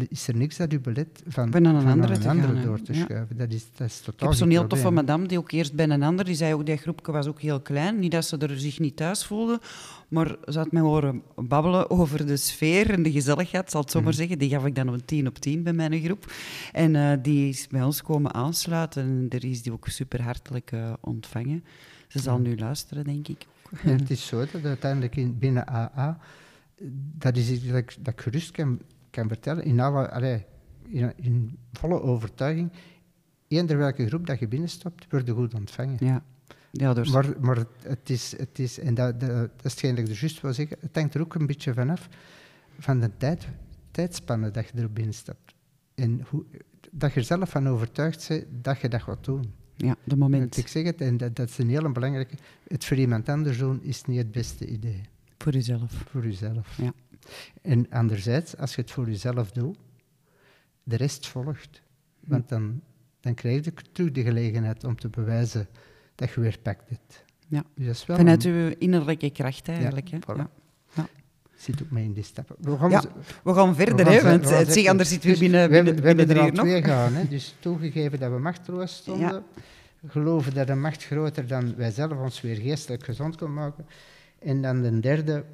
is 0.08 0.28
er 0.28 0.36
niks 0.36 0.56
dat 0.56 0.72
u 0.72 0.80
belet 0.80 1.22
van, 1.26 1.54
een 1.54 1.66
andere, 1.66 2.14
een 2.14 2.26
andere 2.26 2.60
door 2.60 2.82
te 2.82 2.94
schuiven. 2.94 3.36
Dat 3.36 3.52
is, 3.52 3.66
dat 3.76 3.86
is 3.86 4.00
totaal 4.00 4.28
Ik 4.28 4.34
heb 4.34 4.42
zo'n 4.42 4.50
heel 4.50 4.66
toffe 4.66 4.90
madame 4.90 5.26
die 5.26 5.38
ook 5.38 5.50
eerst 5.50 5.74
bij 5.74 5.88
een 5.88 6.02
ander, 6.02 6.24
die 6.24 6.34
zei 6.34 6.54
ook, 6.54 6.66
dat 6.66 6.80
groepje 6.80 7.12
was 7.12 7.26
ook 7.26 7.40
heel 7.40 7.60
klein. 7.60 7.98
Niet 7.98 8.10
dat 8.10 8.24
ze 8.24 8.36
er 8.36 8.58
zich 8.58 8.78
niet 8.78 8.96
thuis 8.96 9.24
voelde, 9.24 9.60
maar 10.08 10.36
ze 10.44 10.58
had 10.58 10.72
mij 10.72 10.82
horen 10.82 11.22
babbelen 11.36 11.90
over 11.90 12.26
de 12.26 12.36
sfeer 12.36 12.90
en 12.90 13.02
de 13.02 13.12
gezelligheid, 13.12 13.70
zal 13.70 13.80
het 13.80 13.90
zomaar 13.90 14.12
mm. 14.12 14.16
zeggen. 14.16 14.38
Die 14.38 14.50
gaf 14.50 14.66
ik 14.66 14.74
dan 14.74 14.88
een 14.88 15.04
tien 15.04 15.26
op 15.26 15.38
tien 15.38 15.62
bij 15.62 15.72
mijn 15.72 16.02
groep. 16.02 16.32
En 16.72 16.94
uh, 16.94 17.12
die 17.22 17.48
is 17.48 17.66
bij 17.66 17.82
ons 17.82 18.02
komen 18.02 18.34
aansluiten 18.34 19.02
en 19.02 19.26
er 19.28 19.44
is 19.44 19.62
die 19.62 19.72
ook 19.72 19.88
super 19.88 20.22
hartelijk 20.22 20.72
uh, 20.72 20.92
ontvangen. 21.00 21.64
Ze 22.08 22.18
zal 22.18 22.38
nu 22.38 22.58
luisteren, 22.58 23.04
denk 23.04 23.28
ik. 23.28 23.46
Ja, 23.82 23.90
het 23.90 24.10
is 24.10 24.26
zo 24.26 24.44
dat 24.52 24.64
uiteindelijk 24.64 25.16
in, 25.16 25.38
binnen 25.38 25.68
AA 25.68 26.18
dat 27.18 27.36
is 27.36 27.50
iets 27.50 27.66
dat 27.66 27.76
ik, 27.76 27.96
dat 28.00 28.14
ik 28.14 28.20
gerust 28.20 28.50
kan, 28.50 28.80
kan 29.10 29.28
vertellen, 29.28 29.64
in, 29.64 29.80
alle, 29.80 30.10
allee, 30.10 30.44
in, 30.88 31.12
in, 31.16 31.58
volle 31.72 32.02
overtuiging. 32.02 32.72
Eender 33.48 33.78
welke 33.78 34.06
groep 34.06 34.26
dat 34.26 34.38
je 34.38 34.48
binnenstapt, 34.48 35.06
wordt 35.10 35.30
goed 35.30 35.54
ontvangen. 35.54 35.96
Ja. 36.00 36.24
Ja, 36.72 36.94
dus. 36.94 37.10
Maar, 37.10 37.26
maar 37.40 37.64
het, 37.82 38.10
is, 38.10 38.36
het 38.36 38.58
is, 38.58 38.78
en 38.78 38.94
dat, 38.94 39.20
dat, 39.20 39.30
dat 39.30 39.64
is 39.64 39.70
hetgeen 39.70 39.94
dat 39.94 40.04
ik 40.04 40.10
er 40.10 40.20
juist 40.20 40.40
wil 40.40 40.52
zeggen, 40.52 40.76
het 40.80 40.94
hangt 40.96 41.14
er 41.14 41.20
ook 41.20 41.34
een 41.34 41.46
beetje 41.46 41.74
vanaf 41.74 42.08
van 42.78 43.00
de 43.00 43.10
tijd, 43.16 43.48
tijdspanne 43.90 44.50
dat 44.50 44.68
je 44.68 44.78
erop 44.78 44.94
binnenstapt. 44.94 45.54
En 45.94 46.24
hoe, 46.28 46.44
dat 46.90 47.12
je 47.12 47.20
er 47.20 47.26
zelf 47.26 47.50
van 47.50 47.68
overtuigd 47.68 48.28
bent 48.28 48.46
dat 48.50 48.80
je 48.80 48.88
dat 48.88 49.02
gaat 49.02 49.24
doen. 49.24 49.52
Ja, 49.76 49.96
de 50.04 50.16
moment. 50.16 50.56
Ik 50.56 50.68
zeg 50.68 50.84
het, 50.84 51.00
en 51.00 51.16
dat, 51.16 51.36
dat 51.36 51.48
is 51.48 51.58
een 51.58 51.68
heel 51.68 51.92
belangrijke. 51.92 52.36
Het 52.68 52.84
voor 52.84 52.96
iemand 52.96 53.28
anders 53.28 53.58
doen 53.58 53.82
is 53.82 54.04
niet 54.04 54.18
het 54.18 54.32
beste 54.32 54.66
idee. 54.66 55.02
Voor 55.38 55.52
jezelf. 55.52 55.92
Voor 56.10 56.22
jezelf. 56.22 56.76
Ja. 56.76 56.92
En 57.62 57.90
anderzijds, 57.90 58.56
als 58.56 58.74
je 58.74 58.80
het 58.80 58.90
voor 58.90 59.06
jezelf 59.06 59.50
doet, 59.50 59.78
de 60.82 60.96
rest 60.96 61.26
volgt. 61.26 61.82
Want 62.20 62.48
dan, 62.48 62.80
dan 63.20 63.34
krijg 63.34 63.64
je 63.64 63.72
terug 63.92 64.12
de 64.12 64.22
gelegenheid 64.22 64.84
om 64.84 64.96
te 64.96 65.08
bewijzen 65.08 65.68
dat 66.14 66.30
je 66.30 66.40
weer 66.40 66.58
pakt 66.62 66.88
het. 66.88 67.24
Ja. 67.48 67.64
Dus 67.74 68.04
Vanuit 68.04 68.44
uw 68.44 68.74
innerlijke 68.78 69.30
kracht 69.30 69.68
eigenlijk. 69.68 70.08
Ja, 70.08 70.18
hè? 70.26 70.32
Ja. 70.34 70.50
ja. 70.94 71.08
Zit 71.56 71.82
ook 71.82 71.90
mee 71.90 72.04
in 72.04 72.12
die 72.12 72.22
stappen. 72.22 72.56
We 72.60 72.76
gaan, 72.76 72.90
ja, 72.90 73.02
we 73.42 73.54
gaan 73.54 73.74
verder, 73.74 74.06
hè, 74.06 74.22
want 74.22 74.50
het 74.50 74.72
zich 74.72 74.86
anders 74.86 75.08
zit 75.08 75.24
weer 75.24 75.38
binnen, 75.38 75.70
binnen, 75.70 75.94
we, 75.94 76.00
binnen, 76.00 76.26
we 76.26 76.32
hebben 76.32 76.54
er 76.54 76.60
al 76.60 76.64
twee 76.64 76.82
gaan. 76.82 77.12
Hè. 77.12 77.28
Dus 77.36 77.54
toegegeven 77.58 78.18
dat 78.18 78.30
we 78.30 78.38
machteloos 78.38 78.96
stonden, 78.96 79.44
geloven 80.06 80.54
dat 80.54 80.68
een 80.68 80.80
macht 80.80 81.04
groter 81.04 81.46
dan 81.46 81.76
wij 81.76 81.90
zelf 81.90 82.18
ons 82.18 82.40
weer 82.40 82.56
geestelijk 82.56 83.04
gezond 83.04 83.36
kon 83.36 83.54
maken. 83.54 83.86
En 84.38 84.62
dan 84.62 84.82
de 84.82 85.00
derde, 85.00 85.44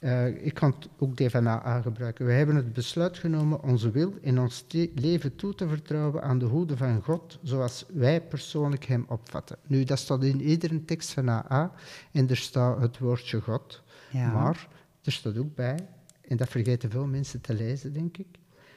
uh, 0.00 0.44
ik 0.44 0.54
kan 0.54 0.74
ook 0.98 1.16
DNA 1.16 1.80
gebruiken. 1.80 2.26
We 2.26 2.32
hebben 2.32 2.56
het 2.56 2.72
besluit 2.72 3.18
genomen 3.18 3.62
onze 3.62 3.90
wil 3.90 4.14
in 4.20 4.38
ons 4.38 4.66
leven 4.94 5.36
toe 5.36 5.54
te 5.54 5.68
vertrouwen 5.68 6.22
aan 6.22 6.38
de 6.38 6.44
hoede 6.44 6.76
van 6.76 7.02
God, 7.02 7.38
zoals 7.42 7.86
wij 7.92 8.20
persoonlijk 8.20 8.84
hem 8.84 9.04
opvatten. 9.08 9.56
Nu, 9.66 9.84
dat 9.84 9.98
staat 9.98 10.24
in 10.24 10.40
iedere 10.42 10.84
tekst 10.84 11.12
van 11.12 11.28
AA 11.28 11.72
en 12.12 12.28
er 12.28 12.36
staat 12.36 12.80
het 12.80 12.98
woordje 12.98 13.40
God. 13.40 13.82
Ja. 14.10 14.32
Maar 14.32 14.68
er 15.02 15.12
staat 15.12 15.38
ook 15.38 15.54
bij, 15.54 15.78
en 16.28 16.36
dat 16.36 16.48
vergeten 16.48 16.90
veel 16.90 17.06
mensen 17.06 17.40
te 17.40 17.54
lezen, 17.54 17.92
denk 17.92 18.16
ik, 18.16 18.26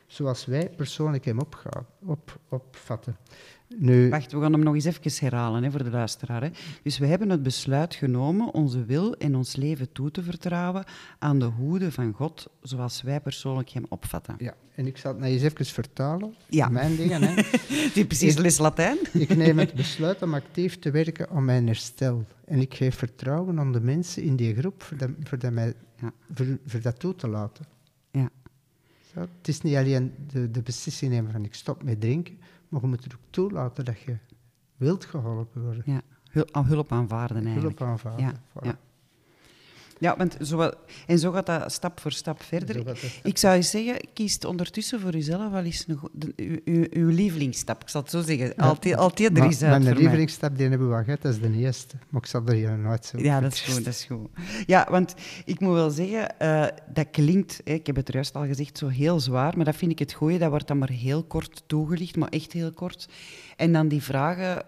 zoals 0.08 0.46
wij 0.46 0.70
persoonlijk 0.70 1.26
hem 1.26 1.40
opgaan, 1.40 1.86
op, 2.06 2.40
opvatten. 2.50 3.18
Nu, 3.78 4.10
Wacht, 4.10 4.32
we 4.32 4.40
gaan 4.40 4.52
hem 4.52 4.64
nog 4.64 4.74
eens 4.74 4.86
even 4.86 5.26
herhalen 5.26 5.64
hè, 5.64 5.72
voor 5.72 5.84
de 5.84 5.90
luisteraar. 5.90 6.42
Hè. 6.42 6.50
Dus 6.84 6.98
we 6.98 7.06
hebben 7.06 7.30
het 7.30 7.44
besluit 7.44 7.96
genomen 7.96 8.54
onze 8.54 8.86
wil 8.86 9.16
en 9.16 9.36
ons 9.36 9.56
leven 9.56 9.92
toe 9.92 10.12
te 10.12 10.24
vertrouwen 10.24 10.84
aan 11.20 11.40
de 11.40 11.46
hoede 11.46 11.92
van 11.92 12.14
God, 12.14 12.48
zoals 12.62 13.02
wij 13.02 13.20
persoonlijk 13.20 13.70
hem 13.70 13.86
opvatten. 13.90 14.36
Ja, 14.38 14.54
en 14.76 14.88
ik 14.88 14.98
zal 14.98 15.12
het 15.12 15.20
nou 15.20 15.32
eens 15.32 15.42
even 15.42 15.66
vertalen. 15.66 16.36
Ja. 16.50 16.70
Mijn 16.70 16.96
dingen. 16.96 17.22
Hè. 17.22 17.42
Die 17.94 18.06
precies 18.06 18.38
les 18.38 18.58
Latijn. 18.58 18.98
ik 19.14 19.36
neem 19.36 19.60
het 19.60 19.74
besluit 19.74 20.22
om 20.22 20.34
actief 20.34 20.80
te 20.80 20.92
werken 20.92 21.30
aan 21.30 21.46
mijn 21.46 21.68
herstel. 21.68 22.26
En 22.46 22.60
ik 22.60 22.74
geef 22.74 22.96
vertrouwen 22.96 23.60
aan 23.60 23.72
de 23.72 23.82
mensen 23.82 24.24
in 24.24 24.36
die 24.36 24.56
groep 24.56 24.84
voor 24.84 24.98
dat, 24.98 25.10
voor 25.24 25.40
dat, 25.40 25.52
mij, 25.52 25.74
ja. 26.02 26.12
voor, 26.34 26.46
voor 26.66 26.82
dat 26.82 27.00
toe 27.00 27.16
te 27.16 27.28
laten. 27.28 27.66
Ja. 29.16 29.22
Het 29.22 29.48
is 29.48 29.62
niet 29.62 29.76
alleen 29.76 30.14
de, 30.28 30.52
de 30.52 30.62
beslissing 30.62 31.12
nemen 31.12 31.32
van 31.32 31.44
ik 31.44 31.54
stop 31.54 31.84
met 31.84 32.02
drinken, 32.02 32.38
maar 32.70 32.82
je 32.82 32.88
moet 32.88 33.06
er 33.06 33.12
ook 33.16 33.28
toelaten 33.30 33.86
dat 33.86 34.00
je 34.00 34.18
wilt 34.78 35.06
geholpen 35.06 35.62
worden. 35.64 35.84
Ja, 35.86 36.02
hulp 36.64 36.92
aanvaarden 36.92 37.46
eigenlijk. 37.46 37.80
Hulp 37.80 37.90
aanvaarden, 37.90 38.26
ja, 38.26 38.62
ja. 38.62 38.78
Ja, 40.00 40.18
want 40.18 40.38
zo, 40.42 40.72
en 41.08 41.20
zo 41.20 41.32
gaat 41.32 41.46
dat 41.46 41.72
stap 41.72 42.00
voor 42.00 42.12
stap 42.12 42.44
verder. 42.44 42.98
Ik 43.24 43.38
zou 43.38 43.56
je 43.56 43.62
zeggen, 43.62 44.00
kies 44.14 44.40
ondertussen 44.40 45.00
voor 45.00 45.12
jezelf 45.12 45.52
wel 45.52 45.64
eens 45.64 45.86
een, 45.88 46.00
de, 46.12 46.62
uw, 46.66 46.86
uw 46.90 47.10
lievelingsstap. 47.10 47.82
Ik 47.82 47.90
zal 47.90 48.02
het 48.02 48.10
zo 48.10 48.22
zeggen. 48.22 48.56
Altijd, 48.56 48.96
altijd 48.96 49.38
er 49.38 49.46
is 49.46 49.64
uit 49.64 49.84
Mijn 49.84 49.98
lievelingsstap 49.98 50.58
die 50.58 50.68
hebben 50.68 50.88
we 50.88 50.94
wel 50.94 51.04
gehad, 51.04 51.22
dat 51.22 51.34
is 51.34 51.40
de 51.40 51.52
eerste. 51.58 51.96
Maar 52.10 52.22
ik 52.22 52.28
zal 52.28 52.42
er 52.46 52.54
hier 52.54 52.78
nooit 52.78 53.06
zo 53.06 53.18
Ja, 53.18 53.40
dat 53.40 53.54
is 53.54 53.62
goed, 53.62 53.86
dat 53.86 53.94
is 53.94 54.04
goed. 54.04 54.30
Ja, 54.66 54.88
want 54.90 55.14
ik 55.46 55.60
moet 55.60 55.74
wel 55.74 55.90
zeggen, 55.90 56.36
uh, 56.42 56.66
dat 56.94 57.08
klinkt, 57.12 57.62
hè, 57.64 57.74
ik 57.74 57.88
heb 57.88 57.96
het 57.96 58.14
juist 58.14 58.36
al 58.36 58.46
gezegd, 58.46 58.78
zo 58.78 58.88
heel 58.88 59.20
zwaar. 59.20 59.54
Maar 59.56 59.66
dat 59.66 59.76
vind 59.76 59.92
ik 59.92 60.00
het 60.00 60.14
goeie, 60.14 60.40
dat 60.40 60.50
wordt 60.50 60.68
dan 60.68 60.78
maar 60.78 60.90
heel 60.90 61.24
kort 61.24 61.64
toegelicht, 61.68 62.16
maar 62.16 62.30
echt 62.30 62.52
heel 62.52 62.72
kort. 62.72 63.08
En 63.56 63.74
dan 63.74 63.88
die 63.88 64.04
vragen 64.04 64.66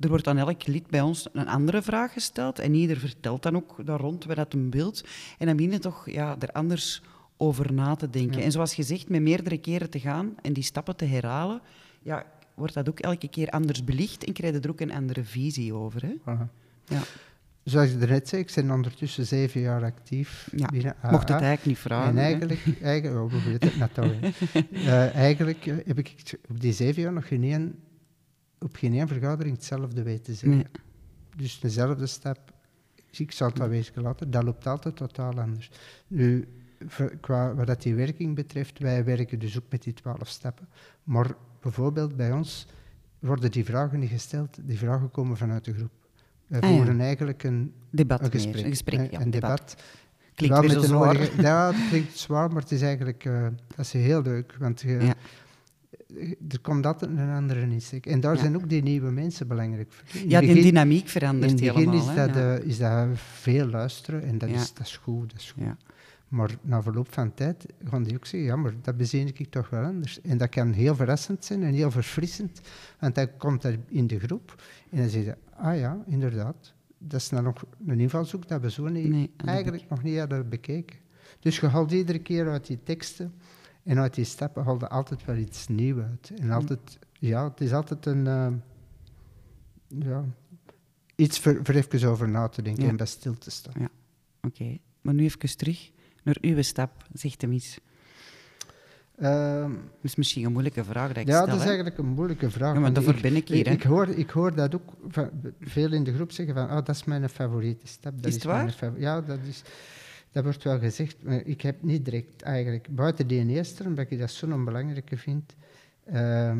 er 0.00 0.08
wordt 0.08 0.28
aan 0.28 0.38
elk 0.38 0.66
lid 0.66 0.86
bij 0.86 1.00
ons 1.00 1.28
een 1.32 1.48
andere 1.48 1.82
vraag 1.82 2.12
gesteld 2.12 2.58
en 2.58 2.74
ieder 2.74 2.96
vertelt 2.96 3.42
dan 3.42 3.56
ook 3.56 3.86
daar 3.86 4.00
rond 4.00 4.24
wat 4.24 4.36
dat 4.36 4.52
een 4.52 4.70
beeld. 4.70 5.04
En 5.38 5.46
dan 5.46 5.56
begin 5.56 5.72
je 5.72 5.78
toch 5.78 6.10
ja, 6.10 6.36
er 6.38 6.52
anders 6.52 7.02
over 7.36 7.72
na 7.72 7.94
te 7.94 8.10
denken. 8.10 8.42
En 8.42 8.52
zoals 8.52 8.74
gezegd, 8.74 9.08
met 9.08 9.22
meerdere 9.22 9.58
keren 9.58 9.90
te 9.90 10.00
gaan 10.00 10.34
en 10.42 10.52
die 10.52 10.62
stappen 10.62 10.96
te 10.96 11.04
herhalen, 11.04 11.60
ja, 12.02 12.26
wordt 12.54 12.74
dat 12.74 12.88
ook 12.88 13.00
elke 13.00 13.28
keer 13.28 13.50
anders 13.50 13.84
belicht 13.84 14.24
en 14.24 14.32
krijg 14.32 14.54
je 14.54 14.60
er 14.60 14.70
ook 14.70 14.80
een 14.80 14.92
andere 14.92 15.24
visie 15.24 15.74
over. 15.74 16.02
Hè? 16.02 16.32
Ja. 16.84 17.02
Zoals 17.64 17.90
je 17.90 17.96
net 17.96 18.28
zei, 18.28 18.42
ik 18.42 18.52
ben 18.54 18.70
ondertussen 18.70 19.26
zeven 19.26 19.60
jaar 19.60 19.82
actief 19.84 20.48
ja, 20.56 20.66
binnen 20.66 20.96
AA. 21.02 21.10
Mocht 21.10 21.28
het 21.28 21.30
eigenlijk 21.30 21.64
niet 21.64 21.78
vragen. 21.78 22.10
En 22.10 22.18
eigenlijk, 22.18 22.60
eigenlijk 22.82 23.24
oh, 23.24 23.32
we 23.32 23.50
weten 23.50 23.68
het 23.68 23.78
net 23.78 23.98
al. 23.98 24.10
uh, 24.70 25.14
eigenlijk 25.14 25.64
heb 25.64 25.98
ik 25.98 26.38
op 26.48 26.60
die 26.60 26.72
zeven 26.72 27.02
jaar 27.02 27.12
nog 27.12 27.28
geen 27.28 27.74
op 28.60 28.76
geen 28.76 28.94
één 28.94 29.08
vergadering 29.08 29.54
hetzelfde 29.54 30.02
weten 30.02 30.22
te 30.22 30.34
zeggen. 30.34 30.64
Dus 31.36 31.60
dezelfde 31.60 32.06
stap, 32.06 32.52
ik 33.10 33.32
zal 33.32 33.48
het 33.48 33.58
wel 33.94 34.02
laten, 34.02 34.30
dat 34.30 34.42
loopt 34.42 34.66
altijd 34.66 34.96
totaal 34.96 35.40
anders. 35.40 35.70
Nu, 36.06 36.48
qua 37.20 37.54
wat 37.54 37.66
dat 37.66 37.82
die 37.82 37.94
werking 37.94 38.34
betreft, 38.34 38.78
wij 38.78 39.04
werken 39.04 39.38
dus 39.38 39.58
ook 39.58 39.70
met 39.70 39.82
die 39.82 39.92
twaalf 39.92 40.28
stappen. 40.28 40.68
Maar 41.04 41.34
bijvoorbeeld 41.60 42.16
bij 42.16 42.32
ons 42.32 42.66
worden 43.18 43.50
die 43.50 43.64
vragen 43.64 43.98
niet 43.98 44.10
gesteld, 44.10 44.58
die 44.62 44.78
vragen 44.78 45.10
komen 45.10 45.36
vanuit 45.36 45.64
de 45.64 45.74
groep. 45.74 45.92
Wij 46.46 46.60
ah, 46.60 46.68
voeren 46.68 47.00
eigenlijk 47.00 47.42
een, 47.42 47.74
debat 47.90 48.20
een 48.24 48.30
gesprek. 48.30 48.64
een, 48.64 48.70
gesprek, 48.70 49.10
ja, 49.10 49.20
een 49.20 49.30
debat. 49.30 49.76
Klinkt 50.34 50.70
zo 50.70 50.80
zwaar. 50.80 51.40
ja, 51.40 51.72
het 51.72 51.88
klinkt 51.88 52.18
zwaar, 52.18 52.52
maar 52.52 52.62
het 52.62 52.72
is 52.72 52.82
eigenlijk 52.82 53.24
uh, 53.24 53.46
dat 53.66 53.78
is 53.78 53.92
heel 53.92 54.22
leuk. 54.22 54.56
Want 54.58 54.80
je, 54.80 54.88
ja 54.88 55.14
er 56.48 56.60
komt 56.62 56.86
altijd 56.86 57.10
een 57.10 57.30
andere 57.30 57.60
insteek. 57.60 58.06
En 58.06 58.20
daar 58.20 58.36
zijn 58.36 58.56
ook 58.56 58.68
die 58.68 58.82
nieuwe 58.82 59.10
mensen 59.10 59.48
belangrijk 59.48 59.92
voor. 59.92 60.20
ja, 60.28 60.40
die 60.40 60.62
dynamiek 60.62 61.08
verandert 61.08 61.60
helemaal. 61.60 61.82
In 61.82 61.88
het 61.88 62.06
begin 62.06 62.24
is, 62.24 62.32
dat, 62.32 62.36
uh, 62.36 62.68
is 62.68 62.78
dat 62.78 63.08
veel 63.14 63.66
luisteren 63.66 64.22
en 64.22 64.38
dat, 64.38 64.48
is, 64.48 64.74
dat 64.74 64.86
is 64.86 64.96
goed. 64.96 65.30
Dat 65.30 65.40
is 65.40 65.50
goed. 65.50 65.64
Maar 66.28 66.56
na 66.62 66.82
verloop 66.82 67.12
van 67.12 67.34
tijd 67.34 67.66
gaan 67.84 68.02
die 68.02 68.14
ook 68.14 68.26
zeggen, 68.26 68.48
ja, 68.48 68.56
maar 68.56 68.72
dat 68.82 68.96
bezien 68.96 69.26
ik 69.26 69.50
toch 69.50 69.70
wel 69.70 69.84
anders. 69.84 70.20
En 70.20 70.38
dat 70.38 70.48
kan 70.48 70.72
heel 70.72 70.94
verrassend 70.94 71.44
zijn 71.44 71.62
en 71.62 71.72
heel 71.72 71.90
verfrissend, 71.90 72.60
want 72.98 73.14
dan 73.14 73.28
komt 73.36 73.62
dat 73.62 73.74
in 73.88 74.06
de 74.06 74.18
groep 74.18 74.62
en 74.90 74.98
dan 74.98 75.08
zeg 75.08 75.24
je, 75.24 75.36
ah 75.56 75.78
ja, 75.78 76.04
inderdaad, 76.06 76.74
dat 76.98 77.20
is 77.20 77.30
nou 77.30 77.42
nog 77.44 77.64
een 77.86 78.00
invalshoek 78.00 78.48
dat 78.48 78.60
we 78.60 78.70
zo 78.70 78.88
niet, 78.88 79.30
eigenlijk 79.36 79.84
nog 79.88 80.02
niet 80.02 80.18
hadden 80.18 80.48
bekeken. 80.48 80.96
Dus 81.40 81.60
je 81.60 81.66
haalt 81.66 81.92
iedere 81.92 82.18
keer 82.18 82.48
uit 82.48 82.66
die 82.66 82.78
teksten 82.82 83.32
en 83.88 83.98
uit 83.98 84.14
die 84.14 84.24
stappen 84.24 84.64
haalde 84.64 84.88
altijd 84.88 85.24
wel 85.24 85.36
iets 85.36 85.68
nieuws 85.68 86.02
uit. 86.02 86.32
En 86.40 86.50
altijd, 86.50 86.98
ja, 87.18 87.48
het 87.48 87.60
is 87.60 87.72
altijd 87.72 88.06
een, 88.06 88.24
uh, 88.26 88.48
ja, 89.88 90.24
iets 91.14 91.38
voor, 91.38 91.60
voor 91.62 91.74
even 91.74 92.08
over 92.08 92.28
na 92.28 92.48
te 92.48 92.62
denken 92.62 92.88
en 92.88 92.96
bij 92.96 93.06
stil 93.06 93.38
te 93.38 93.50
staan. 93.50 93.74
Ja, 93.78 93.88
oké. 94.42 94.78
Maar 95.00 95.14
nu 95.14 95.24
even 95.24 95.56
terug 95.56 95.90
naar 96.22 96.36
uw 96.40 96.62
stap, 96.62 97.06
zegt 97.12 97.40
hem 97.40 97.52
iets. 97.52 97.78
Um, 99.22 99.74
dat 99.74 100.04
is 100.04 100.16
misschien 100.16 100.44
een 100.44 100.52
moeilijke 100.52 100.84
vraag 100.84 101.08
dat 101.08 101.16
ik 101.16 101.26
ja, 101.26 101.34
stel. 101.34 101.46
Dat 101.46 101.60
is 101.60 101.66
eigenlijk 101.66 101.98
een 101.98 102.06
moeilijke 102.06 102.50
vraag. 102.50 102.74
Ja, 102.74 102.80
maar 102.80 102.92
daarvoor 102.92 103.20
ben 103.20 103.36
ik 103.36 103.48
hier. 103.48 103.66
Ik, 103.66 103.82
hoor, 103.82 104.08
ik 104.08 104.30
hoor 104.30 104.54
dat 104.54 104.74
ook 104.74 104.92
van, 105.08 105.30
veel 105.60 105.92
in 105.92 106.04
de 106.04 106.14
groep 106.14 106.32
zeggen 106.32 106.54
van, 106.54 106.64
oh, 106.64 106.74
dat 106.74 106.88
is 106.88 107.04
mijn 107.04 107.28
favoriete 107.28 107.86
stap. 107.86 108.12
Dat 108.16 108.26
is, 108.26 108.34
het 108.34 108.44
waar? 108.44 108.74
ja, 108.96 109.20
dat 109.20 109.38
is... 109.48 109.62
Dat 110.38 110.46
wordt 110.46 110.64
wel 110.64 110.78
gezegd, 110.78 111.22
maar 111.22 111.40
ik 111.44 111.60
heb 111.60 111.82
niet 111.82 112.04
direct 112.04 112.42
eigenlijk, 112.42 112.88
buiten 112.90 113.26
die 113.26 113.46
eerste, 113.46 113.84
omdat 113.84 114.10
ik 114.10 114.18
dat 114.18 114.30
zo'n 114.30 114.64
belangrijke 114.64 115.16
vind, 115.16 115.54
uh, 116.12 116.56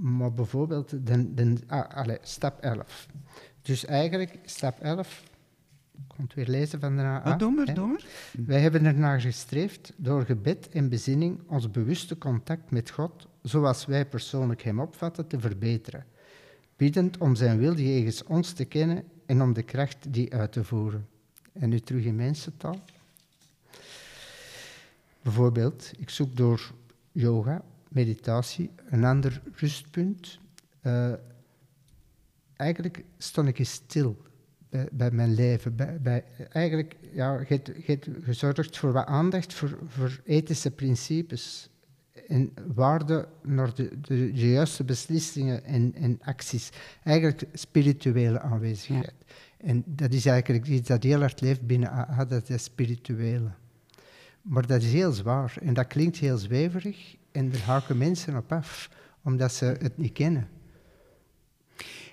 maar 0.00 0.32
bijvoorbeeld 0.32 1.06
de, 1.06 1.34
de, 1.34 1.56
ah, 1.66 1.88
allez, 1.88 2.18
stap 2.22 2.60
11. 2.60 3.08
Dus 3.62 3.84
eigenlijk, 3.84 4.38
stap 4.44 4.80
11, 4.80 5.22
ik 5.92 6.02
kon 6.06 6.24
het 6.24 6.34
weer 6.34 6.48
lezen 6.48 6.80
van 6.80 6.96
de 6.96 7.02
AA. 7.02 7.20
Ah, 7.22 7.38
doe 7.38 7.50
maar, 7.50 7.74
doe 7.74 7.86
maar. 7.86 8.04
Wij 8.46 8.60
hebben 8.60 8.84
ernaar 8.84 9.20
gestreefd 9.20 9.92
door 9.96 10.24
gebed 10.24 10.68
en 10.68 10.88
bezinning 10.88 11.40
ons 11.46 11.70
bewuste 11.70 12.18
contact 12.18 12.70
met 12.70 12.90
God, 12.90 13.28
zoals 13.42 13.86
wij 13.86 14.06
persoonlijk 14.06 14.62
hem 14.62 14.80
opvatten, 14.80 15.26
te 15.26 15.40
verbeteren. 15.40 16.04
Biedend 16.76 17.18
om 17.18 17.34
zijn 17.34 17.58
wil 17.58 17.74
jegens 17.74 18.24
ons 18.24 18.52
te 18.52 18.64
kennen 18.64 19.04
en 19.26 19.42
om 19.42 19.52
de 19.52 19.62
kracht 19.62 20.12
die 20.12 20.34
uit 20.34 20.52
te 20.52 20.64
voeren. 20.64 21.06
En 21.52 21.68
nu 21.68 21.80
terug 21.80 22.04
in 22.04 22.16
mensentaal. 22.16 22.80
Bijvoorbeeld, 25.22 25.90
ik 25.98 26.10
zoek 26.10 26.36
door 26.36 26.72
yoga, 27.12 27.64
meditatie, 27.88 28.70
een 28.90 29.04
ander 29.04 29.42
rustpunt. 29.54 30.38
Uh, 30.82 31.12
eigenlijk 32.56 33.04
stond 33.18 33.48
ik 33.48 33.58
eens 33.58 33.72
stil 33.72 34.16
bij, 34.68 34.88
bij 34.92 35.10
mijn 35.10 35.34
leven. 35.34 35.76
Bij, 35.76 36.00
bij, 36.00 36.24
eigenlijk, 36.48 36.96
ja, 37.12 37.44
je 37.48 37.98
gezorgd 38.22 38.78
voor 38.78 38.92
wat 38.92 39.06
aandacht 39.06 39.54
voor, 39.54 39.78
voor 39.86 40.20
ethische 40.24 40.70
principes 40.70 41.68
en 42.28 42.52
waarde 42.74 43.28
naar 43.42 43.74
de, 43.74 44.00
de, 44.00 44.32
juiste 44.32 44.84
beslissingen 44.84 45.64
en, 45.64 45.94
en, 45.94 46.18
acties. 46.22 46.70
Eigenlijk 47.02 47.44
spirituele 47.52 48.40
aanwezigheid. 48.40 49.14
En 49.56 49.82
dat 49.86 50.12
is 50.12 50.26
eigenlijk 50.26 50.66
iets 50.66 50.88
dat 50.88 51.02
heel 51.02 51.20
hard 51.20 51.40
leeft 51.40 51.66
binnen 51.66 51.90
AA, 51.90 52.24
dat 52.24 52.48
is 52.48 52.64
spirituele. 52.64 53.50
Maar 54.44 54.66
dat 54.66 54.82
is 54.82 54.92
heel 54.92 55.12
zwaar 55.12 55.56
en 55.62 55.74
dat 55.74 55.86
klinkt 55.86 56.16
heel 56.16 56.36
zweverig 56.36 57.16
en 57.32 57.52
er 57.52 57.62
haken 57.62 57.98
mensen 57.98 58.36
op 58.36 58.52
af, 58.52 58.90
omdat 59.22 59.52
ze 59.52 59.64
het 59.64 59.98
niet 59.98 60.12
kennen. 60.12 60.48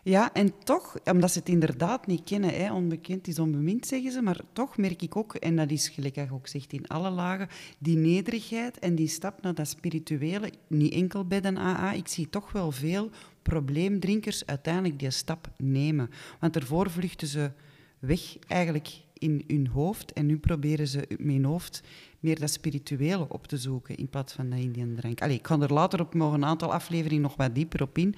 Ja, 0.04 0.34
en 0.34 0.54
toch, 0.64 0.98
omdat 1.04 1.32
ze 1.32 1.40
het 1.40 1.50
inderdaad 1.50 2.08
niet 2.08 2.24
kennen, 2.24 2.54
hè, 2.54 2.74
onbekend 2.74 3.28
is 3.28 3.40
onbemind, 3.40 3.86
zeggen 3.86 4.12
ze, 4.12 4.22
maar 4.22 4.40
toch 4.54 4.78
merk 4.78 5.02
ik 5.02 5.16
ook, 5.16 5.36
en 5.36 5.56
dat 5.56 5.72
is 5.72 5.90
gelijk 5.90 6.28
ook 6.32 6.48
zegt 6.48 6.74
in 6.74 6.88
alle 6.88 7.10
lagen, 7.10 7.48
die 7.78 7.98
nederigheid 7.98 8.80
en 8.80 8.96
die 8.96 9.08
stap 9.08 9.42
naar 9.42 9.54
dat 9.54 9.68
spirituele, 9.68 10.52
niet 10.68 10.94
enkel 10.94 11.26
bij 11.26 11.42
de 11.42 11.58
AA, 11.58 11.94
ik 11.94 12.08
zie 12.08 12.30
toch 12.30 12.52
wel 12.52 12.72
veel 12.72 13.10
probleemdrinkers 13.42 14.46
uiteindelijk 14.46 15.00
die 15.00 15.10
stap 15.10 15.52
nemen. 15.58 16.10
Want 16.40 16.56
ervoor 16.56 16.90
vluchten 16.90 17.28
ze 17.28 17.52
weg 18.00 18.38
eigenlijk 18.48 19.02
in 19.14 19.44
hun 19.48 19.68
hoofd 19.68 20.14
en 20.14 20.26
nu 20.26 20.38
proberen 20.38 20.88
ze 20.88 21.06
met 21.08 21.36
hun 21.36 21.46
hoofd 21.46 21.84
meer 22.22 22.40
dat 22.40 22.50
spirituele 22.50 23.30
op 23.30 23.48
te 23.48 23.58
zoeken 23.58 23.96
in 23.96 24.10
plaats 24.10 24.34
van 24.34 24.50
dat 24.50 24.60
Indian 24.60 24.96
drank. 24.96 25.22
Allee, 25.22 25.38
ik 25.38 25.48
ga 25.48 25.60
er 25.60 25.74
later 25.74 26.00
op 26.00 26.14
nog 26.14 26.34
een 26.34 26.46
aantal 26.46 26.74
afleveringen 26.74 27.22
nog 27.22 27.36
wat 27.36 27.56
dieper 27.56 27.82
op 27.82 27.98
in. 27.98 28.10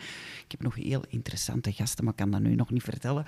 Ik 0.45 0.51
heb 0.51 0.61
nog 0.61 0.75
heel 0.75 1.03
interessante 1.07 1.71
gasten, 1.71 2.03
maar 2.03 2.13
ik 2.13 2.19
kan 2.19 2.31
dat 2.31 2.41
nu 2.41 2.55
nog 2.55 2.71
niet 2.71 2.83
vertellen. 2.83 3.25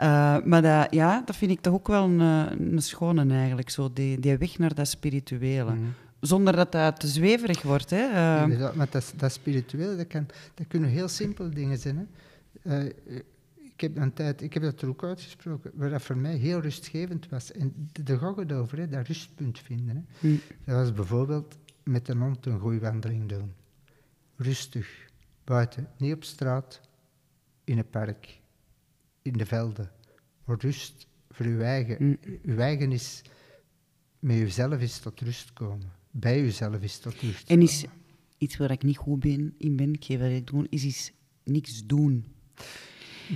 Uh, 0.00 0.36
maar 0.44 0.62
dat, 0.62 0.94
ja, 0.94 1.22
dat 1.24 1.36
vind 1.36 1.50
ik 1.50 1.60
toch 1.60 1.74
ook 1.74 1.88
wel 1.88 2.04
een, 2.04 2.20
eh, 2.20 2.66
een 2.72 2.82
schone 2.82 3.34
eigenlijk, 3.34 3.70
zo, 3.70 3.92
die, 3.92 4.20
die 4.20 4.36
weg 4.36 4.58
naar 4.58 4.74
dat 4.74 4.88
spirituele. 4.88 5.74
Mhm. 5.74 5.84
Zonder 6.20 6.56
dat 6.56 6.72
dat 6.72 7.00
te 7.00 7.06
zweverig 7.06 7.62
wordt. 7.62 7.90
Hè. 7.90 8.08
Uh, 8.08 8.72
maar 8.74 8.88
dat, 8.90 9.12
dat 9.16 9.32
spirituele, 9.32 9.96
dat, 9.96 10.06
kan, 10.06 10.26
dat 10.54 10.66
kunnen 10.68 10.88
heel 10.88 11.08
simpele 11.08 11.48
dingen 11.48 11.78
zijn. 11.78 12.08
Hè 12.62 12.88
ik 13.76 13.82
heb 13.82 13.96
een 13.96 14.12
tijd, 14.12 14.42
ik 14.42 14.54
heb 14.54 14.62
dat 14.62 14.82
er 14.82 14.88
ook 14.88 15.04
uitgesproken, 15.04 15.70
waar 15.74 15.90
dat 15.90 16.02
voor 16.02 16.16
mij 16.16 16.36
heel 16.36 16.60
rustgevend 16.60 17.28
was. 17.28 17.52
En 17.52 17.90
de 17.92 18.18
goggen 18.18 18.50
over, 18.50 18.78
hè, 18.78 18.88
dat 18.88 19.06
rustpunt 19.06 19.58
vinden. 19.58 19.96
Hè. 19.96 20.28
Hm. 20.28 20.36
Dat 20.64 20.76
was 20.76 20.92
bijvoorbeeld 20.92 21.58
met 21.82 22.08
een 22.08 22.20
hond 22.20 22.46
een 22.46 22.60
gooiwandeling 22.60 23.28
doen. 23.28 23.52
Rustig, 24.36 25.08
buiten, 25.44 25.88
niet 25.98 26.14
op 26.14 26.24
straat, 26.24 26.80
in 27.64 27.78
een 27.78 27.90
park, 27.90 28.40
in 29.22 29.32
de 29.32 29.46
velden. 29.46 29.90
Voor 30.44 30.56
rust, 30.58 31.06
voor 31.30 31.46
uw 31.46 31.60
eigen. 31.60 31.96
Hm. 31.96 32.38
Uw 32.42 32.58
eigen 32.58 32.92
is, 32.92 33.22
met 34.18 34.36
uzelf 34.36 34.80
is 34.80 34.98
tot 34.98 35.20
rust 35.20 35.52
komen. 35.52 35.92
Bij 36.10 36.42
uzelf 36.42 36.82
is 36.82 36.98
tot 36.98 37.20
rust 37.20 37.50
En 37.50 37.62
is 37.62 37.84
iets 38.38 38.56
waar 38.56 38.70
ik 38.70 38.82
niet 38.82 38.96
goed 38.96 39.20
ben, 39.20 39.54
in 39.58 39.76
ben, 39.76 39.92
ik 39.92 40.04
geef 40.04 40.18
wat 40.18 40.30
ik 40.30 40.46
doe, 40.46 40.66
is, 40.68 40.84
is 40.84 41.12
niks 41.44 41.86
doen. 41.86 42.24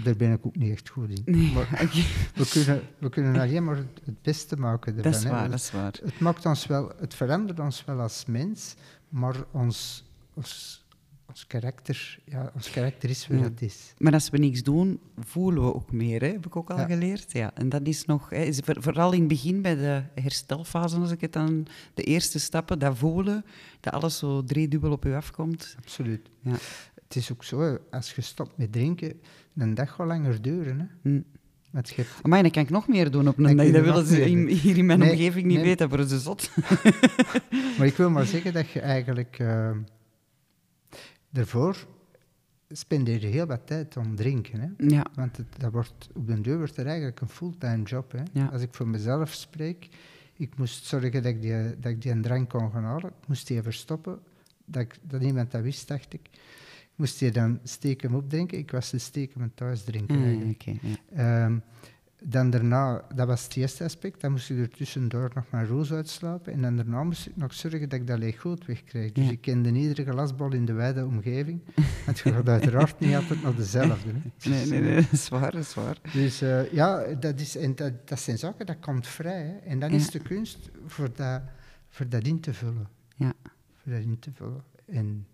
Daar 0.05 0.17
ben 0.17 0.33
ik 0.33 0.47
ook 0.47 0.57
niet 0.57 0.73
echt 0.73 0.89
goed 0.89 1.11
in. 1.25 1.53
Maar 1.53 1.69
we, 2.35 2.49
kunnen, 2.51 2.83
we 2.99 3.09
kunnen 3.09 3.41
alleen 3.41 3.65
maar 3.65 3.77
het 3.77 4.23
beste 4.23 4.57
maken 4.57 4.97
ervan. 4.97 5.13
Dat 5.13 5.21
is 5.21 5.29
waar, 5.29 5.51
dat 5.51 5.59
is 5.59 5.71
waar. 5.71 5.93
Het, 6.05 6.21
maakt 6.21 6.47
ons 6.47 6.67
wel, 6.67 6.93
het 7.01 7.15
verandert 7.15 7.61
ons 7.61 7.85
wel 7.85 8.01
als 8.01 8.25
mens, 8.27 8.75
maar 9.09 9.37
ons, 9.51 10.05
ons, 10.35 10.85
ons, 11.27 11.47
karakter, 11.47 12.19
ja, 12.25 12.51
ons 12.55 12.71
karakter 12.71 13.11
is 13.11 13.27
wat 13.27 13.41
het 13.41 13.63
is. 13.63 13.93
Maar 13.99 14.13
als 14.13 14.31
we 14.31 14.39
niks 14.39 14.63
doen, 14.63 15.01
voelen 15.19 15.65
we 15.65 15.75
ook 15.75 15.93
meer, 15.93 16.21
hè? 16.21 16.29
heb 16.29 16.47
ik 16.47 16.57
ook 16.57 16.71
al 16.71 16.87
geleerd. 16.87 17.33
Ja. 17.33 17.55
En 17.55 17.69
dat 17.69 17.87
is 17.87 18.05
nog, 18.05 18.31
hè, 18.31 18.43
is 18.43 18.61
vooral 18.65 19.13
in 19.13 19.19
het 19.19 19.29
begin 19.29 19.63
bij 19.63 19.75
de 19.75 20.03
herstelfase, 20.15 20.97
als 20.97 21.11
ik 21.11 21.21
het 21.21 21.33
dan, 21.33 21.67
de 21.95 22.03
eerste 22.03 22.39
stappen, 22.39 22.79
dat 22.79 22.97
voelen, 22.97 23.45
dat 23.81 23.93
alles 23.93 24.19
zo 24.19 24.45
driedubbel 24.45 24.93
op 24.93 25.05
je 25.05 25.17
afkomt. 25.17 25.75
Absoluut. 25.79 26.29
Ja. 26.43 26.57
Het 27.11 27.19
is 27.19 27.33
ook 27.33 27.45
zo, 27.45 27.79
als 27.91 28.13
je 28.15 28.21
stopt 28.21 28.57
met 28.57 28.73
drinken, 28.73 29.21
een 29.57 29.75
dag 29.75 29.91
gaat 29.91 30.07
langer 30.07 30.43
duren. 30.43 30.79
Hè? 30.79 31.11
Mm. 31.11 31.25
je 31.83 32.05
Maar 32.23 32.43
dan 32.43 32.51
kan 32.51 32.63
ik 32.63 32.71
nog 32.71 32.89
meer 32.89 33.11
doen 33.11 33.29
op 33.29 33.39
een 33.39 33.57
dag. 33.57 33.71
Dat 33.71 33.85
willen 33.85 34.07
ze 34.07 34.15
hier 34.55 34.79
in 34.79 34.87
mijn 34.87 35.03
omgeving 35.03 35.47
niet 35.47 35.61
weten, 35.61 35.89
voor 35.89 36.05
ze 36.05 36.19
zot. 36.19 36.51
maar 37.79 37.87
ik 37.87 37.97
wil 37.97 38.11
maar 38.11 38.27
zeggen 38.27 38.53
dat 38.53 38.71
je 38.71 38.81
eigenlijk... 38.81 39.39
Uh, 39.39 39.71
daarvoor 41.31 41.87
spendeer 42.69 43.21
je 43.21 43.27
heel 43.27 43.47
wat 43.47 43.67
tijd 43.67 43.97
om 43.97 44.17
drinken. 44.17 44.61
Hè? 44.61 44.87
Ja. 44.87 45.07
Want 45.15 45.37
het, 45.37 45.47
dat 45.59 45.73
wordt, 45.73 46.09
op 46.15 46.27
den 46.27 46.43
deur 46.43 46.57
wordt 46.57 46.77
er 46.77 46.87
eigenlijk 46.87 47.21
een 47.21 47.29
fulltime 47.29 47.83
job. 47.83 48.13
Hè? 48.13 48.49
Als 48.49 48.63
ik 48.63 48.75
voor 48.75 48.89
mezelf 48.89 49.33
spreek, 49.33 49.89
ik 50.37 50.57
moest 50.57 50.85
zorgen 50.85 51.13
dat 51.13 51.25
ik 51.25 51.43
die, 51.43 51.79
dat 51.81 51.93
ik 51.93 52.03
die 52.03 52.13
een 52.13 52.23
drank 52.23 52.49
kon 52.49 52.71
gaan 52.73 52.85
halen. 52.85 53.11
Ik 53.21 53.29
moest 53.29 53.47
die 53.47 53.63
verstoppen. 53.63 54.19
Dat, 54.65 54.83
ik, 54.83 54.99
dat 55.03 55.21
niemand 55.21 55.51
dat 55.51 55.63
wist, 55.63 55.89
dacht 55.89 56.13
ik 56.13 56.31
moest 57.01 57.21
je 57.21 57.31
dan 57.31 57.61
steken 57.65 58.15
opdrinken. 58.15 58.59
Ik 58.59 58.71
was 58.71 58.91
de 58.91 58.99
steken 58.99 59.53
thuis 59.55 59.85
drinken 59.85 60.19
mm, 60.19 60.57
ehm, 61.15 61.59
dan 62.23 62.51
daarna, 62.51 63.05
dat 63.15 63.27
was 63.27 63.45
het 63.45 63.57
eerste 63.57 63.85
aspect, 63.85 64.21
dan 64.21 64.31
moest 64.31 64.51
ik 64.51 64.59
er 64.59 64.69
tussendoor 64.69 65.31
nog 65.35 65.45
maar 65.51 65.67
roos 65.67 65.93
uitslapen. 65.93 66.53
En 66.53 66.63
dan 66.63 66.77
daarna 66.77 67.03
moest 67.03 67.27
ik 67.27 67.37
nog 67.37 67.55
zorgen 67.55 67.89
dat 67.89 68.01
ik 68.01 68.07
dat 68.07 68.19
leeg 68.19 68.41
goed 68.41 68.67
wegkreeg. 68.67 69.13
Dus 69.13 69.31
ik 69.31 69.41
kende 69.41 69.73
iedere 69.73 70.11
glasbal 70.11 70.53
in 70.53 70.65
de 70.65 70.73
wijde 70.73 71.05
omgeving. 71.05 71.61
Want 72.05 72.19
je 72.19 72.33
gaat 72.33 72.49
uiteraard 72.49 73.01
niet 73.01 73.15
altijd 73.15 73.43
naar 73.43 73.55
dezelfde. 73.55 74.11
Hè. 74.11 74.51
Nee, 74.51 74.67
nee, 74.67 74.81
nee, 74.81 74.95
dat 74.95 75.13
is 75.13 75.29
waar, 75.29 75.51
dat 75.51 75.61
is 75.61 75.75
waar. 75.75 75.99
Dus 76.13 76.43
uh, 76.43 76.73
ja, 76.73 77.15
dat, 77.15 77.41
is, 77.41 77.57
en 77.57 77.75
dat, 77.75 78.09
dat 78.09 78.21
zijn 78.21 78.39
zaken, 78.39 78.67
dat 78.67 78.79
komt 78.81 79.07
vrij. 79.07 79.43
Hè. 79.43 79.57
En 79.57 79.79
dan 79.79 79.91
is 79.91 80.11
de 80.11 80.19
kunst 80.19 80.71
voor 80.87 81.09
dat, 81.15 81.43
voor 81.89 82.09
dat 82.09 82.27
in 82.27 82.41
te 82.41 82.55
vullen. 82.55 82.89
Ja. 83.17 83.33
Voor 83.83 83.93
dat 83.93 84.03
in 84.03 84.19
te 84.19 84.31
vullen. 84.33 84.63
En 84.87 85.27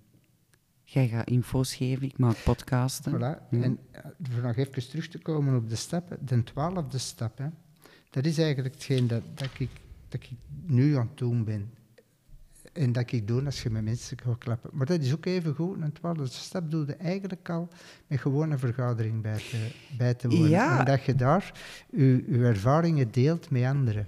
Jij 0.89 1.09
gaat 1.09 1.29
info's 1.29 1.75
geven, 1.75 2.07
ik 2.07 2.19
maak 2.19 2.37
podcasten. 2.45 3.13
Voilà. 3.13 3.49
En 3.51 3.79
uh, 3.95 4.01
voor 4.23 4.43
nog 4.43 4.57
even 4.57 4.89
terug 4.89 5.09
te 5.09 5.19
komen 5.19 5.57
op 5.57 5.69
de 5.69 5.77
stappen, 5.77 6.19
de 6.27 6.45
twaalfde 6.45 6.99
stap, 6.99 7.39
hè, 7.39 7.47
dat 8.11 8.25
is 8.25 8.39
eigenlijk 8.39 8.75
hetgeen 8.75 9.07
dat, 9.07 9.23
dat, 9.35 9.49
ik, 9.59 9.71
dat 10.09 10.23
ik 10.23 10.31
nu 10.67 10.97
aan 10.97 11.07
het 11.07 11.19
doen 11.19 11.45
ben. 11.45 11.71
En 12.73 12.93
dat 12.93 13.13
ik 13.13 13.27
doe 13.27 13.45
als 13.45 13.63
je 13.63 13.71
met 13.71 13.85
mensen 13.85 14.19
gaat 14.19 14.39
klappen. 14.39 14.71
Maar 14.73 14.87
dat 14.87 15.01
is 15.01 15.13
ook 15.13 15.27
even 15.27 15.55
goed. 15.55 15.81
Een 15.81 15.93
twaalfde 15.93 16.27
stap 16.27 16.71
doe 16.71 16.87
je 16.87 16.95
eigenlijk 16.95 17.49
al 17.49 17.69
met 18.07 18.21
gewoon 18.21 18.51
een 18.51 18.59
vergadering 18.59 19.23
bij 19.23 19.37
te, 19.37 19.71
bij 19.97 20.15
te 20.15 20.29
wonen. 20.29 20.49
Ja. 20.49 20.79
En 20.79 20.85
dat 20.85 21.05
je 21.05 21.15
daar 21.15 21.53
je, 21.91 22.25
je 22.29 22.39
ervaringen 22.39 23.11
deelt 23.11 23.51
met 23.51 23.65
anderen. 23.65 24.07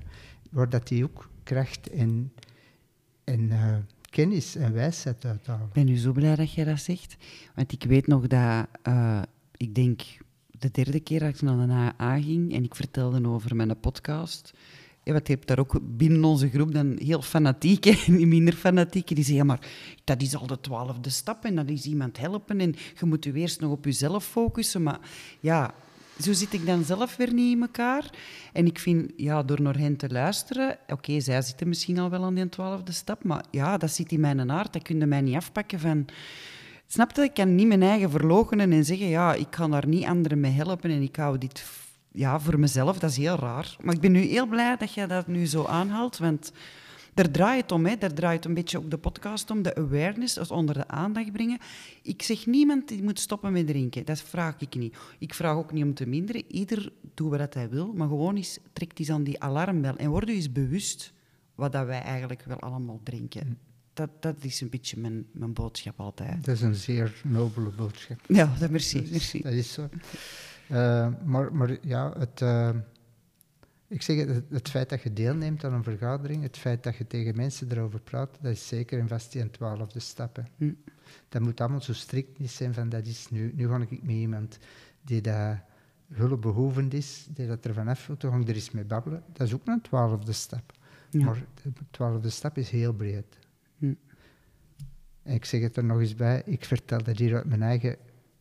Waar 0.50 0.68
dat 0.68 0.88
die 0.88 1.04
ook 1.04 1.28
kracht 1.42 1.90
en, 1.90 2.32
en 3.24 3.40
uh, 3.40 3.76
kennis 4.10 4.56
en 4.56 4.72
wijsheid 4.72 5.24
uithalen. 5.24 5.66
Ik 5.66 5.72
ben 5.72 5.84
nu 5.84 5.96
zo 5.96 6.12
blij 6.12 6.36
dat 6.36 6.52
je 6.52 6.64
dat 6.64 6.80
zegt. 6.80 7.16
Want 7.54 7.72
ik 7.72 7.84
weet 7.84 8.06
nog 8.06 8.26
dat, 8.26 8.66
uh, 8.88 9.22
ik 9.56 9.74
denk 9.74 10.02
de 10.50 10.70
derde 10.70 11.00
keer 11.00 11.20
dat 11.20 11.28
ik 11.28 11.42
naar 11.42 11.66
de 11.66 12.02
AA 12.02 12.20
ging 12.20 12.54
en 12.54 12.64
ik 12.64 12.74
vertelde 12.74 13.28
over 13.28 13.56
mijn 13.56 13.80
podcast. 13.80 14.52
Ja, 15.04 15.12
wat 15.12 15.28
je 15.28 15.38
daar 15.44 15.58
ook 15.58 15.78
binnen 15.82 16.24
onze 16.24 16.48
groep 16.48 16.72
dan 16.72 16.98
heel 16.98 17.22
fanatieke 17.22 17.98
en 18.06 18.28
minder 18.28 18.54
fanatieke. 18.54 19.14
Die 19.14 19.24
zeggen, 19.24 19.46
maar 19.46 19.68
dat 20.04 20.22
is 20.22 20.36
al 20.36 20.46
de 20.46 20.60
twaalfde 20.60 21.10
stap 21.10 21.44
en 21.44 21.54
dat 21.54 21.68
is 21.68 21.84
iemand 21.84 22.18
helpen 22.18 22.60
en 22.60 22.74
je 22.98 23.06
moet 23.06 23.24
je 23.24 23.32
eerst 23.32 23.60
nog 23.60 23.70
op 23.70 23.84
jezelf 23.84 24.24
focussen. 24.24 24.82
Maar 24.82 25.00
ja, 25.40 25.74
zo 26.22 26.32
zit 26.32 26.52
ik 26.52 26.66
dan 26.66 26.84
zelf 26.84 27.16
weer 27.16 27.32
niet 27.32 27.56
in 27.56 27.62
elkaar. 27.62 28.10
En 28.52 28.66
ik 28.66 28.78
vind, 28.78 29.12
ja, 29.16 29.42
door 29.42 29.62
naar 29.62 29.78
hen 29.78 29.96
te 29.96 30.08
luisteren... 30.08 30.78
Oké, 30.88 31.20
zij 31.20 31.42
zitten 31.42 31.68
misschien 31.68 31.98
al 31.98 32.10
wel 32.10 32.24
aan 32.24 32.34
die 32.34 32.48
twaalfde 32.48 32.92
stap, 32.92 33.24
maar 33.24 33.44
ja, 33.50 33.76
dat 33.76 33.90
zit 33.90 34.12
in 34.12 34.20
mijn 34.20 34.50
aard. 34.50 34.72
Dat 34.72 34.82
kun 34.82 34.98
je 34.98 35.06
mij 35.06 35.20
niet 35.20 35.36
afpakken 35.36 35.80
van... 35.80 36.06
Snap 36.86 37.16
je? 37.16 37.22
Ik 37.22 37.34
kan 37.34 37.54
niet 37.54 37.66
mijn 37.66 37.82
eigen 37.82 38.10
verloochenen 38.10 38.72
en 38.72 38.84
zeggen... 38.84 39.06
Ja, 39.06 39.34
ik 39.34 39.50
kan 39.50 39.70
daar 39.70 39.86
niet 39.86 40.04
anderen 40.04 40.40
mee 40.40 40.52
helpen 40.52 40.90
en 40.90 41.02
ik 41.02 41.16
hou 41.16 41.38
dit 41.38 41.64
ja, 42.12 42.40
voor 42.40 42.58
mezelf. 42.58 42.98
Dat 42.98 43.10
is 43.10 43.16
heel 43.16 43.36
raar. 43.36 43.76
Maar 43.80 43.94
ik 43.94 44.00
ben 44.00 44.12
nu 44.12 44.20
heel 44.20 44.46
blij 44.46 44.76
dat 44.76 44.94
jij 44.94 45.06
dat 45.06 45.26
nu 45.26 45.46
zo 45.46 45.64
aanhaalt, 45.64 46.18
want 46.18 46.52
daar 47.18 47.30
draait 47.30 47.62
het 47.62 47.72
om. 47.72 47.86
Hè. 47.86 47.96
Daar 47.96 48.12
draait 48.12 48.44
een 48.44 48.54
beetje 48.54 48.78
ook 48.78 48.90
de 48.90 48.98
podcast 48.98 49.50
om, 49.50 49.62
de 49.62 49.74
awareness, 49.74 50.34
dus 50.34 50.50
onder 50.50 50.74
de 50.74 50.88
aandacht 50.88 51.32
brengen. 51.32 51.58
Ik 52.02 52.22
zeg 52.22 52.46
niemand 52.46 52.88
die 52.88 53.02
moet 53.02 53.20
stoppen 53.20 53.52
met 53.52 53.66
drinken. 53.66 54.04
Dat 54.04 54.20
vraag 54.20 54.54
ik 54.58 54.74
niet. 54.74 54.96
Ik 55.18 55.34
vraag 55.34 55.56
ook 55.56 55.72
niet 55.72 55.84
om 55.84 55.94
te 55.94 56.06
minderen. 56.06 56.44
Ieder 56.48 56.92
doet 57.14 57.36
wat 57.36 57.54
hij 57.54 57.68
wil, 57.68 57.92
maar 57.92 58.08
gewoon 58.08 58.36
eens, 58.36 58.58
trekt 58.72 58.98
eens 58.98 59.10
aan 59.10 59.24
die 59.24 59.42
alarmbel 59.42 59.96
en 59.96 60.10
word 60.10 60.28
je 60.28 60.34
eens 60.34 60.52
bewust 60.52 61.12
wat 61.54 61.72
dat 61.72 61.86
wij 61.86 62.00
eigenlijk 62.00 62.42
wel 62.42 62.58
allemaal 62.58 63.00
drinken. 63.02 63.46
Hm. 63.46 63.52
Dat, 63.92 64.10
dat 64.20 64.36
is 64.40 64.60
een 64.60 64.70
beetje 64.70 65.00
mijn, 65.00 65.26
mijn 65.32 65.52
boodschap 65.52 66.00
altijd. 66.00 66.44
Dat 66.44 66.54
is 66.54 66.62
een 66.62 66.74
zeer 66.74 67.20
nobele 67.24 67.70
boodschap. 67.70 68.20
Ja, 68.26 68.54
dat 68.58 68.70
merci. 68.70 69.02
Dat 69.02 69.10
merci. 69.10 69.42
Dat 69.42 69.52
is 69.52 69.72
zo. 69.72 69.88
Uh, 70.70 71.08
maar, 71.24 71.54
maar 71.54 71.78
ja, 71.82 72.12
het... 72.18 72.40
Uh 72.40 72.70
ik 73.88 74.02
zeg 74.02 74.26
het, 74.26 74.44
het 74.50 74.68
feit 74.68 74.88
dat 74.88 75.02
je 75.02 75.12
deelneemt 75.12 75.64
aan 75.64 75.72
een 75.72 75.82
vergadering, 75.82 76.42
het 76.42 76.56
feit 76.56 76.82
dat 76.82 76.96
je 76.96 77.06
tegen 77.06 77.36
mensen 77.36 77.72
erover 77.72 78.00
praat, 78.00 78.38
dat 78.40 78.52
is 78.52 78.68
zeker 78.68 78.98
en 78.98 79.08
vast 79.08 79.32
die 79.32 79.42
een 79.42 79.50
twaalfde 79.50 80.00
stap. 80.00 80.42
Hm. 80.56 80.72
Dat 81.28 81.42
moet 81.42 81.60
allemaal 81.60 81.80
zo 81.80 81.92
strikt 81.92 82.38
niet 82.38 82.50
zijn 82.50 82.74
van 82.74 82.88
dat 82.88 83.06
is 83.06 83.30
nu, 83.30 83.52
nu 83.54 83.68
ga 83.68 83.80
ik 83.80 83.90
met 83.90 84.10
iemand 84.10 84.58
die 85.02 85.20
dat 85.20 85.56
hulpbehoevend 86.12 86.94
is, 86.94 87.26
die 87.30 87.46
dat 87.46 87.64
er 87.64 87.74
vanaf 87.74 88.06
wil, 88.06 88.16
toch 88.16 88.34
er 88.34 88.54
eens 88.54 88.70
mee 88.70 88.84
babbelen. 88.84 89.22
Dat 89.32 89.46
is 89.46 89.54
ook 89.54 89.66
een 89.66 89.80
twaalfde 89.80 90.32
stap. 90.32 90.72
Maar 91.10 91.44
de 91.62 91.70
twaalfde 91.90 92.30
stap 92.30 92.58
is 92.58 92.70
heel 92.70 92.92
breed. 92.92 93.38
Hm. 93.78 93.94
En 95.22 95.34
ik 95.34 95.44
zeg 95.44 95.60
het 95.60 95.76
er 95.76 95.84
nog 95.84 96.00
eens 96.00 96.14
bij, 96.14 96.42
ik 96.44 96.64
vertel 96.64 97.02
dat 97.02 97.18
hier 97.18 97.34
uit 97.34 97.44
mijn 97.44 97.62
eigen 97.62 97.96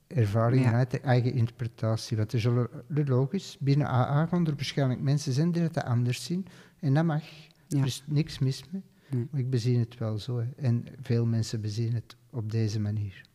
ervaring 0.07 0.63
ja. 0.63 0.73
uit 0.73 0.91
de 0.91 0.99
eigen 0.99 1.33
interpretatie. 1.33 2.17
Want 2.17 2.33
er 2.33 2.39
zullen, 2.39 2.69
logisch, 2.87 3.57
binnen 3.59 3.87
AA 3.87 4.25
gaan 4.25 4.47
er 4.47 4.55
waarschijnlijk 4.55 5.01
mensen 5.01 5.33
zijn 5.33 5.51
die 5.51 5.61
het 5.61 5.83
anders 5.83 6.23
zien. 6.23 6.45
En 6.79 6.93
dat 6.93 7.05
mag. 7.05 7.23
Er 7.69 7.85
is 7.85 8.03
niks 8.05 8.39
mis 8.39 8.63
mee. 8.71 8.83
Maar 9.31 9.39
ik 9.39 9.49
bezien 9.49 9.79
het 9.79 9.97
wel 9.97 10.17
zo. 10.19 10.43
En 10.55 10.85
veel 11.01 11.25
mensen 11.25 11.61
bezien 11.61 11.93
het 11.93 12.15
op 12.29 12.51
deze 12.51 12.79
manier. 12.79 13.25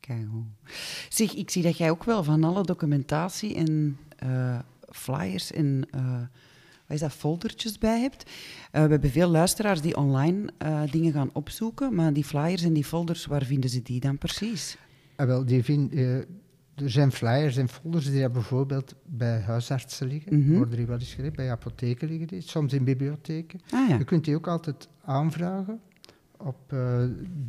Kijk, 0.00 0.26
Zeg, 1.08 1.34
ik 1.34 1.50
zie 1.50 1.62
dat 1.62 1.76
jij 1.76 1.90
ook 1.90 2.04
wel 2.04 2.24
van 2.24 2.44
alle 2.44 2.62
documentatie 2.62 3.54
en 3.54 3.98
uh, 4.24 4.58
flyers 4.88 5.52
en 5.52 5.88
uh, 5.94 6.20
wat 6.86 6.96
is 6.96 7.00
dat, 7.00 7.12
foldertjes 7.12 7.78
bij 7.78 8.00
hebt. 8.00 8.22
Uh, 8.26 8.30
we 8.84 8.90
hebben 8.90 9.10
veel 9.10 9.28
luisteraars 9.28 9.80
die 9.80 9.96
online 9.96 10.52
dingen 10.90 11.12
gaan 11.12 11.30
opzoeken, 11.32 11.94
maar 11.94 12.12
die 12.12 12.24
flyers 12.24 12.62
en 12.62 12.72
die 12.72 12.84
folders, 12.84 13.26
waar 13.26 13.44
vinden 13.44 13.70
ze 13.70 13.82
die 13.82 14.00
dan 14.00 14.18
precies? 14.18 14.76
Ah, 15.20 15.26
wel, 15.26 15.44
die 15.44 15.64
vind, 15.64 15.94
uh, 15.94 16.16
er 16.74 16.90
zijn 16.90 17.12
flyers 17.12 17.56
en 17.56 17.68
folders 17.68 18.10
die 18.10 18.30
bijvoorbeeld 18.30 18.94
bij 19.06 19.40
huisartsen 19.40 20.06
liggen, 20.06 20.36
mm 20.36 20.42
-hmm. 20.42 20.56
worden 20.56 20.76
die 20.76 20.86
wel 20.86 20.98
eens 20.98 21.16
bij 21.34 21.50
apotheken 21.50 22.08
liggen 22.08 22.26
die, 22.26 22.40
soms 22.40 22.72
in 22.72 22.84
bibliotheken. 22.84 23.60
Ah, 23.70 23.88
ja. 23.88 23.96
Je 23.98 24.04
kunt 24.04 24.24
die 24.24 24.36
ook 24.36 24.46
altijd 24.46 24.88
aanvragen 25.04 25.80
op, 26.36 26.72
uh, 26.72 27.02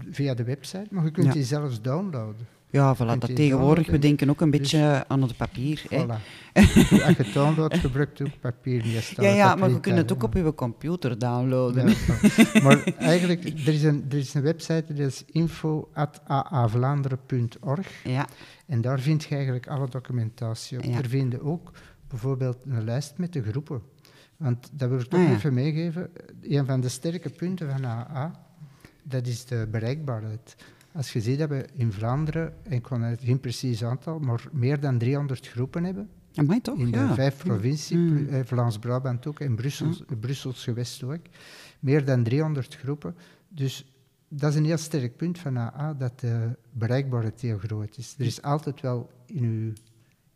via 0.10 0.34
de 0.34 0.44
website, 0.44 0.88
maar 0.90 1.04
je 1.04 1.12
kunt 1.12 1.28
ja. 1.28 1.34
die 1.34 1.44
zelfs 1.44 1.82
downloaden. 1.82 2.48
Ja, 2.72 2.96
voilà, 2.96 3.18
dat 3.20 3.36
tegenwoordig, 3.36 3.88
we 3.88 4.00
denken 4.00 4.30
ook 4.30 4.42
een 4.42 4.52
beetje 4.52 4.78
dus, 4.78 5.04
aan 5.08 5.22
het 5.22 5.38
papier. 5.38 5.84
Voilà. 5.90 6.16
Als 6.54 6.74
je 6.74 7.14
het 7.18 7.34
downloadt, 7.34 7.78
gebruikt 7.78 8.18
je 8.18 8.24
ook 8.24 8.40
papier 8.40 8.84
niet. 8.84 9.14
Ja, 9.18 9.34
ja 9.34 9.56
maar 9.56 9.74
we 9.74 9.80
kunnen 9.80 10.02
het 10.02 10.14
ook 10.14 10.24
op 10.24 10.36
uw 10.36 10.54
computer 10.54 11.20
downloaden. 11.20 11.90
Ja, 11.90 11.96
maar 12.64 12.84
eigenlijk, 12.98 13.44
er 13.44 13.74
is, 13.74 13.84
een, 13.84 14.06
er 14.10 14.18
is 14.18 14.34
een 14.34 14.42
website, 14.42 14.84
dat 14.88 14.98
is 14.98 15.24
info.aavlaanderen.org. 15.26 18.04
Ja. 18.04 18.28
En 18.66 18.82
daar 18.82 19.00
vind 19.00 19.24
je 19.24 19.36
eigenlijk 19.36 19.68
alle 19.68 19.90
documentatie 19.90 20.78
op. 20.78 20.84
Ja. 20.84 20.98
Er 20.98 21.10
vinden 21.10 21.42
ook 21.42 21.72
bijvoorbeeld 22.08 22.58
een 22.66 22.84
lijst 22.84 23.18
met 23.18 23.34
de 23.34 23.44
groepen. 23.44 23.82
Want 24.38 24.70
dat 24.74 24.90
wil 24.90 25.00
ik 25.00 25.06
toch 25.06 25.20
ah, 25.20 25.30
even 25.30 25.54
meegeven. 25.54 26.10
Een 26.42 26.66
van 26.66 26.82
de 26.82 26.90
sterke 26.90 27.30
punten 27.30 27.72
van 27.72 27.86
AA, 27.86 28.46
dat 29.04 29.28
is 29.28 29.46
de 29.46 29.68
bereikbaarheid. 29.72 30.56
Als 30.94 31.14
je 31.14 31.22
ziet 31.22 31.40
dat 31.40 31.50
we 31.50 31.66
in 31.74 31.92
Vlaanderen, 31.92 32.54
ik 32.70 32.82
kon 32.82 33.02
het 33.02 33.22
geen 33.24 33.40
precies 33.40 33.84
aantal, 33.84 34.20
maar 34.20 34.48
meer 34.52 34.80
dan 34.80 34.98
300 34.98 35.48
groepen 35.48 35.84
hebben. 35.84 36.10
Amai, 36.36 36.62
toch? 36.62 36.78
In 36.78 36.92
de 36.92 37.14
vijf 37.14 37.38
provincies, 37.38 37.98
mm. 37.98 38.28
eh, 38.28 38.46
Vlaams-Brabant 38.46 39.28
ook, 39.28 39.40
en 39.40 39.56
Brussel, 39.56 39.88
mm. 39.88 40.20
Brussels 40.20 40.64
gewest 40.64 41.04
ook. 41.04 41.20
Meer 41.80 42.06
dan 42.06 42.24
300 42.24 42.76
groepen. 42.76 43.16
Dus 43.48 43.86
dat 44.28 44.52
is 44.52 44.56
een 44.56 44.66
heel 44.66 44.78
sterk 44.78 45.16
punt 45.16 45.40
van 45.40 45.58
AA, 45.58 45.94
dat 45.94 46.20
de 46.20 46.56
bereikbaarheid 46.72 47.42
heel 47.42 47.58
groot 47.58 47.98
is. 47.98 48.16
Er 48.18 48.26
is 48.26 48.42
altijd 48.42 48.82
wel 48.82 49.10
in 49.26 49.44
uw, 49.44 49.74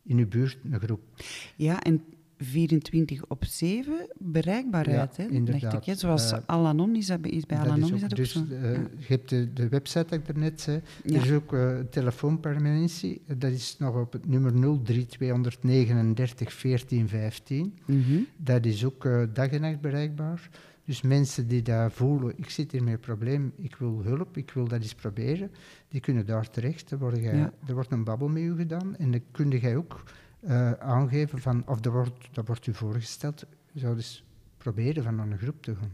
in 0.04 0.18
uw 0.18 0.28
buurt 0.28 0.58
een 0.64 0.80
groep. 0.80 1.02
Ja, 1.56 1.82
en 1.82 2.04
24 2.38 3.26
op 3.28 3.46
7 3.46 4.08
bereikbaarheid. 4.18 5.16
Ja, 5.16 5.24
hè? 5.24 5.30
Inderdaad. 5.30 5.88
Ik, 5.88 5.98
Zoals 5.98 6.32
uh, 6.32 6.38
Alanon 6.46 6.96
is, 6.96 7.08
dat, 7.08 7.20
is 7.22 7.46
bij 7.46 7.58
Alanon 7.58 8.00
dus, 8.08 8.32
zo. 8.32 8.44
Uh, 8.50 8.72
Je 8.72 9.06
hebt 9.08 9.30
de, 9.30 9.54
de, 9.54 9.68
website 9.68 10.06
dat 10.10 10.20
ik 10.20 10.26
daarnet 10.26 10.62
zei. 10.62 10.82
Er 11.04 11.16
is 11.16 11.32
ook 11.32 11.54
uh, 11.54 11.80
telefoonpermanentie. 11.90 13.22
Dat 13.38 13.52
is 13.52 13.76
nog 13.80 13.96
op 13.96 14.14
het 14.14 14.28
nummer 14.28 14.52
03239 14.52 16.62
1415. 16.62 17.74
Mm 17.86 18.04
-hmm. 18.04 18.28
Dat 18.38 18.66
is 18.66 18.86
ook 18.86 19.10
dag 19.34 19.48
en 19.48 19.62
nacht 19.62 19.82
bereikbaar. 19.82 20.50
Dus 20.86 21.02
mensen 21.02 21.48
die 21.48 21.62
daar 21.62 21.92
voelen, 21.92 22.34
ik 22.36 22.50
zit 22.50 22.72
hier 22.72 22.84
met 22.84 22.94
een 22.94 23.00
probleem, 23.00 23.54
ik 23.56 23.76
wil 23.76 24.02
hulp, 24.04 24.38
ik 24.38 24.52
wil 24.52 24.68
dat 24.68 24.82
eens 24.82 24.96
proberen, 24.96 25.52
die 25.88 26.02
kunnen 26.02 26.26
daar 26.26 26.50
terecht. 26.50 26.92
Er 26.92 26.98
wordt, 26.98 27.20
jij, 27.20 27.52
er 27.68 27.74
wordt 27.74 27.92
een 27.92 28.04
babbel 28.04 28.28
met 28.28 28.44
u 28.44 28.56
gedaan 28.56 28.96
en 28.96 29.12
dan 29.12 29.22
kun 29.32 29.50
je 29.50 29.78
ook 29.78 30.04
uh, 30.48 30.72
aangeven 30.72 31.40
van, 31.40 31.68
of 31.68 31.80
dat 31.80 31.94
wordt, 31.94 32.28
dat 32.32 32.48
wordt 32.48 32.68
u 32.68 32.74
voorgesteld, 32.74 33.46
je 33.72 33.80
zou 33.80 33.96
dus 33.96 34.24
proberen 34.58 35.04
van 35.04 35.16
naar 35.16 35.32
een 35.32 35.38
groep 35.38 35.62
te 35.62 35.76
gaan. 35.76 35.92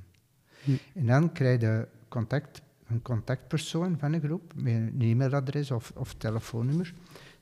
Hm. 0.64 0.72
En 0.94 1.06
dan 1.06 1.32
krijg 1.32 1.62
je 1.62 1.88
contact, 2.08 2.62
een 2.88 3.02
contactpersoon 3.02 4.00
van 4.00 4.14
een 4.14 4.22
groep, 4.22 4.54
met 4.56 4.74
een 4.74 5.02
e-mailadres 5.02 5.72
of, 5.72 5.92
of 5.96 6.14
telefoonnummer. 6.14 6.94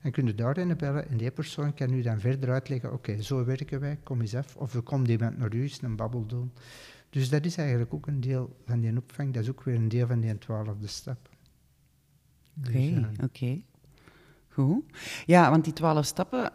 Dan 0.02 0.12
kun 0.12 0.26
je 0.26 0.36
daarin 0.36 0.78
bellen 0.78 1.10
en 1.10 1.18
die 1.18 1.32
persoon 1.32 1.74
kan 1.74 1.94
u 1.94 2.02
dan 2.02 2.20
verder 2.20 2.52
uitleggen, 2.52 2.94
oké, 2.94 3.22
zo 3.22 3.46
werken 3.46 3.80
wij, 3.80 4.00
kom 4.04 4.22
eens 4.22 4.36
af. 4.36 4.56
Of 4.56 4.74
er 4.74 4.82
komt 4.82 5.08
iemand 5.08 5.38
naar 5.38 5.54
u, 5.54 5.62
eens 5.62 5.82
een 5.82 5.96
babbel 5.96 6.26
doen. 6.26 6.52
Dus 7.10 7.30
dat 7.30 7.46
is 7.46 7.58
eigenlijk 7.58 7.94
ook 7.94 8.08
een 8.08 8.22
deel 8.22 8.56
van 8.66 8.80
die 8.80 8.98
opvang, 8.98 9.34
dat 9.34 9.44
is 9.44 9.50
ook 9.50 9.64
weer 9.64 9.76
een 9.76 9.90
deel 9.90 10.08
van 10.08 10.20
die 10.20 10.38
twaalfde 10.38 10.88
stap. 10.88 11.30
Oké, 12.58 12.72
dus, 12.72 12.90
uh, 12.90 13.08
oké. 13.24 13.62
Goed. 14.48 14.84
Ja, 15.26 15.50
want 15.50 15.64
die 15.64 15.74
twaalf 15.74 16.06
stappen, 16.06 16.52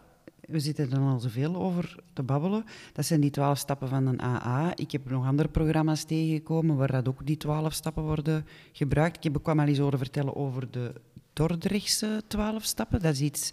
we 0.47 0.59
zitten 0.59 0.91
er 0.91 0.99
al 0.99 1.19
zoveel 1.19 1.55
over 1.55 1.95
te 2.13 2.23
babbelen. 2.23 2.65
Dat 2.93 3.05
zijn 3.05 3.21
die 3.21 3.29
twaalf 3.29 3.57
stappen 3.57 3.87
van 3.87 4.07
een 4.07 4.21
AA. 4.21 4.71
Ik 4.75 4.91
heb 4.91 5.09
nog 5.09 5.25
andere 5.25 5.49
programma's 5.49 6.03
tegengekomen 6.03 6.75
waar 6.75 6.91
dat 6.91 7.07
ook 7.07 7.25
die 7.25 7.37
twaalf 7.37 7.73
stappen 7.73 8.03
worden 8.03 8.45
gebruikt. 8.71 9.17
Ik 9.17 9.23
heb 9.23 9.37
ook 9.37 9.47
al 9.47 9.59
eens 9.59 9.77
horen 9.77 9.99
vertellen 9.99 10.35
over 10.35 10.71
de 10.71 10.93
Dordrechtse 11.33 12.23
twaalf 12.27 12.63
stappen. 12.63 13.01
Dat 13.01 13.13
is 13.13 13.21
iets 13.21 13.51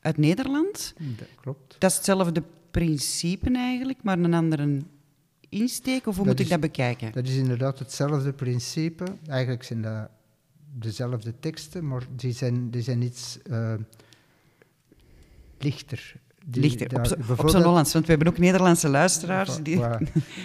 uit 0.00 0.16
Nederland. 0.16 0.94
Dat 1.16 1.28
klopt. 1.40 1.76
Dat 1.78 1.90
is 1.90 1.96
hetzelfde 1.96 2.42
principe 2.70 3.50
eigenlijk, 3.50 4.02
maar 4.02 4.18
een 4.18 4.34
andere 4.34 4.80
insteek? 5.48 6.06
Of 6.06 6.16
hoe 6.16 6.26
moet 6.26 6.40
ik 6.40 6.48
dat 6.48 6.60
bekijken? 6.60 7.12
Dat 7.12 7.26
is 7.26 7.36
inderdaad 7.36 7.78
hetzelfde 7.78 8.32
principe. 8.32 9.04
Eigenlijk 9.26 9.62
zijn 9.62 9.82
dat 9.82 10.08
dezelfde 10.78 11.34
teksten, 11.40 11.86
maar 11.86 12.02
die 12.16 12.32
zijn, 12.32 12.70
die 12.70 12.82
zijn 12.82 13.02
iets 13.02 13.38
uh, 13.50 13.74
lichter. 15.58 16.16
Die, 16.48 16.62
lichter, 16.62 16.88
daar, 16.88 17.16
op 17.36 17.48
zijn 17.48 17.62
Hollands, 17.62 17.92
want 17.92 18.04
we 18.04 18.12
hebben 18.12 18.28
ook 18.28 18.38
Nederlandse 18.38 18.88
luisteraars. 18.88 19.62
Die... 19.62 19.80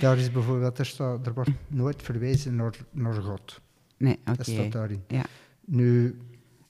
daar 0.01 0.17
is 0.17 0.31
bijvoorbeeld, 0.31 0.77
er, 0.77 0.85
staat, 0.85 1.27
er 1.27 1.33
wordt 1.33 1.49
nooit 1.67 2.01
verwezen 2.01 2.55
naar, 2.55 2.75
naar 2.91 3.13
God. 3.13 3.61
Nee, 3.97 4.19
oké. 4.25 4.37
Dat 4.37 4.45
staat 4.45 4.71
daarin. 4.71 5.03
Ja. 5.07 5.25
Nu, 5.65 6.17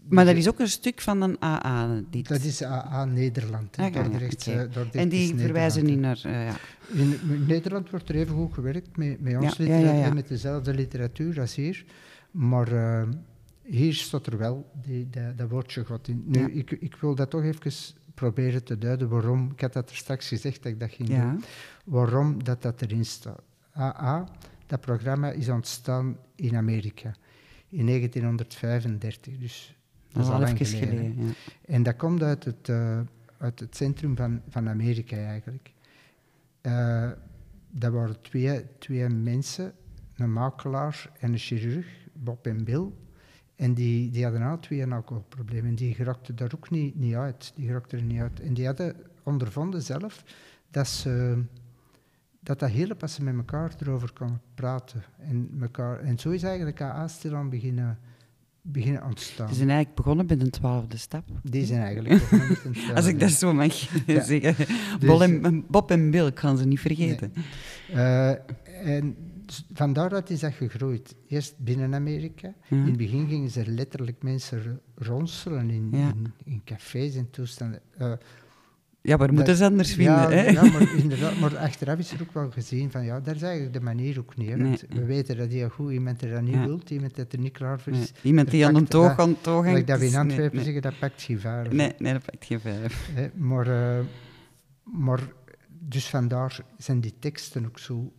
maar 0.09 0.25
dat 0.25 0.35
is 0.35 0.47
ook 0.47 0.59
een 0.59 0.67
stuk 0.67 1.01
van 1.01 1.21
een 1.21 1.37
AA. 1.43 2.01
Dit. 2.09 2.27
Dat 2.27 2.43
is 2.43 2.63
AA 2.63 3.05
Nederland. 3.05 3.77
Ah, 3.77 3.93
ja, 3.93 4.05
okay. 4.05 4.89
en 4.91 5.09
die 5.09 5.35
verwijzen 5.35 5.85
niet 5.85 5.99
naar... 5.99 6.21
Uh, 6.25 6.45
ja. 6.45 6.55
in, 6.93 7.19
Nederland 7.47 7.89
wordt 7.89 8.09
er 8.09 8.15
even 8.15 8.35
goed 8.35 8.53
gewerkt 8.53 8.97
met, 8.97 9.21
met 9.21 9.37
ons 9.37 9.57
literatuur, 9.57 10.13
met 10.13 10.27
dezelfde 10.27 10.73
literatuur 10.73 11.39
als 11.39 11.55
hier. 11.55 11.85
Maar 12.31 12.73
uh, 12.73 13.03
hier 13.63 13.93
staat 13.93 14.25
er 14.25 14.37
wel 14.37 14.71
die, 14.85 15.09
dat 15.35 15.49
woordje 15.49 15.85
God 15.85 16.07
in. 16.07 16.23
Nu, 16.25 16.51
ik, 16.51 16.71
ik 16.71 16.95
wil 16.95 17.15
dat 17.15 17.29
toch 17.29 17.43
even 17.43 17.71
proberen 18.21 18.63
te 18.63 18.77
duiden 18.77 19.09
waarom... 19.09 19.51
Ik 19.51 19.61
had 19.61 19.73
dat 19.73 19.89
er 19.89 19.95
straks 19.95 20.27
gezegd 20.27 20.63
dat 20.63 20.71
ik 20.71 20.79
dat 20.79 20.91
ging 20.91 21.09
doen. 21.09 21.43
Waarom 21.85 22.43
dat, 22.43 22.61
dat 22.61 22.81
erin 22.81 23.05
staat. 23.05 23.41
AA, 23.75 24.27
dat 24.65 24.81
programma 24.81 25.31
is 25.31 25.49
ontstaan 25.49 26.17
in 26.35 26.55
Amerika 26.55 27.15
in 27.67 27.85
1935. 27.85 29.37
Dus 29.37 29.75
dat 30.11 30.23
is 30.23 30.29
al 30.29 30.39
lang 30.39 30.57
geleden. 30.57 31.25
ja. 31.25 31.31
En 31.65 31.83
dat 31.83 31.95
komt 31.95 32.23
uit 32.23 32.43
het, 32.43 32.67
uh, 32.67 32.99
uit 33.37 33.59
het 33.59 33.75
centrum 33.75 34.15
van, 34.15 34.41
van 34.49 34.69
Amerika 34.69 35.15
eigenlijk. 35.15 35.71
Uh, 36.61 37.09
dat 37.71 37.91
waren 37.91 38.21
twee, 38.21 38.77
twee 38.77 39.09
mensen, 39.09 39.73
een 40.15 40.33
makelaar 40.33 41.11
en 41.19 41.31
een 41.31 41.37
chirurg, 41.37 41.87
Bob 42.13 42.47
en 42.47 42.63
Bill. 42.63 42.87
En 43.61 43.73
die, 43.73 44.09
die 44.09 44.23
hadden 44.23 44.41
al 44.41 44.59
twee 44.59 44.81
een 44.81 44.91
alcoholprobleem. 44.91 45.65
En 45.65 45.75
die 45.75 45.93
gerakten 45.93 46.35
daar 46.35 46.51
ook 46.55 46.69
niet, 46.69 46.95
niet 46.95 47.15
uit. 47.15 47.51
Die 47.55 47.67
gerakten 47.67 47.97
er 47.97 48.03
niet 48.03 48.19
uit. 48.19 48.39
En 48.39 48.53
die 48.53 48.65
hadden 48.65 48.95
ondervonden 49.23 49.81
zelf 49.81 50.23
dat 50.71 50.87
ze 50.87 51.43
dat 52.39 52.59
dat 52.59 52.69
hielp 52.69 53.01
als 53.01 53.13
ze 53.13 53.23
met 53.23 53.35
elkaar 53.35 53.71
erover 53.79 54.13
konden 54.13 54.41
praten. 54.55 55.03
En, 55.17 55.49
elkaar, 55.61 55.99
en 55.99 56.19
zo 56.19 56.29
is 56.29 56.43
eigenlijk 56.43 56.81
AA 56.81 57.07
stilaan 57.07 57.49
beginnen 57.49 57.99
beginnen 58.61 59.03
ontstaan. 59.03 59.47
Die 59.47 59.55
zijn 59.55 59.69
eigenlijk 59.69 59.97
begonnen 59.97 60.25
met 60.25 60.41
een 60.41 60.49
twaalfde 60.49 60.97
stap. 60.97 61.23
Die 61.43 61.65
zijn 61.65 61.81
eigenlijk 61.81 62.19
begonnen 62.19 62.47
met 62.47 62.65
een 62.65 62.71
twaalfde 62.73 62.95
Als 62.95 63.05
ik 63.05 63.19
dat 63.19 63.31
zo 63.31 63.53
mag 63.53 63.73
zeggen. 64.05 64.55
Dus, 64.99 65.63
Bob 65.67 65.91
en 65.91 66.11
Bill, 66.11 66.25
ik 66.25 66.35
kan 66.35 66.57
ze 66.57 66.65
niet 66.65 66.79
vergeten. 66.79 67.33
Uh, 67.93 68.29
en 68.87 69.15
vandaar 69.73 70.09
dat 70.09 70.29
is 70.29 70.39
dat 70.39 70.53
gegroeid. 70.53 71.15
Eerst 71.27 71.57
binnen 71.57 71.93
Amerika. 71.93 72.53
In 72.69 72.85
het 72.85 72.97
begin 72.97 73.27
gingen 73.27 73.49
ze 73.49 73.71
letterlijk 73.71 74.23
mensen 74.23 74.81
ronselen 74.95 75.69
in, 75.69 75.89
in, 75.93 76.33
in, 76.43 76.61
cafés 76.65 77.15
en 77.15 77.29
toestanden. 77.29 77.81
Uh, 78.01 78.13
ja, 79.01 79.17
maar 79.17 79.33
moeten 79.33 79.55
ze 79.55 79.65
anders 79.65 79.93
vinden. 79.93 80.13
Ja, 80.13 80.29
hè? 80.29 80.49
ja 80.49 80.63
maar, 80.63 80.95
inderdaad, 80.97 81.39
maar 81.39 81.57
achteraf 81.57 81.99
is 81.99 82.11
er 82.11 82.21
ook 82.21 82.33
wel 82.33 82.51
gezien 82.51 82.91
van 82.91 83.05
ja, 83.05 83.19
daar 83.19 83.35
is 83.35 83.41
eigenlijk 83.41 83.73
de 83.73 83.81
manier 83.81 84.19
ook 84.19 84.37
niet. 84.37 84.57
Want 84.57 84.85
we 84.89 85.05
weten 85.05 85.37
dat 85.37 85.49
heel 85.49 85.69
goed 85.69 85.91
iemand 85.91 86.21
er 86.21 86.29
dat 86.29 86.41
niet 86.41 86.53
ja. 86.53 86.65
wil, 86.65 86.79
iemand 86.87 87.15
dat 87.15 87.33
er 87.33 87.39
niet 87.39 87.51
klaar 87.51 87.79
voor 87.79 87.93
is. 87.93 88.13
Iemand 88.21 88.51
die 88.51 88.65
aan 88.65 88.75
een 88.75 88.87
toog 88.87 89.19
aan 89.19 89.41
toog 89.41 89.65
hangt. 89.65 89.87
Dat 89.87 89.99
we 89.99 90.05
in 90.05 90.15
Antwerpen 90.15 90.55
nee, 90.55 90.63
zeggen, 90.63 90.81
dat 90.81 90.99
pakt 90.99 91.21
geen 91.21 91.39
vijf. 91.39 91.71
Nee, 91.71 91.93
nee, 91.97 92.13
dat 92.13 92.25
pakt 92.25 92.45
geen 92.45 92.59
vijf. 92.59 93.11
Maar, 93.35 93.67
uh, 93.67 94.05
maar 94.83 95.19
dus 95.69 96.09
vandaar 96.09 96.59
zijn 96.77 97.01
die 97.01 97.13
teksten 97.19 97.65
ook 97.65 97.79
zo 97.79 98.13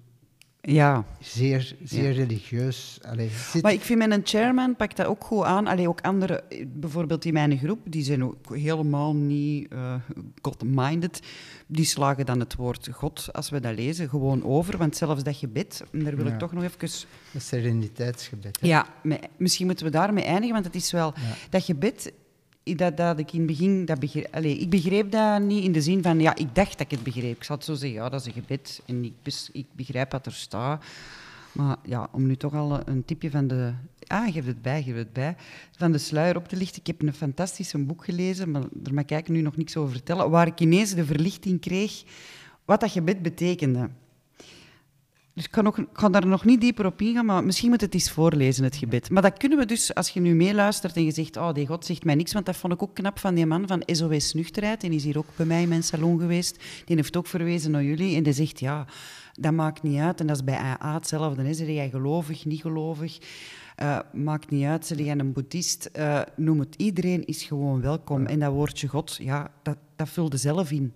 ja. 0.63 1.05
Zeer, 1.21 1.77
zeer 1.85 2.13
religieus. 2.13 2.99
Allee, 3.03 3.31
Maar 3.63 3.73
ik 3.73 3.81
vind 3.81 4.07
mijn 4.07 4.21
chairman 4.25 4.77
pakt 4.77 4.97
dat 4.97 5.07
ook 5.07 5.25
goed 5.25 5.45
aan. 5.45 5.67
Allee, 5.67 5.89
ook 5.89 6.01
anderen, 6.01 6.43
bijvoorbeeld 6.67 7.25
in 7.25 7.33
mijn 7.33 7.59
groep, 7.59 7.81
die 7.85 8.05
zijn 8.05 8.25
ook 8.25 8.57
helemaal 8.57 9.15
niet 9.15 9.73
uh, 9.73 9.95
God-minded. 10.43 11.21
Die 11.67 11.85
slagen 11.85 12.27
dan 12.27 12.41
het 12.41 12.55
woord 12.55 12.89
God, 12.93 13.29
als 13.33 13.51
we 13.51 13.61
dat 13.61 13.75
lezen, 13.75 14.09
gewoon 14.09 14.45
over. 14.45 14.79
Want 14.79 14.97
zelfs 14.97 15.23
dat 15.23 15.37
gebed, 15.37 15.83
daar 15.93 16.17
wil 16.17 16.27
ik 16.27 16.39
toch 16.39 16.53
nog 16.53 16.63
even... 16.63 16.81
Is 16.81 17.07
sereniteitsgebed. 17.37 18.61
Hè? 18.61 18.67
Ja, 18.67 18.87
misschien 19.37 19.67
moeten 19.67 19.85
we 19.85 19.91
daarmee 19.91 20.25
eindigen, 20.25 20.53
want 20.53 20.65
het 20.65 20.75
is 20.75 20.93
wel... 20.93 21.15
Dat 21.51 21.65
gebed 21.65 22.13
dat, 22.65 22.97
dat 22.97 23.19
ik 23.19 23.33
in 23.33 23.39
het 23.39 23.47
begin... 23.47 23.85
Dat 23.85 23.99
begreep, 23.99 24.35
allez, 24.35 24.59
ik 24.59 24.71
begreep 24.71 25.11
dat 25.11 25.43
niet 25.43 25.65
in 25.65 25.73
de 25.73 25.83
zin 25.83 26.03
van... 26.03 26.21
Ja, 26.21 26.35
ik 26.35 26.55
dacht 26.55 26.73
dat 26.73 26.81
ik 26.81 26.91
het 26.91 27.03
begreep. 27.03 27.37
Ik 27.37 27.45
zal 27.45 27.57
het 27.57 27.65
zo 27.65 27.75
zeggen, 27.75 27.99
ja, 27.99 28.09
dat 28.09 28.21
is 28.21 28.27
een 28.27 28.33
gebed. 28.33 28.83
En 28.87 29.05
ik, 29.05 29.13
ik 29.53 29.67
begrijp 29.73 30.13
wat 30.13 30.27
er 30.27 30.33
staat. 30.33 30.85
Maar 31.53 31.77
ja, 31.85 32.09
om 32.13 32.27
nu 32.27 32.37
toch 32.37 32.55
al 32.55 32.81
een 32.85 33.05
tipje 33.05 33.31
van 33.31 33.47
de... 33.47 33.73
Ah, 34.07 34.33
geef 34.33 34.47
het 34.47 34.63
bij, 34.63 34.83
geef 34.83 34.95
het 34.95 35.13
bij. 35.13 35.37
Van 35.77 35.93
de 35.93 35.99
sluier 35.99 36.37
op 36.37 36.49
te 36.49 36.57
lichten. 36.57 36.81
Ik 36.81 36.87
heb 36.87 37.03
een 37.03 37.15
fantastisch 37.15 37.75
boek 37.79 38.05
gelezen, 38.05 38.51
maar 38.51 38.63
daar 38.73 38.95
mag 38.95 39.05
ik 39.05 39.29
nu 39.29 39.41
nog 39.41 39.57
niks 39.57 39.77
over 39.77 39.93
vertellen. 39.93 40.31
Waar 40.31 40.47
ik 40.47 40.61
ineens 40.61 40.95
de 40.95 41.05
verlichting 41.05 41.61
kreeg 41.61 42.03
wat 42.65 42.81
dat 42.81 42.91
gebed 42.91 43.23
betekende. 43.23 43.89
Dus 45.35 45.45
ik 45.45 45.51
kan, 45.51 45.65
nog, 45.65 45.79
ik 45.79 46.13
daar 46.13 46.27
nog 46.27 46.45
niet 46.45 46.61
dieper 46.61 46.87
op 46.87 47.01
ingaan, 47.01 47.25
maar 47.25 47.45
misschien 47.45 47.71
moet 47.71 47.81
het 47.81 47.95
eens 47.95 48.11
voorlezen, 48.11 48.65
het 48.65 48.77
gebed. 48.77 49.11
Maar 49.11 49.23
dat 49.23 49.39
kunnen 49.39 49.59
we 49.59 49.67
dus, 49.67 49.95
als 49.95 50.09
je 50.09 50.21
nu 50.21 50.35
meeluistert 50.35 50.97
en 50.97 51.05
je 51.05 51.11
zegt, 51.11 51.37
oh, 51.37 51.53
die 51.53 51.67
God 51.67 51.87
zegt 51.87 52.05
mij 52.05 52.15
niks, 52.15 52.33
want 52.33 52.47
dat 52.47 52.57
vond 52.57 52.73
ik 52.73 52.83
ook 52.83 52.95
knap 52.95 53.19
van 53.19 53.35
die 53.35 53.47
man 53.47 53.67
van 53.67 53.83
SOS 53.87 54.33
Nuchterheid. 54.33 54.81
Die 54.81 54.91
is 54.91 55.05
hier 55.05 55.19
ook 55.19 55.27
bij 55.37 55.47
mij 55.47 55.63
in 55.63 55.69
mijn 55.69 55.83
salon 55.83 56.19
geweest. 56.19 56.59
Die 56.85 56.97
heeft 56.97 57.17
ook 57.17 57.27
verwezen 57.27 57.71
naar 57.71 57.83
jullie. 57.83 58.17
En 58.17 58.23
die 58.23 58.33
zegt, 58.33 58.61
ja, 58.61 58.87
dat 59.33 59.53
maakt 59.53 59.83
niet 59.83 59.99
uit. 59.99 60.21
En 60.21 60.27
dat 60.27 60.37
is 60.37 60.45
bij 60.45 60.57
AA 60.57 60.95
hetzelfde. 60.95 61.49
Is 61.49 61.59
jij 61.59 61.91
gelovig, 61.91 62.45
niet 62.45 62.61
gelovig? 62.61 63.19
Uh, 63.83 63.99
maakt 64.13 64.51
niet 64.51 64.65
uit, 64.65 64.87
zeg 64.87 64.99
jij 64.99 65.19
een 65.19 65.33
boeddhist? 65.33 65.91
Uh, 65.97 66.21
noem 66.37 66.61
het, 66.61 66.75
iedereen 66.77 67.25
is 67.25 67.43
gewoon 67.43 67.81
welkom. 67.81 68.27
En 68.27 68.39
dat 68.39 68.53
woordje 68.53 68.89
God, 68.89 69.19
ja, 69.21 69.51
dat, 69.63 69.77
dat 69.97 70.09
vulde 70.09 70.37
zelf 70.37 70.71
in 70.71 70.95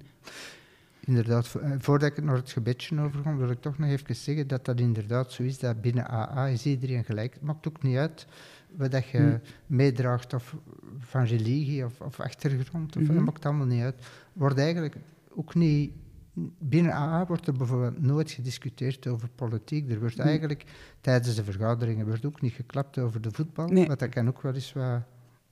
inderdaad, 1.07 1.55
eh, 1.55 1.71
voordat 1.79 2.17
ik 2.17 2.25
naar 2.25 2.37
het 2.37 2.51
gebedje 2.51 3.01
overkom, 3.01 3.37
wil 3.37 3.51
ik 3.51 3.61
toch 3.61 3.79
nog 3.79 3.91
even 3.91 4.17
zeggen 4.17 4.47
dat 4.47 4.65
dat 4.65 4.81
inderdaad 4.81 5.33
zo 5.33 5.43
is, 5.43 5.59
dat 5.59 5.81
binnen 5.81 6.11
AA 6.11 6.47
is 6.47 6.67
iedereen 6.67 7.05
gelijk. 7.05 7.35
Het 7.35 7.43
maakt 7.43 7.69
ook 7.69 7.83
niet 7.83 7.97
uit 7.97 8.27
wat 8.77 8.91
dat 8.91 9.09
je 9.09 9.19
hmm. 9.19 9.41
meedraagt 9.67 10.35
of 10.35 10.57
van 10.99 11.25
religie 11.25 11.85
of, 11.85 12.01
of 12.01 12.21
achtergrond, 12.21 12.97
of, 12.97 13.03
dat 13.03 13.15
mhm. 13.15 13.25
maakt 13.25 13.45
allemaal 13.45 13.67
niet 13.67 13.83
uit. 13.83 14.07
Wordt 14.33 14.59
eigenlijk 14.59 14.97
ook 15.35 15.55
niet... 15.55 15.93
Binnen 16.59 16.93
AA 16.93 17.27
wordt 17.27 17.47
er 17.47 17.53
bijvoorbeeld 17.53 18.03
nooit 18.03 18.31
gediscuteerd 18.31 19.07
over 19.07 19.29
politiek. 19.35 19.91
Er 19.91 20.01
wordt 20.01 20.17
hmm. 20.17 20.27
eigenlijk 20.27 20.65
tijdens 21.01 21.37
de 21.37 21.45
vergaderingen 21.45 22.07
wordt 22.07 22.27
ook 22.27 22.41
niet 22.41 22.53
geklapt 22.53 22.99
over 22.99 23.21
de 23.21 23.31
voetbal, 23.33 23.67
nee. 23.67 23.87
wat 23.87 23.99
dat 23.99 24.09
kan 24.09 24.29
ook 24.29 24.43
wel 24.43 24.55
eens 24.55 24.73
wat 24.73 25.03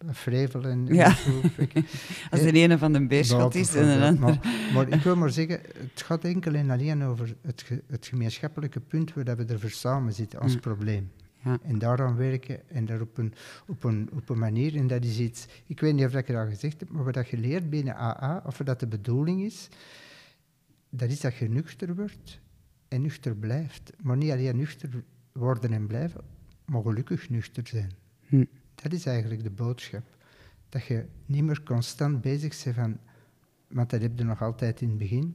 vrevel 0.06 0.64
en, 0.64 0.86
ja. 0.86 1.06
Als 2.30 2.40
de 2.40 2.52
ene 2.52 2.78
van 2.78 2.92
de 2.92 3.06
beerschot 3.06 3.54
is 3.54 3.74
en 3.74 3.98
de 3.98 4.06
andere... 4.06 4.38
Maar, 4.74 4.88
ik 4.88 5.02
wil 5.02 5.16
maar 5.16 5.30
zeggen, 5.30 5.60
het 5.76 6.02
gaat 6.02 6.24
enkel 6.24 6.54
en 6.54 6.70
alleen 6.70 7.02
over 7.02 7.36
het, 7.42 7.64
het 7.86 8.06
gemeenschappelijke 8.06 8.80
punt 8.80 9.14
waar 9.14 9.36
we 9.36 9.44
er 9.44 9.60
voor 9.60 9.70
samen 9.70 10.12
zitten 10.12 10.40
als 10.40 10.56
probleem. 10.56 11.10
Ja. 11.44 11.58
En 11.62 11.78
daaraan 11.78 12.16
werken 12.16 12.68
en 12.68 12.84
daar 12.84 13.00
op 13.00 13.18
een, 13.18 13.34
op, 13.66 13.84
een, 13.84 14.08
op 14.12 14.28
een 14.28 14.38
manier. 14.38 14.76
En 14.76 14.86
dat 14.86 15.04
is 15.04 15.18
iets, 15.18 15.46
ik 15.66 15.80
weet 15.80 15.94
niet 15.94 16.04
of 16.04 16.14
ik 16.14 16.26
dat 16.26 16.36
al 16.36 16.46
gezegd 16.46 16.80
heb, 16.80 16.90
maar 16.90 17.04
wat 17.04 17.28
je 17.28 17.36
leert 17.36 17.70
binnen 17.70 17.96
AA, 17.96 18.42
of 18.46 18.56
dat 18.56 18.80
de 18.80 18.86
bedoeling 18.86 19.42
is, 19.42 19.68
dat 20.90 21.10
is 21.10 21.20
dat 21.20 21.36
je 21.36 21.48
nuchter 21.48 21.94
wordt 21.94 22.40
en 22.88 23.02
nuchter 23.02 23.36
blijft. 23.36 23.92
Maar 24.02 24.16
niet 24.16 24.30
alleen 24.30 24.56
nuchter 24.56 25.04
worden 25.32 25.72
en 25.72 25.86
blijven, 25.86 26.20
maar 26.64 26.82
gelukkig 26.82 27.30
nuchter 27.30 27.66
zijn. 27.66 27.92
Hm. 28.26 28.44
Dat 28.74 28.92
is 28.92 29.06
eigenlijk 29.06 29.42
de 29.42 29.50
boodschap. 29.50 30.04
Dat 30.68 30.84
je 30.84 31.04
niet 31.26 31.44
meer 31.44 31.62
constant 31.62 32.20
bezig 32.20 32.64
bent 32.64 32.76
van, 32.76 32.98
want 33.68 33.90
dat 33.90 34.00
heb 34.00 34.18
je 34.18 34.24
nog 34.24 34.42
altijd 34.42 34.80
in 34.80 34.88
het 34.88 34.98
begin, 34.98 35.34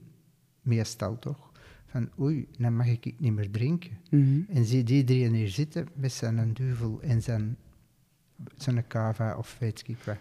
meestal 0.61 1.19
toch, 1.19 1.51
van 1.85 2.09
oei, 2.19 2.47
dan 2.57 2.75
mag 2.75 2.87
ik 2.87 3.13
niet 3.17 3.33
meer 3.33 3.51
drinken. 3.51 3.91
Mhm. 4.09 4.41
En 4.47 4.65
zie 4.65 4.83
die 4.83 5.03
drie 5.03 5.35
hier 5.35 5.49
zitten 5.49 5.87
met 5.93 6.11
zijn 6.11 6.53
duvel 6.53 7.01
en 7.01 7.21
zijn, 7.21 7.57
zijn 8.55 8.87
kava 8.87 9.37
of 9.37 9.57
weet 9.59 9.83
ik 9.87 9.97
wat. 10.05 10.17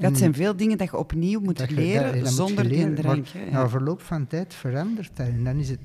dat 0.00 0.18
zijn 0.18 0.34
veel 0.34 0.56
dingen 0.56 0.78
dat 0.78 0.90
je 0.90 0.96
opnieuw 0.96 1.40
moet 1.40 1.70
leren 1.70 2.26
zonder 2.26 2.68
die 2.68 2.92
drank. 2.92 3.26
Ja. 3.26 3.50
Na 3.50 3.68
verloop 3.68 4.00
van 4.00 4.26
tijd 4.26 4.54
verandert 4.54 5.16
dat. 5.16 5.26
En 5.26 5.44
dan 5.44 5.58
is, 5.58 5.68
het, 5.68 5.80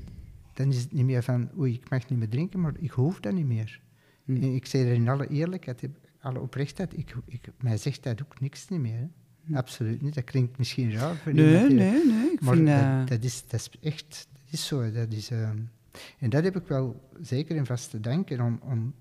dan 0.52 0.68
is 0.68 0.76
het 0.76 0.92
niet 0.92 1.04
meer 1.04 1.22
van, 1.22 1.50
oei, 1.58 1.74
ik 1.74 1.90
mag 1.90 2.08
niet 2.08 2.18
meer 2.18 2.28
drinken, 2.28 2.60
maar 2.60 2.74
ik 2.78 2.90
hoef 2.90 3.20
dat 3.20 3.32
niet 3.32 3.46
meer. 3.46 3.82
Mm. 4.24 4.36
ik 4.36 4.66
zeg 4.66 4.82
er 4.82 4.92
in 4.92 5.08
alle 5.08 5.28
eerlijkheid, 5.28 5.88
alle 6.24 6.40
oprechtheid, 6.40 6.98
ik, 6.98 7.14
ik, 7.26 7.48
mij 7.60 7.76
zegt 7.76 8.02
dat 8.02 8.22
ook 8.22 8.40
niks 8.40 8.68
niet 8.68 8.80
meer. 8.80 9.08
Hm. 9.44 9.56
Absoluut 9.56 10.02
niet. 10.02 10.14
Dat 10.14 10.24
klinkt 10.24 10.58
misschien 10.58 10.92
raar 10.92 11.16
voor 11.16 11.34
Nee, 11.34 11.68
nee, 11.68 12.04
nee. 12.06 12.32
Ik 12.32 12.40
maar 12.40 12.54
vind, 12.54 12.66
dat, 12.66 13.08
dat, 13.08 13.24
is, 13.24 13.44
dat 13.46 13.60
is 13.60 13.70
echt, 13.80 14.28
dat 14.32 14.52
is 14.52 14.66
zo. 14.66 14.92
Dat 14.92 15.12
is, 15.12 15.30
uh, 15.30 15.48
en 16.18 16.30
dat 16.30 16.44
heb 16.44 16.56
ik 16.56 16.66
wel 16.66 17.10
zeker 17.20 17.56
in 17.56 17.66
vast 17.66 17.90
te 17.90 18.00
danken 18.00 18.40
om, 18.40 18.60
om, 18.62 18.94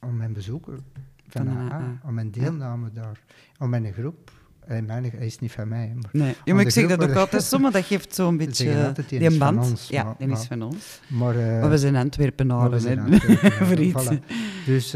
om 0.00 0.16
mijn 0.16 0.32
bezoeker 0.32 0.78
van, 1.26 1.46
van 1.46 1.56
AA, 1.56 2.00
om 2.04 2.14
mijn 2.14 2.30
deelname 2.30 2.90
ja. 2.94 3.00
daar, 3.00 3.20
om 3.58 3.70
mijn 3.70 3.92
groep. 3.92 4.30
Hij, 4.64 4.82
mijn, 4.82 5.10
hij 5.16 5.26
is 5.26 5.38
niet 5.38 5.52
van 5.52 5.68
mij. 5.68 5.92
Maar 5.94 6.10
nee, 6.12 6.34
ja, 6.44 6.54
maar 6.54 6.64
ik 6.64 6.70
zeg 6.70 6.88
dat 6.88 7.02
ook 7.08 7.16
altijd 7.24 7.42
zo, 7.42 7.58
maar 7.58 7.72
dat 7.72 7.84
geeft 7.84 8.14
zo'n 8.14 8.36
beetje 8.36 8.92
die, 9.08 9.18
die 9.18 9.38
band. 9.38 9.70
Ons, 9.70 9.88
ja, 9.88 10.14
die 10.18 10.28
is 10.28 10.44
van 10.44 10.62
ons. 10.62 11.00
Maar, 11.08 11.36
uh, 11.36 11.60
maar 11.60 11.70
we 11.70 11.78
zijn 11.78 11.96
Antwerpenaren, 11.96 12.82
hè, 12.82 13.30
voor 13.66 13.78
iets. 13.78 14.04
Voilà. 14.04 14.18
Dus... 14.66 14.94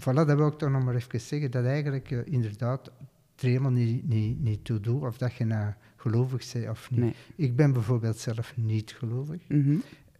Voilà, 0.00 0.26
dat 0.26 0.34
wil 0.36 0.46
ik 0.46 0.58
toch 0.58 0.70
nog 0.70 0.84
maar 0.84 0.94
even 0.94 1.20
zeggen, 1.20 1.50
dat 1.50 1.64
eigenlijk 1.64 2.10
uh, 2.10 2.20
inderdaad 2.24 2.90
er 3.36 3.48
helemaal 3.48 3.70
niet, 3.70 4.08
niet, 4.08 4.40
niet 4.40 4.64
toe 4.64 4.80
doet 4.80 5.02
of 5.02 5.18
dat 5.18 5.34
je 5.34 5.44
nou 5.44 5.72
gelovig 5.96 6.52
bent 6.52 6.68
of 6.68 6.90
niet. 6.90 7.16
Ik 7.36 7.56
ben 7.56 7.72
bijvoorbeeld 7.72 8.18
zelf 8.18 8.56
niet 8.56 8.92
gelovig. 8.92 9.48
Mhm. 9.48 9.76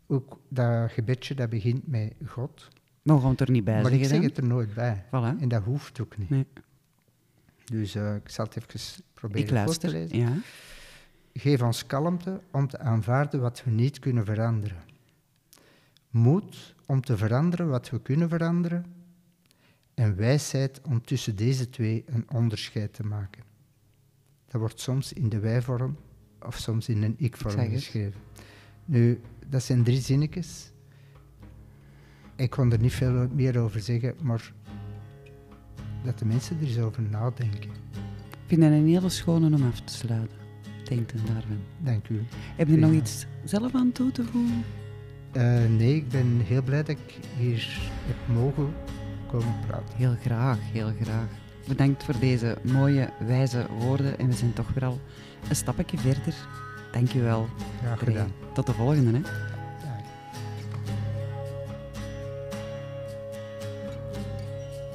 Ook 0.07 0.39
dat 0.49 0.93
gebedje, 0.93 1.35
dat 1.35 1.49
begint 1.49 1.87
met 1.87 2.12
God. 2.27 2.68
Maar 3.03 3.16
we 3.16 3.23
gaan 3.23 3.31
het 3.31 3.41
er 3.41 3.51
niet 3.51 3.64
bij 3.64 3.75
maar 3.75 3.91
zeggen. 3.91 4.01
ik 4.01 4.09
zeg 4.09 4.23
het 4.23 4.37
er 4.37 4.45
nooit 4.45 4.75
bij. 4.75 5.05
Voilà. 5.07 5.41
En 5.41 5.49
dat 5.49 5.62
hoeft 5.62 6.01
ook 6.01 6.18
niet. 6.18 6.31
Nee. 6.31 6.47
Dus 7.64 7.97
uh, 7.97 8.14
ik 8.14 8.29
zal 8.29 8.45
het 8.45 8.57
even 8.57 9.05
proberen 9.14 9.43
ik 9.43 9.51
luister, 9.51 9.89
te 9.89 9.95
lezen. 9.95 10.18
Ja. 10.18 10.33
Geef 11.35 11.62
ons 11.62 11.87
kalmte 11.87 12.41
om 12.51 12.68
te 12.68 12.79
aanvaarden 12.79 13.41
wat 13.41 13.64
we 13.64 13.70
niet 13.70 13.99
kunnen 13.99 14.25
veranderen. 14.25 14.83
Moed 16.11 16.75
om 16.87 17.01
te 17.01 17.16
veranderen 17.16 17.68
wat 17.68 17.91
we 17.91 18.03
kunnen 18.03 18.29
veranderen 18.29 18.85
en 19.95 20.16
wijsheid 20.16 20.80
om 20.82 21.05
tussen 21.05 21.36
deze 21.36 21.70
twee 21.70 22.05
een 22.07 22.30
onderscheid 22.30 22.95
te 22.95 23.03
maken. 23.05 23.43
Dat 24.49 24.61
wordt 24.61 24.80
soms 24.80 25.12
in 25.12 25.28
de 25.28 25.38
wij-vorm 25.38 25.97
of 26.40 26.57
soms 26.57 26.88
in 26.88 27.03
een 27.03 27.14
ik-vorm 27.18 27.70
geschreven. 27.70 28.20
Nu, 28.84 29.20
dat 29.47 29.62
zijn 29.62 29.84
drie 29.84 30.01
zinnetjes. 30.01 30.72
Ik 32.36 32.51
kon 32.51 32.72
er 32.72 32.78
niet 32.78 32.93
veel 32.93 33.28
meer 33.34 33.59
over 33.59 33.80
zeggen, 33.80 34.14
maar 34.22 34.53
dat 36.05 36.18
de 36.18 36.24
mensen 36.24 36.57
er 36.61 36.66
eens 36.66 36.78
over 36.78 37.03
nadenken. 37.03 37.70
Ik 38.30 38.59
vind 38.59 38.61
dat 38.61 38.70
een 38.70 38.86
hele 38.86 39.09
schone 39.09 39.55
om 39.57 39.66
af 39.66 39.80
te 39.80 39.93
sluiten. 39.93 40.36
Denk 40.84 41.11
er 41.11 41.24
daarvan. 41.26 41.59
Dank 41.78 42.09
u. 42.09 42.22
Heb 42.57 42.68
je 42.68 42.76
nog 42.76 42.93
iets 42.93 43.26
zelf 43.45 43.74
aan 43.74 43.93
toe 43.93 44.12
te 44.12 44.24
voegen? 44.24 44.64
Uh, 45.36 45.64
nee, 45.68 45.97
ik 45.97 46.09
ben 46.09 46.40
heel 46.40 46.62
blij 46.62 46.82
dat 46.82 46.88
ik 46.88 47.18
hier 47.38 47.78
heb 48.07 48.34
mogen 48.34 48.72
praten. 49.66 49.97
Heel 49.97 50.16
graag, 50.22 50.59
heel 50.72 50.93
graag. 51.03 51.26
Bedankt 51.68 52.05
voor 52.05 52.18
deze 52.18 52.59
mooie, 52.62 53.11
wijze 53.26 53.66
woorden. 53.78 54.18
En 54.18 54.26
we 54.26 54.33
zijn 54.33 54.53
toch 54.53 54.72
weer 54.74 54.85
al 54.85 55.01
een 55.49 55.57
stapje 55.57 55.99
verder. 55.99 56.35
Dank 56.93 57.12
je 57.12 57.20
wel. 57.20 57.49
Graag 57.80 57.99
gedaan. 57.99 58.33
Tot 58.55 58.66
de 58.66 58.72
volgende. 58.72 59.18
Hè. 59.18 59.51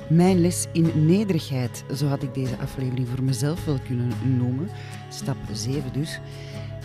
Mijn 0.09 0.41
les 0.41 0.67
in 0.71 1.05
nederigheid, 1.05 1.83
zo 1.95 2.07
had 2.07 2.23
ik 2.23 2.33
deze 2.33 2.57
aflevering 2.57 3.07
voor 3.07 3.23
mezelf 3.23 3.65
wel 3.65 3.79
kunnen 3.85 4.37
noemen. 4.37 4.69
Stap 5.09 5.37
7 5.51 5.93
dus. 5.93 6.19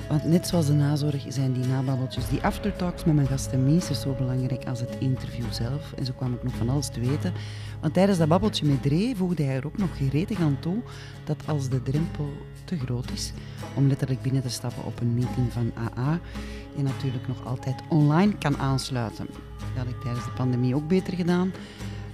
Want 0.08 0.24
net 0.24 0.46
zoals 0.46 0.66
de 0.66 0.72
nazorg 0.72 1.24
zijn 1.28 1.52
die 1.52 1.66
nababbeltjes, 1.66 2.28
die 2.28 2.42
aftertalks 2.42 3.04
met 3.04 3.14
mijn 3.14 3.26
gasten 3.26 3.64
minstens 3.64 4.00
zo 4.00 4.14
belangrijk 4.14 4.68
als 4.68 4.80
het 4.80 4.96
interview 4.98 5.44
zelf. 5.50 5.92
En 5.92 6.04
zo 6.04 6.12
kwam 6.16 6.34
ik 6.34 6.42
nog 6.42 6.54
van 6.54 6.68
alles 6.68 6.88
te 6.88 7.00
weten. 7.00 7.32
Want 7.80 7.94
tijdens 7.94 8.18
dat 8.18 8.28
babbeltje 8.28 8.66
met 8.66 8.82
Dree 8.82 9.16
voegde 9.16 9.42
hij 9.42 9.56
er 9.56 9.66
ook 9.66 9.78
nog 9.78 9.96
gretig 9.96 10.40
aan 10.40 10.56
toe 10.60 10.76
dat 11.24 11.36
als 11.46 11.68
de 11.68 11.82
drempel 11.82 12.28
te 12.64 12.78
groot 12.78 13.10
is 13.10 13.32
om 13.74 13.86
letterlijk 13.86 14.22
binnen 14.22 14.42
te 14.42 14.50
stappen 14.50 14.84
op 14.84 15.00
een 15.00 15.14
meeting 15.14 15.52
van 15.52 15.72
AA, 15.78 16.20
je 16.76 16.82
natuurlijk 16.82 17.28
nog 17.28 17.46
altijd 17.46 17.80
online 17.88 18.38
kan 18.38 18.56
aansluiten. 18.56 19.26
Dat 19.58 19.84
had 19.84 19.94
ik 19.94 20.00
tijdens 20.00 20.24
de 20.24 20.30
pandemie 20.30 20.74
ook 20.74 20.88
beter 20.88 21.14
gedaan. 21.14 21.52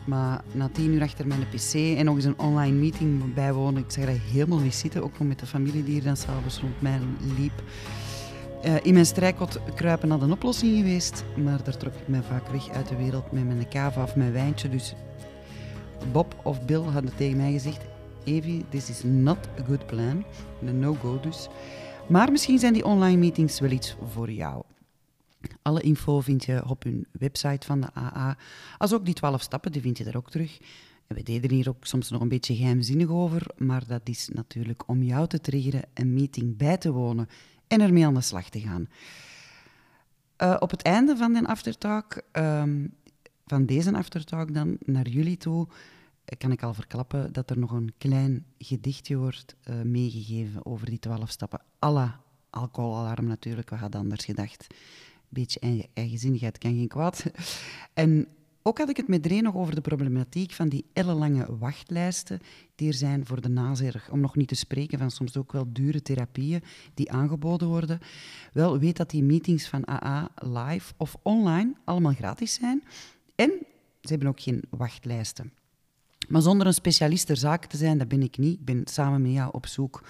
Maar 0.08 0.42
na 0.52 0.68
tien 0.72 0.92
uur 0.92 1.02
achter 1.02 1.26
mijn 1.26 1.48
pc 1.50 1.74
en 1.74 2.04
nog 2.04 2.14
eens 2.14 2.24
een 2.24 2.38
online 2.38 2.76
meeting 2.76 3.34
bijwonen, 3.34 3.82
ik 3.82 3.90
zeg 3.90 4.06
dat 4.06 4.16
helemaal 4.16 4.58
niet 4.58 4.74
zitten. 4.74 5.02
Ook 5.02 5.18
nog 5.18 5.28
met 5.28 5.38
de 5.38 5.46
familie 5.46 5.84
die 5.84 5.98
er 5.98 6.04
dan 6.04 6.16
s'avonds 6.16 6.60
rond 6.60 6.80
mij 6.80 6.98
liep. 7.38 7.62
Uh, 8.64 8.74
in 8.82 8.92
mijn 8.92 9.06
strijkot 9.06 9.60
kruipen 9.74 10.10
had 10.10 10.22
een 10.22 10.32
oplossing 10.32 10.76
geweest, 10.76 11.24
maar 11.44 11.64
daar 11.64 11.76
trok 11.76 11.92
ik 11.94 12.08
mij 12.08 12.22
vaak 12.22 12.48
weg 12.48 12.68
uit 12.68 12.88
de 12.88 12.96
wereld 12.96 13.32
met 13.32 13.46
mijn 13.46 13.68
kava 13.68 14.02
of 14.02 14.16
mijn 14.16 14.32
wijntje. 14.32 14.68
Dus 14.68 14.94
Bob 16.12 16.34
of 16.42 16.64
Bill 16.64 16.82
hadden 16.82 17.16
tegen 17.16 17.36
mij 17.36 17.52
gezegd, 17.52 17.80
Evie, 18.24 18.64
this 18.68 18.90
is 18.90 19.02
not 19.02 19.38
a 19.60 19.64
good 19.66 19.86
plan. 19.86 20.24
Een 20.64 20.78
no-go 20.78 21.20
dus. 21.20 21.48
Maar 22.06 22.30
misschien 22.30 22.58
zijn 22.58 22.72
die 22.72 22.84
online 22.84 23.16
meetings 23.16 23.60
wel 23.60 23.70
iets 23.70 23.96
voor 24.12 24.30
jou. 24.30 24.62
Alle 25.62 25.80
info 25.80 26.20
vind 26.20 26.44
je 26.44 26.68
op 26.68 26.82
hun 26.82 27.06
website 27.12 27.66
van 27.66 27.80
de 27.80 27.94
AA. 27.94 28.36
Als 28.78 28.92
ook 28.92 29.04
die 29.04 29.14
twaalf 29.14 29.42
stappen, 29.42 29.72
die 29.72 29.82
vind 29.82 29.98
je 29.98 30.04
daar 30.04 30.16
ook 30.16 30.30
terug. 30.30 30.58
En 31.06 31.16
we 31.16 31.22
deden 31.22 31.50
hier 31.50 31.68
ook 31.68 31.86
soms 31.86 32.10
nog 32.10 32.20
een 32.20 32.28
beetje 32.28 32.56
geheimzinnig 32.56 33.08
over, 33.08 33.46
maar 33.56 33.86
dat 33.86 34.08
is 34.08 34.28
natuurlijk 34.32 34.88
om 34.88 35.02
jou 35.02 35.26
te 35.26 35.40
triggeren 35.40 35.82
een 35.94 36.14
meeting 36.14 36.56
bij 36.56 36.76
te 36.76 36.92
wonen 36.92 37.28
en 37.66 37.80
ermee 37.80 38.06
aan 38.06 38.14
de 38.14 38.20
slag 38.20 38.48
te 38.48 38.60
gaan. 38.60 38.88
Uh, 40.42 40.56
op 40.58 40.70
het 40.70 40.82
einde 40.82 41.16
van 41.16 41.32
de 41.32 41.46
aftertalk, 41.46 42.22
um, 42.32 42.94
van 43.46 43.66
deze 43.66 43.96
aftertalk 43.96 44.54
dan, 44.54 44.76
naar 44.84 45.08
jullie 45.08 45.36
toe, 45.36 45.68
kan 46.38 46.52
ik 46.52 46.62
al 46.62 46.74
verklappen 46.74 47.32
dat 47.32 47.50
er 47.50 47.58
nog 47.58 47.70
een 47.70 47.92
klein 47.98 48.46
gedichtje 48.58 49.16
wordt 49.16 49.56
uh, 49.64 49.82
meegegeven 49.82 50.66
over 50.66 50.86
die 50.86 50.98
twaalf 50.98 51.30
stappen. 51.30 51.60
Alla 51.78 52.20
alcoholalarm 52.50 53.26
natuurlijk, 53.26 53.70
we 53.70 53.76
hadden 53.76 54.00
anders 54.00 54.24
gedacht. 54.24 54.66
Beetje 55.28 55.88
eigenzinnigheid 55.94 56.58
kan 56.58 56.74
geen 56.74 56.88
kwaad. 56.88 57.24
En 57.94 58.28
ook 58.62 58.78
had 58.78 58.88
ik 58.88 58.96
het 58.96 59.08
met 59.08 59.22
Dree 59.22 59.42
nog 59.42 59.54
over 59.54 59.74
de 59.74 59.80
problematiek 59.80 60.52
van 60.52 60.68
die 60.68 60.84
ellenlange 60.92 61.56
wachtlijsten 61.58 62.40
die 62.74 62.88
er 62.88 62.94
zijn 62.94 63.26
voor 63.26 63.40
de 63.40 63.48
nazorg. 63.48 64.10
Om 64.10 64.20
nog 64.20 64.36
niet 64.36 64.48
te 64.48 64.54
spreken 64.54 64.98
van 64.98 65.10
soms 65.10 65.36
ook 65.36 65.52
wel 65.52 65.72
dure 65.72 66.02
therapieën 66.02 66.62
die 66.94 67.10
aangeboden 67.10 67.68
worden. 67.68 67.98
Wel, 68.52 68.78
weet 68.78 68.96
dat 68.96 69.10
die 69.10 69.22
meetings 69.22 69.68
van 69.68 69.88
AA 69.88 70.30
live 70.34 70.92
of 70.96 71.16
online 71.22 71.74
allemaal 71.84 72.12
gratis 72.14 72.54
zijn. 72.54 72.82
En 73.34 73.50
ze 74.00 74.08
hebben 74.08 74.28
ook 74.28 74.40
geen 74.40 74.62
wachtlijsten. 74.70 75.52
Maar 76.28 76.42
zonder 76.42 76.66
een 76.66 76.74
specialist 76.74 77.26
ter 77.26 77.36
zake 77.36 77.66
te 77.66 77.76
zijn, 77.76 77.98
dat 77.98 78.08
ben 78.08 78.22
ik 78.22 78.38
niet. 78.38 78.58
Ik 78.58 78.64
ben 78.64 78.82
samen 78.84 79.22
met 79.22 79.32
jou 79.32 79.52
op 79.52 79.66
zoek 79.66 80.02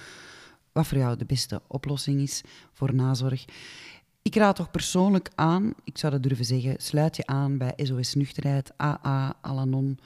wat 0.73 0.87
voor 0.87 0.99
jou 0.99 1.17
de 1.17 1.25
beste 1.25 1.63
oplossing 1.67 2.21
is 2.21 2.43
voor 2.73 2.95
nazorg. 2.95 3.45
Ik 4.23 4.35
raad 4.35 4.57
toch 4.57 4.71
persoonlijk 4.71 5.31
aan, 5.35 5.75
ik 5.85 5.99
zou 5.99 6.13
dat 6.13 6.23
durven 6.23 6.45
zeggen, 6.45 6.75
sluit 6.79 7.17
je 7.17 7.27
aan 7.27 7.59
bij 7.59 7.73
SOS 7.77 8.15
Nuchterheid, 8.15 8.73
AA, 8.77 9.37
Alanon, 9.41 9.99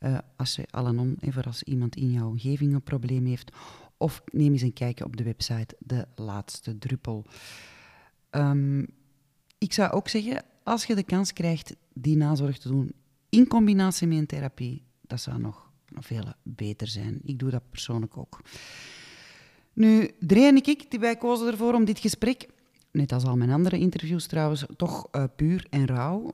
uh, 0.00 0.18
als 0.36 0.54
je 0.54 0.66
Alanon, 0.70 1.16
even 1.20 1.44
als 1.44 1.62
iemand 1.62 1.96
in 1.96 2.10
jouw 2.10 2.28
omgeving 2.28 2.74
een 2.74 2.82
probleem 2.82 3.26
heeft. 3.26 3.52
Of 3.96 4.22
neem 4.32 4.52
eens 4.52 4.62
een 4.62 4.72
kijkje 4.72 5.04
op 5.04 5.16
de 5.16 5.24
website 5.24 5.76
De 5.78 6.06
Laatste 6.14 6.78
Druppel. 6.78 7.24
Um, 8.30 8.86
ik 9.58 9.72
zou 9.72 9.92
ook 9.92 10.08
zeggen, 10.08 10.44
als 10.62 10.84
je 10.84 10.94
de 10.94 11.02
kans 11.02 11.32
krijgt 11.32 11.76
die 11.92 12.16
nazorg 12.16 12.58
te 12.58 12.68
doen 12.68 12.92
in 13.28 13.46
combinatie 13.46 14.06
met 14.06 14.18
een 14.18 14.26
therapie, 14.26 14.82
dat 15.00 15.20
zou 15.20 15.38
nog, 15.38 15.70
nog 15.88 16.06
veel 16.06 16.24
beter 16.42 16.86
zijn. 16.86 17.20
Ik 17.24 17.38
doe 17.38 17.50
dat 17.50 17.70
persoonlijk 17.70 18.16
ook. 18.16 18.40
Nu, 19.72 20.10
Dree 20.18 20.46
en 20.46 20.56
ik, 20.56 20.90
die 20.90 21.00
wij 21.00 21.16
kozen 21.16 21.46
ervoor 21.46 21.74
om 21.74 21.84
dit 21.84 21.98
gesprek 21.98 22.48
net 22.98 23.12
als 23.12 23.24
al 23.24 23.36
mijn 23.36 23.50
andere 23.50 23.78
interviews 23.78 24.26
trouwens, 24.26 24.64
toch 24.76 25.08
uh, 25.12 25.24
puur 25.36 25.66
en 25.70 25.86
rauw, 25.86 26.32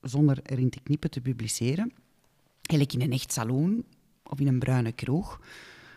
zonder 0.00 0.38
erin 0.42 0.70
te 0.70 0.80
knippen, 0.82 1.10
te 1.10 1.20
publiceren. 1.20 1.92
Eigenlijk 2.62 2.92
in 2.92 3.00
een 3.00 3.12
echt 3.12 3.32
saloon 3.32 3.84
of 4.22 4.40
in 4.40 4.46
een 4.46 4.58
bruine 4.58 4.92
kroeg. 4.92 5.40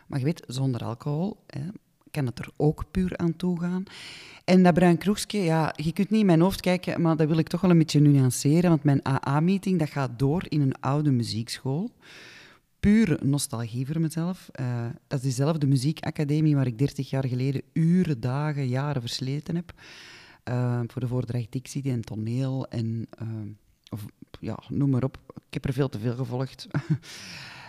Maar 0.07 0.19
je 0.19 0.25
weet, 0.25 0.43
zonder 0.47 0.83
alcohol 0.83 1.37
hè, 1.47 1.61
kan 2.11 2.25
het 2.25 2.39
er 2.39 2.49
ook 2.55 2.83
puur 2.91 3.17
aan 3.17 3.35
toe 3.35 3.59
gaan. 3.59 3.83
En 4.45 4.63
dat 4.63 4.73
bruin 4.73 4.97
kroegje, 4.97 5.37
ja, 5.37 5.73
je 5.75 5.93
kunt 5.93 6.09
niet 6.09 6.19
in 6.19 6.25
mijn 6.25 6.41
hoofd 6.41 6.61
kijken, 6.61 7.01
maar 7.01 7.15
dat 7.15 7.27
wil 7.27 7.37
ik 7.37 7.47
toch 7.47 7.61
wel 7.61 7.71
een 7.71 7.77
beetje 7.77 7.99
nuanceren, 7.99 8.69
want 8.69 8.83
mijn 8.83 9.05
AA-meeting 9.05 9.79
dat 9.79 9.89
gaat 9.89 10.19
door 10.19 10.45
in 10.49 10.61
een 10.61 10.79
oude 10.79 11.11
muziekschool 11.11 11.91
pure 12.85 13.19
nostalgie 13.21 13.85
voor 13.85 14.01
mezelf. 14.01 14.49
Uh, 14.59 14.85
dat 15.07 15.19
is 15.19 15.25
dezelfde 15.25 15.67
muziekacademie 15.67 16.55
waar 16.55 16.67
ik 16.67 16.77
30 16.77 17.09
jaar 17.09 17.27
geleden 17.27 17.61
uren, 17.73 18.19
dagen, 18.19 18.67
jaren 18.67 19.01
versleten 19.01 19.55
heb. 19.55 19.73
Uh, 20.49 20.79
voor 20.87 21.01
de 21.01 21.07
voordracht 21.07 21.51
dictie 21.51 21.91
en 21.91 22.01
toneel 22.01 22.67
en 22.67 23.07
uh, 23.21 23.27
of, 23.89 24.05
ja, 24.39 24.59
noem 24.69 24.89
maar 24.89 25.03
op. 25.03 25.17
Ik 25.35 25.53
heb 25.53 25.65
er 25.65 25.73
veel 25.73 25.89
te 25.89 25.99
veel 25.99 26.15
gevolgd. 26.15 26.67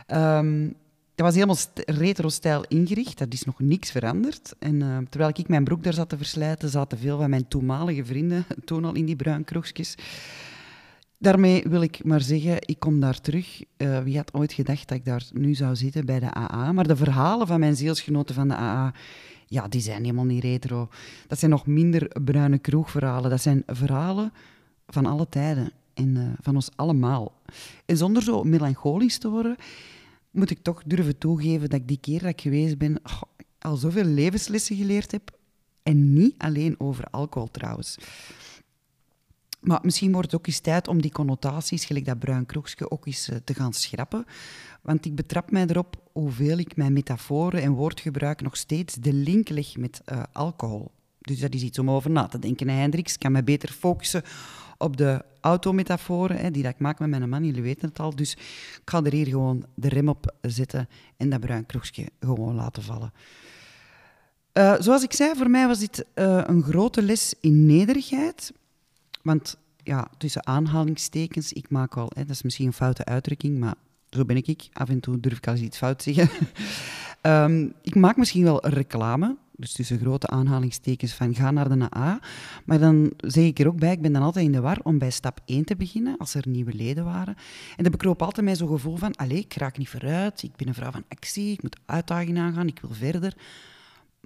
um, 0.07 0.67
dat 1.15 1.27
was 1.27 1.35
helemaal 1.35 1.57
retro-stijl 1.75 2.65
ingericht. 2.69 3.19
Dat 3.19 3.33
is 3.33 3.45
nog 3.45 3.61
niks 3.61 3.91
veranderd. 3.91 4.55
En 4.59 5.07
terwijl 5.11 5.33
ik 5.35 5.49
mijn 5.49 5.65
broek 5.65 5.83
daar 5.83 5.93
zat 5.93 6.09
te 6.09 6.17
verslijten, 6.17 6.69
zaten 6.69 6.99
veel 6.99 7.19
van 7.19 7.31
mijn 7.31 7.49
toenmalige 7.49 8.05
vrienden 8.05 8.45
toen 8.65 8.85
al 8.85 8.95
in 8.95 9.07
die 9.07 9.17
bruin 9.17 9.45
kroegjes. 9.45 9.95
Daarmee 11.27 11.63
wil 11.69 11.83
ik 11.83 12.05
maar 12.05 12.21
zeggen, 12.21 12.57
ik 12.61 12.79
kom 12.79 13.01
daar 13.01 13.21
terug. 13.21 13.63
Uh, 13.77 13.99
wie 13.99 14.17
had 14.17 14.35
ooit 14.35 14.53
gedacht 14.53 14.89
dat 14.89 14.99
ik 14.99 15.05
daar 15.05 15.25
nu 15.33 15.55
zou 15.55 15.77
zitten 15.77 16.07
bij 16.07 16.21
de 16.21 16.35
AA? 16.35 16.73
Maar 16.73 16.87
de 16.87 16.97
verhalen 16.97 17.47
van 17.47 17.61
mijn 17.61 17.77
zielsgenoten 17.77 18.35
van 18.35 18.49
de 18.49 18.55
AA, 18.55 18.95
ja, 19.47 19.69
die 19.69 19.81
zijn 19.81 20.01
helemaal 20.01 20.25
niet 20.25 20.43
retro. 20.43 20.89
Dat 21.27 21.39
zijn 21.39 21.51
nog 21.51 21.67
minder 21.67 22.21
bruine 22.25 22.59
kroegverhalen. 22.59 23.31
Dat 23.31 23.41
zijn 23.43 23.63
verhalen 23.67 24.33
van 24.87 25.07
alle 25.07 25.29
tijden 25.29 25.73
en 25.95 26.17
uh, 26.17 26.29
van 26.41 26.55
ons 26.55 26.71
allemaal. 26.77 27.41
En 27.87 27.97
zonder 27.97 28.23
zo 28.23 28.43
melancholisch 28.43 29.19
te 29.19 29.29
worden, 29.29 29.57
moet 30.31 30.51
ik 30.51 30.59
toch 30.63 30.83
durven 30.87 31.19
toegeven 31.19 31.69
dat 31.69 31.81
ik 31.81 31.89
die 31.89 32.01
keer 32.01 32.21
dat 32.21 32.31
ik 32.31 32.41
geweest 32.41 32.79
ben, 32.79 33.01
oh, 33.05 33.23
al 33.59 33.77
zoveel 33.77 34.05
levenslessen 34.05 34.77
geleerd 34.77 35.11
heb. 35.13 35.31
En 35.83 36.13
niet 36.13 36.35
alleen 36.39 36.75
over 36.79 37.05
alcohol 37.11 37.51
trouwens. 37.51 37.99
Maar 39.67 39.79
misschien 39.83 40.13
wordt 40.13 40.31
het 40.31 40.41
ook 40.41 40.47
eens 40.47 40.61
tijd 40.61 40.89
om 40.89 41.03
die 41.03 41.11
connotaties, 41.13 41.85
gelijk 41.85 42.05
dat 42.05 42.19
bruin 42.19 42.47
kroegje, 42.47 42.91
ook 42.91 43.07
eens 43.07 43.29
eh, 43.29 43.37
te 43.45 43.55
gaan 43.55 43.73
schrappen. 43.73 44.25
Want 44.83 45.05
ik 45.05 45.15
betrap 45.15 45.51
mij 45.51 45.67
erop 45.67 45.97
hoeveel 46.13 46.59
ik 46.59 46.77
mijn 46.77 46.93
metaforen 46.93 47.63
en 47.63 47.73
woordgebruik 47.73 48.43
nog 48.43 48.57
steeds 48.57 48.95
de 48.95 49.13
link 49.13 49.49
leg 49.49 49.77
met 49.77 50.01
uh, 50.13 50.23
alcohol. 50.33 50.91
Dus 51.19 51.41
dat 51.41 51.55
is 51.55 51.63
iets 51.63 51.79
om 51.79 51.91
over 51.91 52.11
na 52.11 52.27
te 52.27 52.39
denken. 52.39 52.69
Hendrix 52.69 53.13
ik 53.13 53.19
kan 53.19 53.33
me 53.33 53.43
beter 53.43 53.69
focussen 53.69 54.23
op 54.79 54.97
de 54.97 55.25
autometaforen 55.41 56.37
hè, 56.37 56.51
die 56.51 56.63
dat 56.63 56.73
ik 56.73 56.79
maak 56.79 56.99
met 56.99 57.09
mijn 57.09 57.29
man, 57.29 57.45
jullie 57.45 57.63
weten 57.63 57.89
het 57.89 58.01
al. 58.01 58.17
Dus 58.17 58.33
ik 58.33 58.83
ga 58.85 59.03
er 59.05 59.13
hier 59.13 59.27
gewoon 59.27 59.65
de 59.75 59.89
rem 59.89 60.09
op 60.09 60.35
zetten 60.41 60.89
en 61.17 61.31
dat 61.31 61.41
bruin 61.41 61.67
kroegje 61.67 62.09
gewoon 62.21 62.55
laten 62.55 62.83
vallen. 62.83 63.13
Uh, 64.53 64.75
zoals 64.79 65.03
ik 65.03 65.13
zei, 65.13 65.35
voor 65.37 65.51
mij 65.51 65.67
was 65.67 65.79
dit 65.79 66.07
een 66.15 66.63
grote 66.63 67.03
les 67.03 67.35
in 67.41 67.67
nederigheid. 67.67 68.53
Want 69.27 69.57
ja, 69.83 70.09
tussen 70.19 70.47
aanhalingstekens, 70.47 71.53
ik 71.53 71.71
maak 71.71 71.95
wel, 71.95 72.11
hè, 72.15 72.25
dat 72.25 72.35
is 72.35 72.43
misschien 72.43 72.67
een 72.67 72.73
foute 72.73 73.05
uitdrukking, 73.05 73.59
maar 73.59 73.75
zo 74.11 74.25
ben 74.25 74.37
ik. 74.37 74.69
Af 74.73 74.89
en 74.89 75.01
toe 75.01 75.21
durf 75.21 75.37
ik 75.37 75.47
al 75.47 75.53
eens 75.53 75.63
iets 75.63 75.79
fout 75.79 76.03
zeggen. 76.03 76.29
um, 77.23 77.73
ik 77.83 77.95
maak 77.95 78.17
misschien 78.17 78.45
wel 78.45 78.67
reclame, 78.67 79.37
dus 79.53 79.73
tussen 79.73 79.99
grote 79.99 80.27
aanhalingstekens 80.27 81.13
van 81.13 81.35
ga 81.35 81.51
naar 81.51 81.69
de 81.69 81.97
A. 81.97 82.21
Maar 82.65 82.79
dan 82.79 83.13
zeg 83.17 83.45
ik 83.45 83.59
er 83.59 83.67
ook 83.67 83.79
bij, 83.79 83.93
ik 83.93 84.03
ben 84.03 84.13
dan 84.13 84.23
altijd 84.23 84.45
in 84.45 84.53
de 84.53 84.61
war 84.61 84.79
om 84.83 84.99
bij 84.99 85.11
stap 85.11 85.41
1 85.45 85.65
te 85.65 85.77
beginnen, 85.77 86.17
als 86.19 86.35
er 86.35 86.49
nieuwe 86.49 86.75
leden 86.75 87.05
waren. 87.05 87.37
En 87.77 87.83
dan 87.83 87.91
bekroop 87.91 88.23
altijd 88.23 88.47
mij 88.47 88.57
zo'n 88.57 88.69
gevoel 88.69 88.97
van, 88.97 89.15
allee, 89.15 89.39
ik 89.39 89.55
raak 89.55 89.79
niet 89.79 89.89
vooruit, 89.89 90.43
ik 90.43 90.57
ben 90.57 90.69
een 90.69 90.75
vrouw 90.75 90.91
van 90.91 91.05
actie, 91.09 91.53
ik 91.53 91.63
moet 91.63 91.79
uitdagingen 91.87 92.43
aangaan, 92.43 92.67
ik 92.67 92.81
wil 92.81 92.93
verder. 92.93 93.37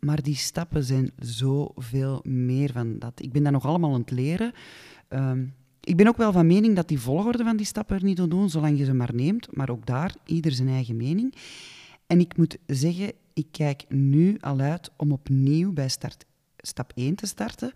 Maar 0.00 0.22
die 0.22 0.34
stappen 0.34 0.84
zijn 0.84 1.10
zoveel 1.18 2.20
meer 2.24 2.72
van 2.72 2.98
dat. 2.98 3.22
Ik 3.22 3.32
ben 3.32 3.42
dat 3.42 3.52
nog 3.52 3.66
allemaal 3.66 3.94
aan 3.94 4.00
het 4.00 4.10
leren. 4.10 4.52
Ehm, 5.08 5.44
ik 5.80 5.96
ben 5.96 6.08
ook 6.08 6.16
wel 6.16 6.32
van 6.32 6.46
mening 6.46 6.76
dat 6.76 6.88
die 6.88 7.00
volgorde 7.00 7.44
van 7.44 7.56
die 7.56 7.66
stappen 7.66 7.96
er 7.96 8.04
niet 8.04 8.16
toe 8.16 8.28
doen, 8.28 8.50
zolang 8.50 8.78
je 8.78 8.84
ze 8.84 8.94
maar 8.94 9.14
neemt. 9.14 9.56
Maar 9.56 9.70
ook 9.70 9.86
daar, 9.86 10.14
ieder 10.24 10.52
zijn 10.52 10.68
eigen 10.68 10.96
mening. 10.96 11.34
En 12.06 12.20
ik 12.20 12.36
moet 12.36 12.58
zeggen, 12.66 13.12
ik 13.32 13.46
kijk 13.50 13.84
nu 13.88 14.36
al 14.40 14.60
uit 14.60 14.90
om 14.96 15.12
opnieuw 15.12 15.72
bij 15.72 15.88
start, 15.88 16.24
stap 16.56 16.92
1 16.94 17.14
te 17.14 17.26
starten. 17.26 17.72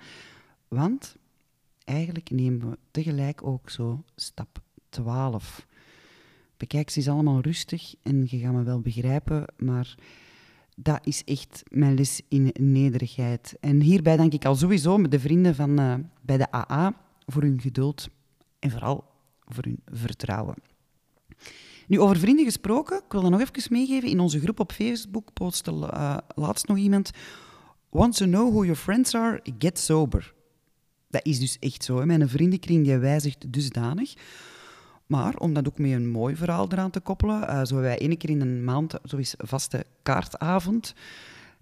Want 0.69 1.17
eigenlijk 1.85 2.31
nemen 2.31 2.71
we 2.71 2.79
tegelijk 2.91 3.47
ook 3.47 3.71
zo 3.71 4.05
stap 4.17 4.63
12. 4.89 5.67
Bekijk 6.57 6.91
ze 6.91 6.99
eens 6.99 7.09
allemaal 7.09 7.41
rustig 7.41 7.95
en 8.03 8.27
je 8.27 8.39
gaat 8.39 8.53
me 8.53 8.63
wel 8.63 8.81
begrijpen, 8.81 9.45
maar 9.57 9.95
dat 10.75 11.07
is 11.07 11.25
echt 11.25 11.63
mijn 11.71 11.95
les 11.95 12.21
in 12.29 12.55
nederigheid. 12.61 13.57
En 13.61 13.81
hierbij 13.81 14.17
dank 14.17 14.33
ik 14.33 14.45
al 14.45 14.55
sowieso 14.55 15.09
de 15.09 15.21
vrienden 15.21 15.55
van 15.55 15.81
uh, 15.81 15.95
bij 16.21 16.37
de 16.37 16.53
AA 16.53 16.95
voor 17.27 17.43
hun 17.43 17.61
geduld 17.61 18.09
en 18.59 18.71
vooral 18.71 19.05
voor 19.45 19.65
hun 19.65 19.81
vertrouwen. 19.93 20.55
Nu, 21.87 22.01
over 22.01 22.17
vrienden 22.17 22.45
gesproken, 22.45 22.97
ik 22.97 23.13
wil 23.13 23.21
dat 23.23 23.31
nog 23.31 23.41
even 23.41 23.73
meegeven. 23.73 24.09
In 24.09 24.21
onze 24.21 24.41
groep 24.41 24.61
op 24.61 24.73
Facebook 24.73 25.33
postte 25.33 25.71
uh, 25.71 26.17
laatst 26.35 26.67
nog 26.67 26.77
iemand... 26.77 27.11
Want 27.91 28.17
to 28.17 28.27
know 28.27 28.51
who 28.51 28.65
your 28.65 28.77
friends 28.77 29.15
are, 29.15 29.41
get 29.59 29.79
sober. 29.79 30.35
Dat 31.09 31.27
is 31.27 31.39
dus 31.39 31.59
echt 31.59 31.85
zo. 31.85 31.99
Hè. 31.99 32.07
Mijn 32.07 32.29
vriendenkring 32.29 32.85
die 32.85 32.97
wijzigt 32.97 33.53
dusdanig. 33.53 34.15
Maar 35.07 35.37
om 35.37 35.53
dat 35.53 35.69
ook 35.69 35.79
met 35.79 35.91
een 35.91 36.11
mooi 36.11 36.37
verhaal 36.37 36.73
eraan 36.73 36.91
te 36.91 37.01
koppelen, 37.01 37.43
uh, 37.43 37.65
zo 37.65 37.77
wij 37.77 37.99
één 37.99 38.17
keer 38.17 38.31
in 38.31 38.41
een 38.41 38.65
maand, 38.65 38.95
zo 39.05 39.19
vaste 39.37 39.85
kaartavond, 40.03 40.95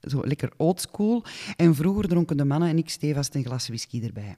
zo 0.00 0.20
lekker 0.24 0.52
oldschool. 0.56 1.24
En 1.56 1.74
vroeger 1.74 2.08
dronken 2.08 2.36
de 2.36 2.44
mannen 2.44 2.68
en 2.68 2.78
ik 2.78 2.90
stevast 2.90 3.34
een 3.34 3.44
glas 3.44 3.66
whisky 3.66 4.02
erbij. 4.02 4.36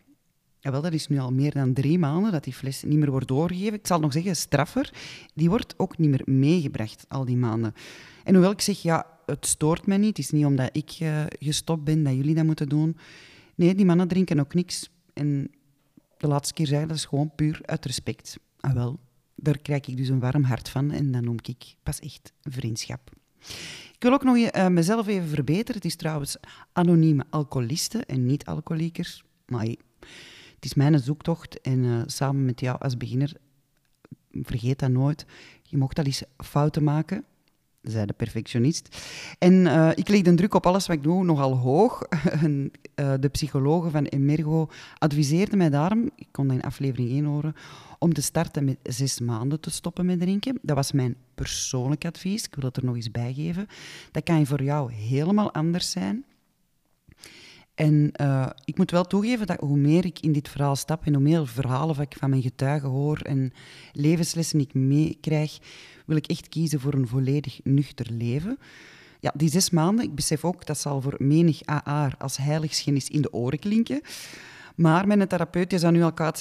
Wel, 0.61 0.83
dat 0.83 0.93
is 0.93 1.09
nu 1.09 1.19
al 1.19 1.33
meer 1.33 1.53
dan 1.53 1.73
drie 1.73 1.99
maanden 1.99 2.33
dat 2.33 2.45
die 2.45 2.53
fles 2.53 2.83
niet 2.83 2.99
meer 2.99 3.11
wordt 3.11 3.29
doorgegeven. 3.29 3.79
Ik 3.79 3.87
zal 3.87 4.01
nog 4.01 4.13
zeggen, 4.13 4.37
straffer, 4.37 4.93
die 5.35 5.49
wordt 5.49 5.75
ook 5.77 5.99
niet 5.99 6.11
meer 6.11 6.23
meegebracht 6.25 7.05
al 7.09 7.25
die 7.25 7.37
maanden. 7.37 7.75
En 8.25 8.35
hoewel 8.35 8.53
ik 8.53 8.61
zeg, 8.61 8.83
ja, 8.83 9.07
het 9.27 9.47
stoort 9.47 9.87
mij 9.87 9.97
niet, 9.97 10.17
het 10.17 10.19
is 10.19 10.31
niet 10.31 10.45
omdat 10.45 10.69
ik 10.73 10.99
uh, 11.03 11.23
gestopt 11.39 11.85
ben 11.85 12.03
dat 12.03 12.15
jullie 12.15 12.35
dat 12.35 12.45
moeten 12.45 12.69
doen. 12.69 12.97
Nee, 13.55 13.75
die 13.75 13.85
mannen 13.85 14.09
drinken 14.09 14.41
ook 14.41 14.55
niks. 14.55 14.91
En 15.13 15.51
de 16.17 16.27
laatste 16.27 16.55
keer 16.55 16.67
zei 16.67 16.87
dat 16.87 16.97
is 16.97 17.05
gewoon 17.05 17.35
puur 17.35 17.61
uit 17.63 17.85
respect. 17.85 18.39
Ah 18.65 18.73
wel, 18.73 18.99
daar 19.35 19.59
krijg 19.59 19.87
ik 19.87 19.97
dus 19.97 20.09
een 20.09 20.21
warm 20.21 20.43
hart 20.43 20.69
van 20.69 20.91
en 20.91 21.13
dat 21.13 21.23
noem 21.23 21.37
ik 21.43 21.75
pas 21.83 22.01
echt 22.01 22.33
vriendschap. 22.43 23.11
Ik 23.93 23.97
wil 23.99 24.13
ook 24.13 24.25
nog 24.25 24.37
uh, 24.37 24.69
mezelf 24.69 25.07
even 25.07 25.29
verbeteren. 25.29 25.75
Het 25.75 25.85
is 25.85 25.97
trouwens 25.97 26.37
anonieme 26.73 27.25
alcoholisten 27.31 28.07
en 28.07 28.27
niet 28.27 28.45
alcoholiekers. 28.45 29.25
Maar 29.47 29.65
het 30.55 30.65
is 30.65 30.75
mijn 30.75 30.99
zoektocht 30.99 31.61
en 31.61 31.85
eh, 31.85 32.03
samen 32.07 32.45
met 32.45 32.61
jou 32.61 32.79
als 32.81 32.97
beginner, 32.97 33.33
vergeet 34.33 34.79
dat 34.79 34.91
nooit, 34.91 35.27
je 35.63 35.77
mocht 35.77 35.99
al 35.99 36.05
eens 36.05 36.23
fouten 36.37 36.85
maken, 36.85 37.25
zei 37.83 38.07
de 38.07 38.13
perfectionist. 38.13 38.97
En 39.39 39.53
uh, 39.53 39.91
ik 39.95 40.09
leg 40.09 40.23
de 40.23 40.35
druk 40.35 40.55
op 40.55 40.67
alles 40.67 40.87
wat 40.87 40.97
ik 40.97 41.03
doe 41.03 41.25
nogal 41.25 41.57
hoog. 41.57 42.03
en, 42.43 42.71
de 42.95 43.29
psychologen 43.29 43.91
van 43.91 44.05
Emergo 44.05 44.69
adviseerden 44.99 45.59
mij 45.59 45.71
daarom, 45.71 46.11
ik 46.17 46.29
kon 46.31 46.47
dat 46.47 46.57
in 46.57 46.63
aflevering 46.63 47.11
1 47.11 47.25
horen, 47.25 47.55
om 48.05 48.13
te 48.13 48.23
starten 48.23 48.65
met 48.65 48.79
zes 48.83 49.21
maanden 49.21 49.61
te 49.61 49.71
stoppen 49.71 50.07
met 50.07 50.21
drinken. 50.21 50.59
Dat 50.63 50.77
was 50.77 50.93
mijn 50.93 51.17
persoonlijk 51.35 52.05
advies. 52.05 52.45
Ik 52.45 52.55
wil 52.55 52.65
het 52.65 52.77
er 52.77 52.85
nog 52.85 52.95
eens 52.95 53.11
bij 53.11 53.33
geven. 53.35 53.67
Dat 54.11 54.23
kan 54.23 54.47
voor 54.47 54.63
jou 54.63 54.93
helemaal 54.93 55.53
anders 55.53 55.91
zijn. 55.91 56.25
En 57.75 58.13
uh, 58.21 58.47
ik 58.65 58.77
moet 58.77 58.91
wel 58.91 59.05
toegeven 59.05 59.47
dat 59.47 59.61
hoe 59.61 59.77
meer 59.77 60.05
ik 60.05 60.21
in 60.21 60.33
dit 60.33 60.49
verhaal 60.49 60.77
stap 60.77 61.07
en 61.07 61.15
hoe 61.15 61.23
meer 61.23 61.47
verhalen 61.47 62.01
ik 62.01 62.17
van 62.19 62.31
mijn 62.31 62.43
getuigen 62.43 62.89
hoor 62.89 63.19
en 63.19 63.53
levenslessen 63.93 64.61
ik 64.61 64.75
meekrijg, 64.75 65.59
wil 66.07 66.17
ik 66.17 66.27
echt 66.27 66.49
kiezen 66.49 66.81
voor 66.81 66.95
een 66.95 67.09
volledig 67.09 67.61
nuchter 67.63 68.07
leven. 68.11 68.59
Ja, 69.21 69.33
die 69.37 69.51
zes 69.51 69.71
maanden, 69.71 70.05
ik 70.05 70.15
besef 70.15 70.45
ook, 70.45 70.67
dat 70.67 70.79
zal 70.79 71.01
voor 71.01 71.15
menig 71.19 71.61
AA 71.65 72.13
als 72.19 72.37
heiligschennis 72.37 73.09
in 73.09 73.23
de 73.23 73.33
oren 73.33 73.59
klinken. 73.59 74.01
Maar 74.75 75.07
mijn 75.07 75.29
therapeut 75.29 75.75
zou 75.77 75.93
nu 75.93 76.03
al 76.03 76.13
koud 76.13 76.39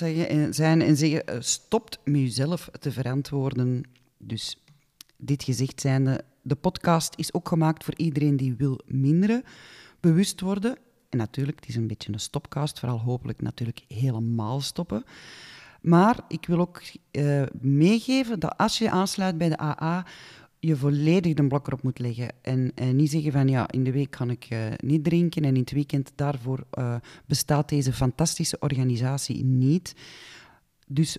zijn 0.49 0.81
en 0.81 0.97
zeggen, 0.97 1.25
eh, 1.25 1.36
stopt 1.39 1.99
met 2.03 2.21
jezelf 2.21 2.69
te 2.79 2.91
verantwoorden. 2.91 3.84
Dus 4.17 4.63
dit 5.17 5.43
gezegd 5.43 5.81
zijnde, 5.81 6.23
de 6.41 6.55
podcast 6.55 7.13
is 7.15 7.34
ook 7.34 7.47
gemaakt 7.47 7.84
voor 7.84 7.95
iedereen 7.97 8.38
die 8.38 8.55
wil 8.55 8.79
minderen, 8.86 9.43
bewust 9.99 10.41
worden. 10.41 10.77
En 11.09 11.17
natuurlijk, 11.17 11.59
het 11.59 11.69
is 11.69 11.75
een 11.75 11.88
beetje 11.88 12.13
een 12.13 12.19
stopcast, 12.19 12.79
vooral 12.79 12.99
hopelijk 12.99 13.41
natuurlijk 13.41 13.84
helemaal 13.88 14.61
stoppen. 14.61 15.03
Maar 15.81 16.19
ik 16.27 16.45
wil 16.45 16.59
ook 16.59 16.81
uh, 17.11 17.43
meegeven 17.61 18.39
dat 18.39 18.57
als 18.57 18.77
je 18.77 18.89
aansluit 18.89 19.38
bij 19.38 19.49
de 19.49 19.59
AA, 19.59 20.05
je 20.66 20.76
volledig 20.76 21.34
de 21.34 21.47
blok 21.47 21.68
erop 21.68 21.84
moet 21.84 21.99
leggen. 21.99 22.30
En, 22.41 22.72
niet 22.95 23.11
zeggen 23.11 23.32
van 23.32 23.47
ja, 23.47 23.72
in 23.72 23.84
de 23.84 23.91
week 23.91 24.09
kan 24.09 24.30
ik 24.30 24.47
uh, 24.49 24.59
niet 24.78 25.03
drinken 25.03 25.43
en 25.43 25.55
in 25.55 25.61
het 25.61 25.72
weekend 25.72 26.11
daarvoor 26.16 26.66
uh, 26.74 26.95
bestaat 27.26 27.70
deze 27.70 27.93
fantastische 27.93 28.59
organisatie 28.59 29.43
niet. 29.43 29.95
Dus 30.88 31.18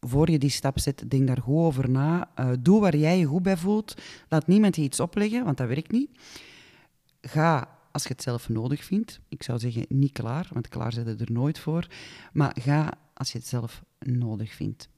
voor 0.00 0.30
je 0.30 0.38
die 0.38 0.50
stap 0.50 0.78
zet, 0.78 1.10
denk 1.10 1.26
daar 1.26 1.40
goed 1.42 1.64
over 1.64 1.90
na. 1.90 2.30
doe 2.60 2.80
waar 2.80 2.96
jij 2.96 3.18
je 3.18 3.24
goed 3.24 3.42
bij 3.42 3.56
voelt. 3.56 3.94
Laat 4.28 4.46
niemand 4.46 4.76
je 4.76 4.82
iets 4.82 5.00
opleggen, 5.00 5.44
want 5.44 5.56
dat 5.56 5.68
werkt 5.68 5.92
niet. 5.92 6.10
Ga 7.20 7.78
als 7.92 8.02
je 8.02 8.08
het 8.08 8.22
zelf 8.22 8.48
nodig 8.48 8.84
vindt. 8.84 9.20
Ik 9.28 9.42
zou 9.42 9.58
zeggen 9.58 9.84
niet 9.88 10.12
klaar, 10.12 10.48
want 10.52 10.68
klaar 10.68 10.92
zit 10.92 11.20
er 11.20 11.32
nooit 11.32 11.58
voor. 11.58 11.86
Maar 12.32 12.56
ga 12.60 12.92
als 13.14 13.32
je 13.32 13.38
het 13.38 13.46
zelf 13.46 13.82
nodig 13.98 14.52
vindt. 14.52 14.88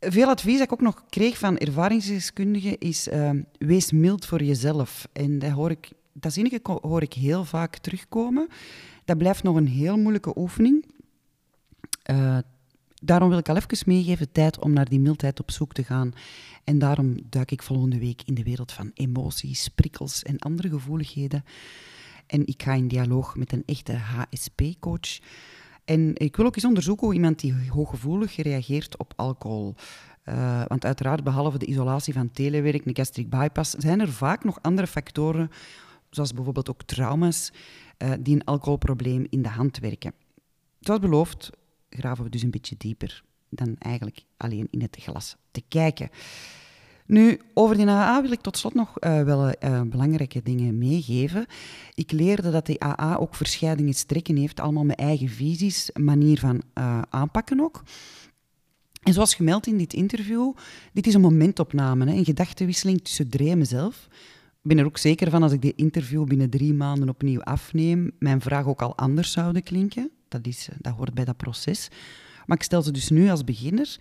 Veel 0.00 0.28
advies 0.28 0.58
dat 0.58 0.66
ik 0.66 0.72
ook 0.72 0.80
nog 0.80 1.04
kreeg 1.08 1.38
van 1.38 1.58
ervaringsdeskundigen 1.58 2.78
is 2.78 3.08
uh, 3.08 3.30
wees 3.58 3.92
mild 3.92 4.26
voor 4.26 4.42
jezelf. 4.42 5.08
En 5.12 5.38
dat 5.38 5.50
hoor 5.50 5.70
ik, 5.70 5.90
dat 6.12 6.32
zinnige 6.32 6.60
hoor 6.62 7.02
ik 7.02 7.12
heel 7.12 7.44
vaak 7.44 7.76
terugkomen. 7.76 8.48
Dat 9.04 9.18
blijft 9.18 9.42
nog 9.42 9.56
een 9.56 9.68
heel 9.68 9.96
moeilijke 9.96 10.38
oefening. 10.38 10.84
Uh, 12.10 12.38
daarom 13.02 13.28
wil 13.28 13.38
ik 13.38 13.48
al 13.48 13.56
even 13.56 13.78
meegeven 13.86 14.32
tijd 14.32 14.60
om 14.60 14.72
naar 14.72 14.88
die 14.88 15.00
mildheid 15.00 15.40
op 15.40 15.50
zoek 15.50 15.72
te 15.72 15.84
gaan. 15.84 16.12
En 16.64 16.78
daarom 16.78 17.16
duik 17.30 17.50
ik 17.50 17.62
volgende 17.62 17.98
week 17.98 18.22
in 18.24 18.34
de 18.34 18.42
wereld 18.42 18.72
van 18.72 18.90
emoties, 18.94 19.68
prikkels 19.68 20.22
en 20.22 20.38
andere 20.38 20.68
gevoeligheden. 20.68 21.44
En 22.26 22.46
ik 22.46 22.62
ga 22.62 22.72
in 22.72 22.88
dialoog 22.88 23.36
met 23.36 23.52
een 23.52 23.62
echte 23.66 23.92
HSP-coach. 23.92 25.18
En 25.88 26.10
ik 26.14 26.36
wil 26.36 26.46
ook 26.46 26.54
eens 26.54 26.64
onderzoeken 26.64 27.06
hoe 27.06 27.14
iemand 27.14 27.40
die 27.40 27.54
hooggevoelig 27.68 28.36
reageert 28.36 28.96
op 28.96 29.12
alcohol. 29.16 29.74
Uh, 30.24 30.62
want 30.66 30.84
uiteraard, 30.84 31.24
behalve 31.24 31.58
de 31.58 31.66
isolatie 31.66 32.12
van 32.12 32.30
telewerk, 32.30 32.84
de 32.84 32.94
gastric 32.94 33.30
bypass, 33.30 33.70
zijn 33.70 34.00
er 34.00 34.12
vaak 34.12 34.44
nog 34.44 34.62
andere 34.62 34.86
factoren, 34.86 35.50
zoals 36.10 36.32
bijvoorbeeld 36.32 36.70
ook 36.70 36.82
trauma's, 36.82 37.52
uh, 37.98 38.12
die 38.20 38.34
een 38.34 38.44
alcoholprobleem 38.44 39.26
in 39.30 39.42
de 39.42 39.48
hand 39.48 39.78
werken. 39.78 40.12
Zoals 40.80 41.00
beloofd, 41.00 41.50
graven 41.90 42.24
we 42.24 42.30
dus 42.30 42.42
een 42.42 42.50
beetje 42.50 42.76
dieper 42.78 43.24
dan 43.48 43.76
eigenlijk 43.78 44.24
alleen 44.36 44.68
in 44.70 44.82
het 44.82 44.96
glas 45.00 45.36
te 45.50 45.62
kijken. 45.68 46.10
Nu, 47.08 47.40
over 47.54 47.76
die 47.76 47.88
AA 47.88 48.22
wil 48.22 48.32
ik 48.32 48.40
tot 48.40 48.56
slot 48.56 48.74
nog 48.74 48.94
uh, 49.00 49.22
wel 49.22 49.48
uh, 49.48 49.80
belangrijke 49.82 50.42
dingen 50.42 50.78
meegeven. 50.78 51.46
Ik 51.94 52.12
leerde 52.12 52.50
dat 52.50 52.66
de 52.66 52.80
AA 52.80 53.16
ook 53.16 53.34
verschillende 53.34 53.92
strekken 53.92 54.36
heeft, 54.36 54.60
allemaal 54.60 54.84
met 54.84 54.98
eigen 54.98 55.28
visies, 55.28 55.90
manier 55.94 56.38
van 56.38 56.62
uh, 56.78 57.02
aanpakken 57.10 57.60
ook. 57.60 57.82
En 59.02 59.12
zoals 59.12 59.34
gemeld 59.34 59.66
in 59.66 59.78
dit 59.78 59.92
interview, 59.92 60.52
dit 60.92 61.06
is 61.06 61.14
een 61.14 61.20
momentopname, 61.20 62.04
hè, 62.06 62.12
een 62.12 62.24
gedachtenwisseling 62.24 63.02
tussen 63.02 63.28
Dre 63.28 63.50
en 63.50 63.58
mezelf. 63.58 64.08
Ik 64.62 64.74
ben 64.74 64.78
er 64.78 64.84
ook 64.84 64.98
zeker 64.98 65.30
van 65.30 65.42
als 65.42 65.52
ik 65.52 65.62
dit 65.62 65.76
interview 65.76 66.24
binnen 66.24 66.50
drie 66.50 66.74
maanden 66.74 67.08
opnieuw 67.08 67.42
afneem, 67.42 68.10
mijn 68.18 68.40
vraag 68.40 68.66
ook 68.66 68.82
al 68.82 68.96
anders 68.96 69.32
zouden 69.32 69.62
klinken. 69.62 70.10
Dat, 70.28 70.46
is, 70.46 70.68
dat 70.78 70.94
hoort 70.94 71.14
bij 71.14 71.24
dat 71.24 71.36
proces. 71.36 71.88
Maar 72.46 72.56
ik 72.56 72.62
stel 72.62 72.82
ze 72.82 72.90
dus 72.90 73.08
nu 73.08 73.30
als 73.30 73.44
beginner. 73.44 73.96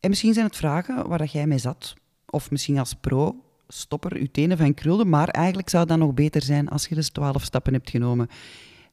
En 0.00 0.08
misschien 0.08 0.32
zijn 0.32 0.46
het 0.46 0.56
vragen 0.56 1.08
waar 1.08 1.18
dat 1.18 1.32
jij 1.32 1.46
mee 1.46 1.58
zat. 1.58 1.94
Of 2.30 2.50
misschien 2.50 2.78
als 2.78 2.94
pro, 2.94 3.36
stopper, 3.68 4.20
je 4.20 4.30
tenen 4.30 4.56
van 4.56 4.74
krulde. 4.74 5.04
Maar 5.04 5.28
eigenlijk 5.28 5.68
zou 5.68 5.86
dat 5.86 5.98
nog 5.98 6.14
beter 6.14 6.42
zijn 6.42 6.68
als 6.68 6.86
je 6.86 6.94
dus 6.94 7.08
twaalf 7.08 7.42
stappen 7.42 7.72
hebt 7.72 7.90
genomen. 7.90 8.28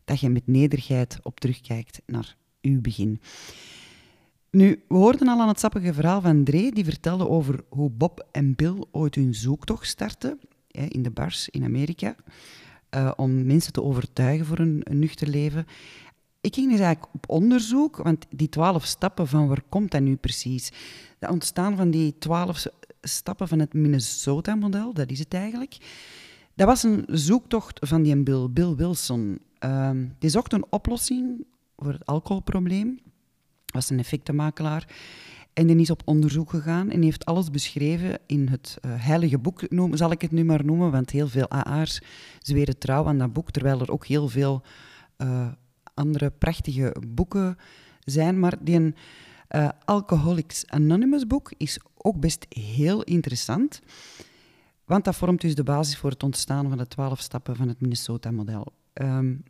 Dat 0.06 0.20
je 0.20 0.30
met 0.30 0.48
nederigheid 0.48 1.20
op 1.22 1.40
terugkijkt 1.40 2.02
naar 2.06 2.36
uw 2.62 2.82
begin. 2.82 3.22
Nu, 4.50 4.84
we 4.88 4.96
hoorden 4.96 5.28
al 5.28 5.42
aan 5.42 5.48
het 5.48 5.60
sappige 5.60 5.94
verhaal 5.94 6.22
van 6.22 6.44
Dre, 6.44 6.72
die 6.72 6.84
vertelde 6.84 7.30
over 7.30 7.64
hoe 7.70 7.90
Bob 7.90 8.28
en 8.32 8.56
Bill 8.56 8.84
ooit 8.92 9.16
hun 9.16 9.34
zoektocht 9.34 9.88
startten 9.88 10.40
in 10.72 11.04
de 11.04 11.12
bars 11.12 11.50
in 11.50 11.64
Amerika. 11.64 12.16
Uh, 12.96 13.12
om 13.16 13.46
mensen 13.46 13.74
te 13.74 13.84
overtuigen 13.84 14.46
voor 14.46 14.60
een, 14.60 14.82
een 14.84 15.00
nuchter 15.00 15.28
leven 15.28 15.66
ik 16.48 16.54
ging 16.54 16.72
dus 16.72 16.80
eigenlijk 16.80 17.14
op 17.14 17.30
onderzoek, 17.30 17.98
want 17.98 18.26
die 18.30 18.50
twaalf 18.50 18.86
stappen 18.86 19.28
van 19.28 19.48
waar 19.48 19.62
komt 19.70 19.92
dat 19.92 20.02
nu 20.02 20.16
precies? 20.16 20.72
Het 21.20 21.30
ontstaan 21.30 21.76
van 21.76 21.92
die 21.92 22.16
twaalf 22.20 22.66
stappen 23.02 23.48
van 23.48 23.60
het 23.60 23.74
Minnesota-model, 23.74 24.94
dat 24.94 25.10
is 25.12 25.20
het 25.20 25.34
eigenlijk. 25.34 25.78
Dat 26.56 26.68
was 26.68 26.84
een 26.84 27.04
zoektocht 27.08 27.80
van 27.88 28.04
die 28.04 28.24
Bill, 28.24 28.48
Bill 28.50 28.76
Wilson. 28.76 29.40
Die 30.20 30.30
zocht 30.30 30.54
een 30.54 30.66
oplossing 30.70 31.46
voor 31.76 31.92
het 31.92 32.06
alcoholprobleem. 32.06 33.00
was 33.66 33.90
een 33.90 34.00
effectenmakelaar. 34.00 34.88
En 35.58 35.68
die 35.68 35.80
is 35.80 35.90
op 35.90 36.02
onderzoek 36.06 36.50
gegaan 36.50 36.90
en 36.90 37.02
heeft 37.02 37.26
alles 37.26 37.52
beschreven 37.52 38.20
in 38.26 38.48
het 38.48 38.78
uh, 38.82 38.92
heilige 38.96 39.38
boek, 39.38 39.70
noem, 39.70 39.96
zal 39.96 40.12
ik 40.12 40.22
het 40.22 40.32
nu 40.32 40.44
maar 40.44 40.66
noemen, 40.66 40.92
want 40.92 41.10
heel 41.10 41.28
veel 41.28 41.50
AA's 41.50 42.02
zweren 42.40 42.78
trouw 42.78 43.06
aan 43.08 43.18
dat 43.18 43.34
boek, 43.34 43.52
terwijl 43.52 43.80
er 43.80 43.92
ook 43.92 44.06
heel 44.06 44.28
veel 44.28 44.62
uh, 45.18 45.48
andere 45.94 46.30
prachtige 46.30 46.96
boeken 47.08 47.58
zijn. 48.00 48.40
Maar 48.40 48.54
die 48.62 48.94
uh, 49.56 49.70
Alcoholics 49.86 50.68
Anonymous 50.68 51.28
boek 51.28 51.54
is 51.58 51.80
ook 52.08 52.20
best 52.20 52.46
heel 52.50 53.04
interessant. 53.04 53.82
Want 54.86 55.06
dat 55.06 55.16
vormt 55.16 55.42
dus 55.42 55.56
de 55.56 55.64
basis 55.64 55.98
voor 55.98 56.10
het 56.10 56.24
ontstaan 56.24 56.70
van 56.70 56.78
de 56.78 56.88
twaalf 56.88 57.20
stappen 57.20 57.56
van 57.56 57.68
het 57.68 57.82
Minnesota-model. 57.82 58.74
Um, 58.94 59.44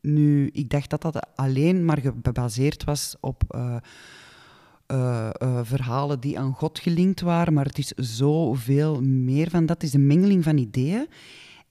nu, 0.00 0.50
ik 0.52 0.70
dacht 0.70 0.90
dat 0.90 1.02
dat 1.02 1.26
alleen 1.34 1.84
maar 1.84 1.98
gebaseerd 2.22 2.84
was 2.84 3.16
op 3.20 3.42
uh, 3.54 3.76
uh, 4.86 5.30
uh, 5.42 5.60
verhalen 5.62 6.20
die 6.20 6.38
aan 6.38 6.52
God 6.52 6.78
gelinkt 6.78 7.20
waren, 7.20 7.52
maar 7.52 7.64
het 7.64 7.78
is 7.78 7.88
zoveel 7.96 9.02
meer 9.02 9.50
van 9.50 9.66
dat. 9.66 9.82
Is 9.82 9.94
een 9.94 10.06
mengeling 10.06 10.44
van 10.44 10.56
ideeën 10.58 11.06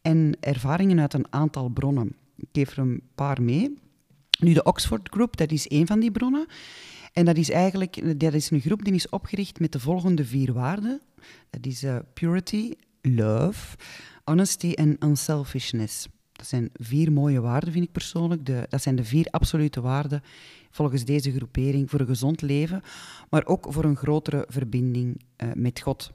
en 0.02 0.38
ervaringen 0.40 1.00
uit 1.00 1.14
een 1.14 1.34
aantal 1.34 1.70
bronnen. 1.70 2.16
Ik 2.38 2.48
geef 2.52 2.72
er 2.72 2.78
een 2.78 3.02
paar 3.16 3.42
mee. 3.42 3.78
Nu, 4.40 4.54
de 4.54 4.64
Oxford 4.64 5.10
Group, 5.10 5.38
dat 5.38 5.52
is 5.52 5.68
één 5.68 5.88
van 5.88 6.00
die 6.00 6.12
bronnen. 6.12 6.46
En 7.12 7.26
dat 7.26 7.38
is 7.38 7.50
eigenlijk 7.50 8.20
dat 8.20 8.34
is 8.34 8.50
een 8.50 8.62
groep 8.62 8.84
die 8.84 8.94
is 8.94 9.10
opgericht 9.10 9.60
met 9.60 9.72
de 9.72 9.80
volgende 9.80 10.26
vier 10.26 10.54
waarden. 10.54 11.02
Dat 11.50 11.66
is 11.66 11.84
uh, 11.84 11.98
purity, 12.14 12.74
love, 13.02 13.78
honesty 14.24 14.72
en 14.72 14.98
unselfishness. 15.00 16.08
Dat 16.32 16.48
zijn 16.48 16.70
vier 16.74 17.12
mooie 17.12 17.42
waarden, 17.42 17.72
vind 17.72 17.86
ik 17.86 17.92
persoonlijk. 17.92 18.70
Dat 18.70 18.82
zijn 18.82 18.96
de 18.96 19.04
vier 19.04 19.28
absolute 19.30 19.82
waarden 19.82 20.22
volgens 20.72 21.06
deze 21.06 21.32
groepering 21.32 21.90
voor 21.90 22.00
een 22.00 22.06
gezond 22.06 22.42
leven, 22.42 22.82
maar 23.30 23.46
ook 23.46 23.66
voor 23.70 23.84
een 23.84 23.96
grotere 23.96 24.46
verbinding 24.48 25.22
uh, 25.38 25.52
met 25.54 25.80
God. 25.80 26.12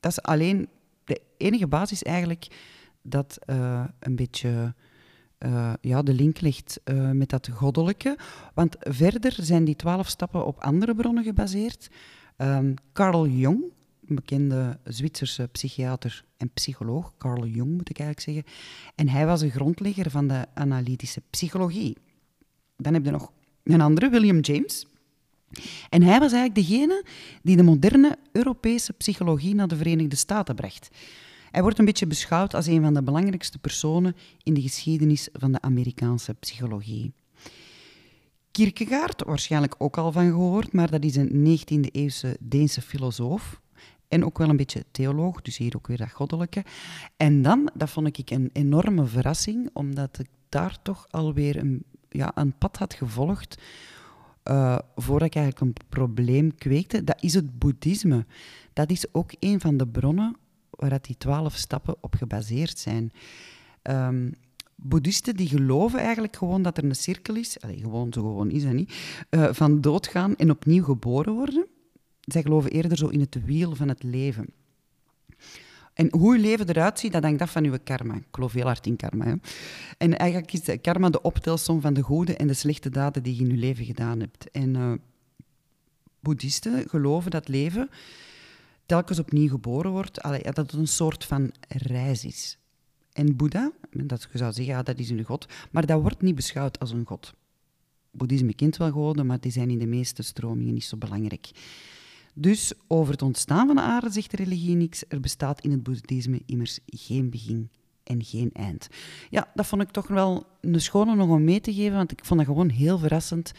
Dat 0.00 0.10
is 0.10 0.22
alleen 0.22 0.68
de 1.04 1.20
enige 1.36 1.66
basis 1.66 2.02
eigenlijk 2.02 2.46
dat 3.02 3.38
uh, 3.46 3.84
een 3.98 4.16
beetje 4.16 4.74
uh, 5.46 5.72
ja, 5.80 6.02
de 6.02 6.14
link 6.14 6.40
ligt 6.40 6.80
uh, 6.84 7.10
met 7.10 7.28
dat 7.28 7.48
goddelijke. 7.48 8.16
Want 8.54 8.76
verder 8.78 9.32
zijn 9.36 9.64
die 9.64 9.76
twaalf 9.76 10.08
stappen 10.08 10.46
op 10.46 10.58
andere 10.58 10.94
bronnen 10.94 11.24
gebaseerd. 11.24 11.90
Um, 12.36 12.74
Carl 12.92 13.26
Jung, 13.26 13.64
een 14.08 14.14
bekende 14.14 14.78
Zwitserse 14.84 15.48
psychiater 15.52 16.24
en 16.36 16.50
psycholoog, 16.50 17.12
Carl 17.18 17.46
Jung 17.46 17.70
moet 17.70 17.90
ik 17.90 17.98
eigenlijk 17.98 18.20
zeggen. 18.20 18.52
En 18.94 19.08
hij 19.08 19.26
was 19.26 19.40
een 19.40 19.50
grondlegger 19.50 20.10
van 20.10 20.26
de 20.26 20.46
analytische 20.54 21.22
psychologie. 21.30 21.96
Dan 22.76 22.94
heb 22.94 23.04
je 23.04 23.10
nog 23.10 23.32
een 23.62 23.80
andere, 23.80 24.08
William 24.08 24.40
James. 24.40 24.86
En 25.88 26.02
hij 26.02 26.18
was 26.18 26.32
eigenlijk 26.32 26.68
degene 26.68 27.04
die 27.42 27.56
de 27.56 27.62
moderne 27.62 28.18
Europese 28.32 28.92
psychologie 28.92 29.54
naar 29.54 29.68
de 29.68 29.76
Verenigde 29.76 30.16
Staten 30.16 30.54
bracht. 30.54 30.88
Hij 31.50 31.62
wordt 31.62 31.78
een 31.78 31.84
beetje 31.84 32.06
beschouwd 32.06 32.54
als 32.54 32.66
een 32.66 32.82
van 32.82 32.94
de 32.94 33.02
belangrijkste 33.02 33.58
personen 33.58 34.16
in 34.42 34.54
de 34.54 34.60
geschiedenis 34.60 35.28
van 35.32 35.52
de 35.52 35.60
Amerikaanse 35.60 36.34
psychologie. 36.34 37.12
Kierkegaard, 38.50 39.24
waarschijnlijk 39.24 39.74
ook 39.78 39.96
al 39.96 40.12
van 40.12 40.26
gehoord, 40.26 40.72
maar 40.72 40.90
dat 40.90 41.04
is 41.04 41.16
een 41.16 41.58
19e-eeuwse 41.58 42.36
Deense 42.40 42.80
filosoof. 42.80 43.60
En 44.08 44.24
ook 44.24 44.38
wel 44.38 44.48
een 44.48 44.56
beetje 44.56 44.84
theoloog, 44.90 45.42
dus 45.42 45.56
hier 45.56 45.76
ook 45.76 45.86
weer 45.86 45.96
dat 45.96 46.12
goddelijke. 46.12 46.64
En 47.16 47.42
dan, 47.42 47.70
dat 47.74 47.90
vond 47.90 48.18
ik 48.18 48.30
een 48.30 48.50
enorme 48.52 49.06
verrassing, 49.06 49.70
omdat 49.72 50.18
ik 50.18 50.28
daar 50.48 50.82
toch 50.82 51.06
alweer 51.10 51.56
een, 51.56 51.84
ja, 52.08 52.32
een 52.34 52.58
pad 52.58 52.76
had 52.76 52.94
gevolgd 52.94 53.60
uh, 54.50 54.78
voordat 54.96 55.28
ik 55.28 55.34
eigenlijk 55.34 55.66
een 55.66 55.86
probleem 55.88 56.54
kweekte. 56.54 57.04
Dat 57.04 57.22
is 57.22 57.34
het 57.34 57.58
boeddhisme. 57.58 58.26
Dat 58.72 58.90
is 58.90 59.14
ook 59.14 59.32
een 59.38 59.60
van 59.60 59.76
de 59.76 59.86
bronnen 59.86 60.36
waar 60.78 60.98
die 61.00 61.16
twaalf 61.18 61.56
stappen 61.56 61.96
op 62.00 62.14
gebaseerd 62.14 62.78
zijn. 62.78 63.12
Um, 63.82 64.34
boeddhisten 64.74 65.36
die 65.36 65.48
geloven 65.48 65.98
eigenlijk 65.98 66.36
gewoon 66.36 66.62
dat 66.62 66.78
er 66.78 66.84
een 66.84 66.94
cirkel 66.94 67.34
is, 67.34 67.60
allez, 67.60 67.80
gewoon 67.80 68.12
zo 68.12 68.20
gewoon 68.20 68.50
is 68.50 68.62
dat 68.62 68.72
niet, 68.72 68.94
uh, 69.30 69.48
van 69.52 69.80
doodgaan 69.80 70.36
en 70.36 70.50
opnieuw 70.50 70.84
geboren 70.84 71.32
worden. 71.32 71.66
Zij 72.20 72.42
geloven 72.42 72.70
eerder 72.70 72.98
zo 72.98 73.06
in 73.06 73.20
het 73.20 73.44
wiel 73.44 73.74
van 73.74 73.88
het 73.88 74.02
leven. 74.02 74.46
En 75.94 76.08
hoe 76.10 76.36
je 76.36 76.40
leven 76.40 76.68
eruit 76.68 76.98
ziet, 76.98 77.12
dat 77.12 77.22
hangt 77.22 77.42
af 77.42 77.52
van 77.52 77.64
je 77.64 77.78
karma. 77.78 78.14
Ik 78.14 78.26
geloof 78.30 78.52
heel 78.52 78.64
hard 78.64 78.86
in 78.86 78.96
karma. 78.96 79.24
Hè? 79.24 79.34
En 79.98 80.18
eigenlijk 80.18 80.52
is 80.52 80.80
karma 80.80 81.10
de 81.10 81.22
optelsom 81.22 81.80
van 81.80 81.94
de 81.94 82.02
goede 82.02 82.36
en 82.36 82.46
de 82.46 82.54
slechte 82.54 82.90
daden 82.90 83.22
die 83.22 83.36
je 83.36 83.42
in 83.42 83.50
je 83.50 83.56
leven 83.56 83.84
gedaan 83.84 84.20
hebt. 84.20 84.50
En 84.50 84.74
uh, 84.74 84.92
boeddhisten 86.20 86.88
geloven 86.88 87.30
dat 87.30 87.48
leven 87.48 87.90
telkens 88.88 89.18
opnieuw 89.18 89.48
geboren 89.48 89.90
wordt, 89.90 90.22
allee, 90.22 90.42
dat 90.42 90.56
het 90.56 90.72
een 90.72 90.88
soort 90.88 91.24
van 91.24 91.52
reis 91.68 92.24
is. 92.24 92.58
En 93.12 93.36
Boeddha, 93.36 93.72
dat 93.90 94.28
je 94.32 94.38
zou 94.38 94.52
zeggen, 94.52 94.74
ja, 94.74 94.82
dat 94.82 94.98
is 94.98 95.10
een 95.10 95.24
god, 95.24 95.46
maar 95.70 95.86
dat 95.86 96.00
wordt 96.00 96.22
niet 96.22 96.34
beschouwd 96.34 96.78
als 96.78 96.90
een 96.90 97.06
god. 97.06 97.34
Boeddhisme 98.10 98.54
kent 98.54 98.76
wel 98.76 98.90
goden, 98.90 99.26
maar 99.26 99.40
die 99.40 99.52
zijn 99.52 99.70
in 99.70 99.78
de 99.78 99.86
meeste 99.86 100.22
stromingen 100.22 100.74
niet 100.74 100.84
zo 100.84 100.96
belangrijk. 100.96 101.50
Dus 102.34 102.72
over 102.86 103.12
het 103.12 103.22
ontstaan 103.22 103.66
van 103.66 103.76
de 103.76 103.82
aarde 103.82 104.10
zegt 104.10 104.30
de 104.30 104.36
religie 104.36 104.76
niks. 104.76 105.04
Er 105.08 105.20
bestaat 105.20 105.60
in 105.60 105.70
het 105.70 105.82
boeddhisme 105.82 106.42
immers 106.46 106.78
geen 106.86 107.30
begin 107.30 107.70
en 108.04 108.24
geen 108.24 108.50
eind. 108.52 108.88
Ja, 109.30 109.50
dat 109.54 109.66
vond 109.66 109.82
ik 109.82 109.90
toch 109.90 110.06
wel 110.06 110.46
een 110.60 110.80
schone 110.80 111.14
nog 111.14 111.28
om 111.28 111.44
mee 111.44 111.60
te 111.60 111.74
geven, 111.74 111.96
want 111.96 112.12
ik 112.12 112.24
vond 112.24 112.40
dat 112.40 112.48
gewoon 112.48 112.68
heel 112.68 112.98
verrassend 112.98 113.52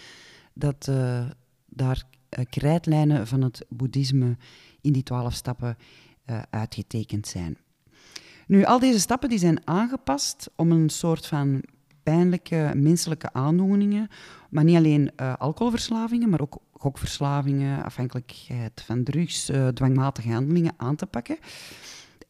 dat 0.53 0.87
uh, 0.89 1.29
daar 1.65 2.03
uh, 2.39 2.45
krijtlijnen 2.49 3.27
van 3.27 3.41
het 3.41 3.65
boeddhisme 3.69 4.37
in 4.81 4.93
die 4.93 5.03
twaalf 5.03 5.33
stappen 5.33 5.77
uh, 6.29 6.41
uitgetekend 6.49 7.27
zijn. 7.27 7.57
Nu, 8.47 8.63
al 8.63 8.79
deze 8.79 8.99
stappen 8.99 9.29
die 9.29 9.39
zijn 9.39 9.67
aangepast 9.67 10.49
om 10.55 10.71
een 10.71 10.89
soort 10.89 11.25
van 11.25 11.63
pijnlijke 12.03 12.71
menselijke 12.75 13.33
aandoeningen, 13.33 14.07
maar 14.49 14.63
niet 14.63 14.75
alleen 14.75 15.11
uh, 15.15 15.33
alcoholverslavingen, 15.35 16.29
maar 16.29 16.41
ook 16.41 16.57
gokverslavingen, 16.73 17.83
afhankelijkheid 17.83 18.81
van 18.85 19.03
drugs, 19.03 19.49
uh, 19.49 19.67
dwangmatige 19.67 20.31
handelingen 20.31 20.73
aan 20.77 20.95
te 20.95 21.05
pakken. 21.05 21.37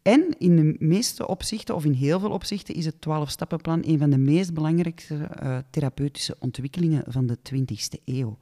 En 0.01 0.35
in 0.37 0.55
de 0.55 0.75
meeste 0.79 1.27
opzichten, 1.27 1.75
of 1.75 1.85
in 1.85 1.91
heel 1.91 2.19
veel 2.19 2.31
opzichten, 2.31 2.75
is 2.75 2.85
het 2.85 2.95
12-stappenplan 2.95 3.87
een 3.87 3.99
van 3.99 4.09
de 4.09 4.17
meest 4.17 4.53
belangrijke 4.53 5.29
therapeutische 5.69 6.35
ontwikkelingen 6.39 7.03
van 7.07 7.25
de 7.25 7.37
20e 7.37 8.03
eeuw. 8.05 8.37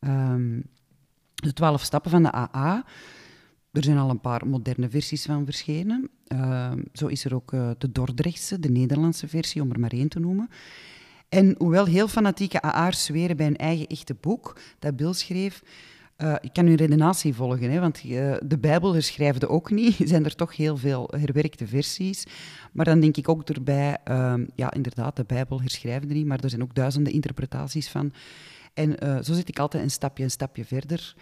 Um, 0.00 0.64
de 1.44 1.52
12 1.52 1.82
stappen 1.82 2.10
van 2.10 2.22
de 2.22 2.32
AA 2.32 2.84
er 3.74 3.84
zijn 3.84 3.98
al 3.98 4.10
een 4.10 4.20
paar 4.20 4.46
moderne 4.46 4.90
versies 4.90 5.24
van 5.24 5.44
verschenen. 5.44 6.10
Uh, 6.32 6.72
zo 6.92 7.06
is 7.06 7.24
er 7.24 7.34
ook 7.34 7.52
uh, 7.52 7.70
de 7.78 7.92
Dordrechtse, 7.92 8.60
de 8.60 8.70
Nederlandse 8.70 9.28
versie, 9.28 9.62
om 9.62 9.70
er 9.72 9.80
maar 9.80 9.92
één 9.92 10.08
te 10.08 10.20
noemen. 10.20 10.48
En 11.28 11.54
hoewel 11.58 11.84
heel 11.84 12.08
fanatieke 12.08 12.62
AA'ers 12.62 13.04
zweren 13.04 13.36
bij 13.36 13.46
een 13.46 13.56
eigen 13.56 13.86
echte 13.86 14.16
boek 14.20 14.58
dat 14.78 14.96
Bill 14.96 15.12
schreef, 15.12 15.62
uh, 16.18 16.34
ik 16.40 16.52
kan 16.52 16.66
uw 16.66 16.76
redenatie 16.76 17.34
volgen, 17.34 17.70
hè, 17.70 17.80
want 17.80 18.02
de 18.48 18.58
Bijbel 18.60 18.92
herschrijfde 18.92 19.48
ook 19.48 19.70
niet. 19.70 19.96
Zijn 20.08 20.24
er 20.24 20.34
toch 20.34 20.56
heel 20.56 20.76
veel 20.76 21.08
herwerkte 21.16 21.66
versies. 21.66 22.24
Maar 22.72 22.84
dan 22.84 23.00
denk 23.00 23.16
ik 23.16 23.28
ook 23.28 23.48
erbij, 23.48 23.98
ehm, 24.04 24.44
ja, 24.54 24.72
inderdaad, 24.72 25.16
de 25.16 25.24
Bijbel 25.24 25.60
herschrijfde 25.60 26.14
niet, 26.14 26.26
maar 26.26 26.40
er 26.40 26.50
zijn 26.50 26.62
ook 26.62 26.74
duizenden 26.74 27.12
interpretaties 27.12 27.88
van. 27.88 28.12
En 28.74 29.24
zo 29.24 29.32
zit 29.32 29.48
ik 29.48 29.58
altijd 29.58 29.82
een 29.82 29.90
stapje, 29.90 30.24
een 30.24 30.30
stapje 30.30 30.64
verder. 30.64 31.14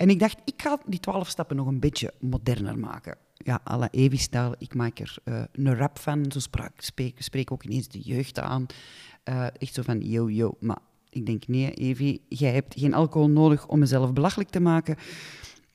En 0.00 0.10
ik 0.10 0.18
dacht, 0.18 0.38
ik 0.44 0.62
ga 0.62 0.78
die 0.86 1.00
twaalf 1.00 1.28
stappen 1.28 1.56
nog 1.56 1.66
een 1.66 1.80
beetje 1.80 2.12
moderner 2.20 2.78
maken. 2.78 3.16
Ja, 3.34 3.60
à 3.70 3.78
la 3.78 3.88
Evi-stijl. 3.90 4.54
Ik 4.58 4.74
maak 4.74 4.98
er 4.98 5.16
uh, 5.24 5.42
een 5.52 5.76
rap 5.76 5.98
van. 5.98 6.32
Zo 6.32 6.38
spreek, 6.76 7.22
spreek 7.22 7.52
ook 7.52 7.64
ineens 7.64 7.88
de 7.88 8.00
jeugd 8.00 8.38
aan. 8.38 8.66
Uh, 9.24 9.46
echt 9.58 9.74
zo 9.74 9.82
van, 9.82 10.00
yo, 10.00 10.30
yo. 10.30 10.56
Maar 10.60 10.78
ik 11.10 11.26
denk, 11.26 11.46
nee, 11.46 11.72
Evi, 11.74 12.20
jij 12.28 12.52
hebt 12.52 12.74
geen 12.78 12.94
alcohol 12.94 13.30
nodig 13.30 13.66
om 13.66 13.78
mezelf 13.78 14.12
belachelijk 14.12 14.50
te 14.50 14.60
maken. 14.60 14.96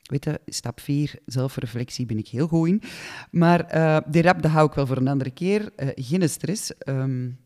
Weet 0.02 0.24
je, 0.24 0.40
stap 0.46 0.80
4, 0.80 1.18
zelfreflectie, 1.26 2.06
ben 2.06 2.18
ik 2.18 2.28
heel 2.28 2.46
goed 2.46 2.68
in. 2.68 2.82
Maar 3.30 3.66
die 4.10 4.22
rap, 4.22 4.42
dat 4.42 4.50
hou 4.50 4.68
ik 4.68 4.74
wel 4.74 4.86
voor 4.86 4.96
een 4.96 5.08
andere 5.08 5.30
keer. 5.30 5.72
geen 5.94 6.28
stress. 6.28 6.72
Um, 6.88 7.38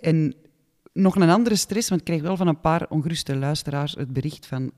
en 0.00 0.34
nog 0.92 1.16
een 1.16 1.30
andere 1.30 1.56
stress, 1.56 1.88
want 1.88 2.00
ik 2.00 2.06
kreeg 2.06 2.22
wel 2.22 2.36
van 2.36 2.46
een 2.46 2.60
paar 2.60 2.86
ongeruste 2.88 3.36
luisteraars 3.36 3.94
het 3.94 4.12
bericht 4.12 4.46
van... 4.46 4.72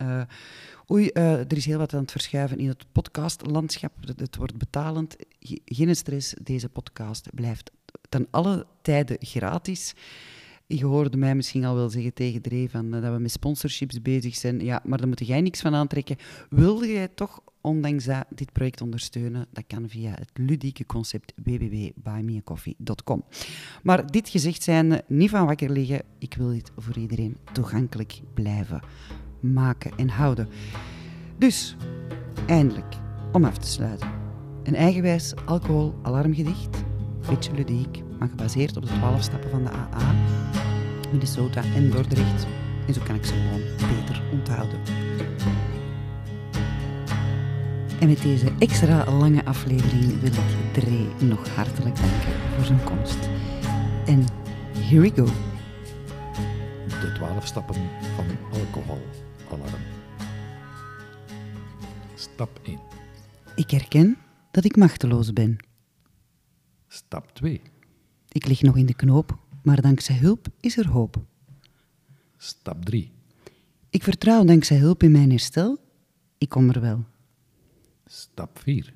Oei, 0.91 1.11
uh, 1.13 1.39
er 1.39 1.57
is 1.57 1.67
heel 1.67 1.79
wat 1.79 1.95
aan 1.95 2.01
het 2.01 2.11
verschuiven 2.11 2.59
in 2.59 2.69
het 2.69 2.85
podcastlandschap. 2.93 3.93
Het 4.17 4.37
wordt 4.37 4.59
betalend. 4.59 5.17
Geen 5.65 5.97
stress, 5.97 6.35
deze 6.43 6.69
podcast 6.69 7.29
blijft 7.35 7.71
ten 8.09 8.27
alle 8.31 8.67
tijden 8.83 9.17
gratis. 9.21 9.95
Je 10.67 10.85
hoorde 10.85 11.17
mij 11.17 11.35
misschien 11.35 11.65
al 11.65 11.75
wel 11.75 11.89
zeggen 11.91 12.15
tegen 12.15 12.43
Dre 12.43 12.69
van, 12.69 12.95
uh, 12.95 13.03
dat 13.03 13.13
we 13.13 13.19
met 13.19 13.31
sponsorships 13.31 14.03
bezig 14.03 14.35
zijn. 14.35 14.61
Ja, 14.61 14.81
maar 14.85 14.99
daar 14.99 15.09
moet 15.09 15.27
jij 15.27 15.41
niks 15.41 15.61
van 15.61 15.75
aantrekken. 15.75 16.17
Wilde 16.51 16.93
jij 16.93 17.09
toch, 17.09 17.41
ondanks 17.65 18.07
dit 18.35 18.53
project 18.53 18.81
ondersteunen? 18.81 19.47
Dat 19.53 19.65
kan 19.67 19.89
via 19.89 20.11
het 20.11 20.31
ludieke 20.35 20.87
concept 20.87 21.33
www.buymeacoffee.com. 21.45 23.25
Maar 23.83 24.11
dit 24.11 24.29
gezegd 24.29 24.63
zijn, 24.63 25.03
niet 25.07 25.31
van 25.31 25.47
wakker 25.47 25.71
liggen. 25.71 26.03
Ik 26.19 26.35
wil 26.35 26.49
dit 26.49 26.71
voor 26.77 26.97
iedereen 26.97 27.37
toegankelijk 27.53 28.21
blijven 28.35 28.83
maken 29.41 29.93
en 29.97 30.09
houden. 30.09 30.49
Dus, 31.39 31.77
eindelijk, 32.47 32.95
om 33.33 33.45
af 33.45 33.59
te 33.59 33.69
sluiten. 33.69 34.09
Een 34.63 34.75
eigenwijs 34.75 35.35
alcohol-alarmgedicht, 35.45 36.85
beetje 37.29 37.55
ludiek, 37.55 38.03
maar 38.19 38.29
gebaseerd 38.29 38.77
op 38.77 38.83
de 38.83 38.93
12 38.93 39.23
stappen 39.23 39.51
van 39.51 39.65
de 39.65 39.71
AA, 39.71 40.15
Minnesota 41.11 41.63
en 41.63 41.91
Dordrecht. 41.91 42.47
En 42.87 42.95
zo 42.95 43.03
kan 43.03 43.15
ik 43.15 43.25
ze 43.25 43.33
gewoon 43.33 43.63
beter 43.77 44.23
onthouden. 44.33 44.79
En 48.01 48.09
met 48.09 48.23
deze 48.23 48.53
extra 48.59 49.11
lange 49.11 49.45
aflevering 49.45 50.21
wil 50.21 50.33
ik 50.33 50.73
Dre 50.73 51.27
nog 51.27 51.49
hartelijk 51.49 51.97
danken 51.97 52.33
voor 52.55 52.65
zijn 52.65 52.85
komst. 52.85 53.29
En 54.07 54.25
here 54.79 55.01
we 55.01 55.13
go. 55.15 55.25
De 57.01 57.13
12 57.15 57.47
stappen 57.47 57.91
van 58.17 58.27
alcohol. 58.53 59.01
Stap 62.15 62.61
1. 62.63 62.79
Ik 63.57 63.71
herken 63.71 64.17
dat 64.51 64.65
ik 64.65 64.77
machteloos 64.77 65.33
ben. 65.33 65.57
Stap 66.89 67.35
2. 67.35 67.63
Ik 68.29 68.47
lig 68.47 68.63
nog 68.63 68.77
in 68.77 68.87
de 68.87 68.95
knoop, 68.95 69.39
maar 69.63 69.81
dankzij 69.81 70.17
hulp 70.17 70.47
is 70.61 70.77
er 70.77 70.89
hoop. 70.89 71.23
Stap 72.37 72.85
3. 72.85 73.13
Ik 73.91 74.03
vertrouw 74.03 74.45
dankzij 74.45 74.77
hulp 74.77 75.03
in 75.03 75.11
mijn 75.11 75.31
herstel. 75.31 75.79
Ik 76.39 76.49
kom 76.49 76.71
er 76.71 76.81
wel. 76.81 77.05
Stap 78.07 78.59
4. 78.59 78.95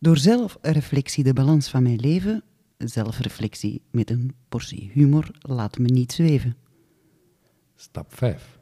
Door 0.00 0.16
zelfreflectie 0.16 1.24
de 1.24 1.32
balans 1.32 1.68
van 1.68 1.82
mijn 1.82 2.00
leven, 2.00 2.42
zelfreflectie 2.76 3.82
met 3.90 4.10
een 4.10 4.34
portie 4.48 4.90
humor, 4.92 5.30
laat 5.38 5.78
me 5.78 5.86
niet 5.86 6.12
zweven. 6.12 6.56
Stap 7.76 8.14
5. 8.14 8.58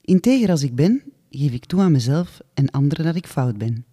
Integer 0.00 0.50
als 0.50 0.62
ik 0.62 0.74
ben, 0.74 1.02
geef 1.30 1.52
ik 1.52 1.64
toe 1.64 1.80
aan 1.80 1.92
mezelf 1.92 2.40
en 2.54 2.70
anderen 2.70 3.04
dat 3.04 3.14
ik 3.14 3.26
fout 3.26 3.58
ben. 3.58 3.84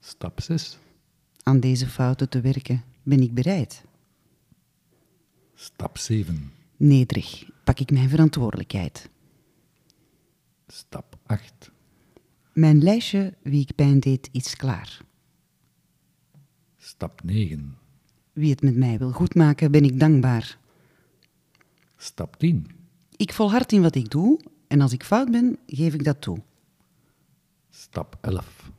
Stap 0.00 0.40
6. 0.40 0.78
Aan 1.42 1.60
deze 1.60 1.86
fouten 1.86 2.28
te 2.28 2.40
werken 2.40 2.84
ben 3.02 3.20
ik 3.20 3.34
bereid. 3.34 3.84
Stap 5.54 5.98
7. 5.98 6.52
Nederig 6.76 7.50
pak 7.64 7.78
ik 7.78 7.90
mijn 7.90 8.08
verantwoordelijkheid. 8.08 9.08
Stap 10.66 11.18
8. 11.26 11.69
Mijn 12.52 12.82
lijstje 12.82 13.34
wie 13.42 13.60
ik 13.60 13.74
pijn 13.74 14.00
deed 14.00 14.28
is 14.32 14.56
klaar. 14.56 15.00
Stap 16.76 17.22
9. 17.24 17.76
Wie 18.32 18.50
het 18.50 18.62
met 18.62 18.76
mij 18.76 18.98
wil 18.98 19.10
goedmaken, 19.10 19.70
ben 19.70 19.84
ik 19.84 20.00
dankbaar. 20.00 20.58
Stap 21.96 22.36
10. 22.36 22.66
Ik 23.16 23.32
volhard 23.32 23.72
in 23.72 23.82
wat 23.82 23.94
ik 23.94 24.10
doe 24.10 24.40
en 24.66 24.80
als 24.80 24.92
ik 24.92 25.04
fout 25.04 25.30
ben, 25.30 25.58
geef 25.66 25.94
ik 25.94 26.04
dat 26.04 26.20
toe. 26.20 26.38
Stap 27.70 28.18
11. 28.20 28.70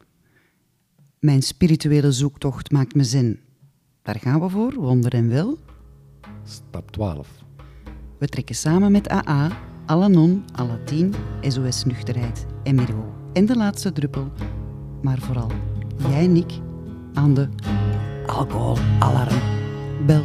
Mijn 1.19 1.41
spirituele 1.41 2.11
zoektocht 2.11 2.71
maakt 2.71 2.95
me 2.95 3.03
zin. 3.03 3.39
Daar 4.01 4.19
gaan 4.19 4.41
we 4.41 4.49
voor, 4.49 4.73
wonder 4.73 5.13
en 5.13 5.27
wil. 5.27 5.59
Stap 6.43 6.91
12. 6.91 7.29
We 8.19 8.27
trekken 8.27 8.55
samen 8.55 8.91
met 8.91 9.09
AA, 9.09 9.57
Alanon, 9.85 10.43
Alatien, 10.51 11.13
SOS 11.41 11.83
Nuchterheid 11.83 12.45
en 12.63 12.75
Mirwo. 12.75 13.20
En 13.33 13.45
de 13.45 13.55
laatste 13.55 13.91
druppel, 13.91 14.27
maar 15.01 15.17
vooral 15.19 15.51
jij 15.97 16.23
en 16.23 16.35
ik, 16.35 16.51
aan 17.13 17.33
de 17.33 17.47
alcoholalarmbel. 18.25 20.23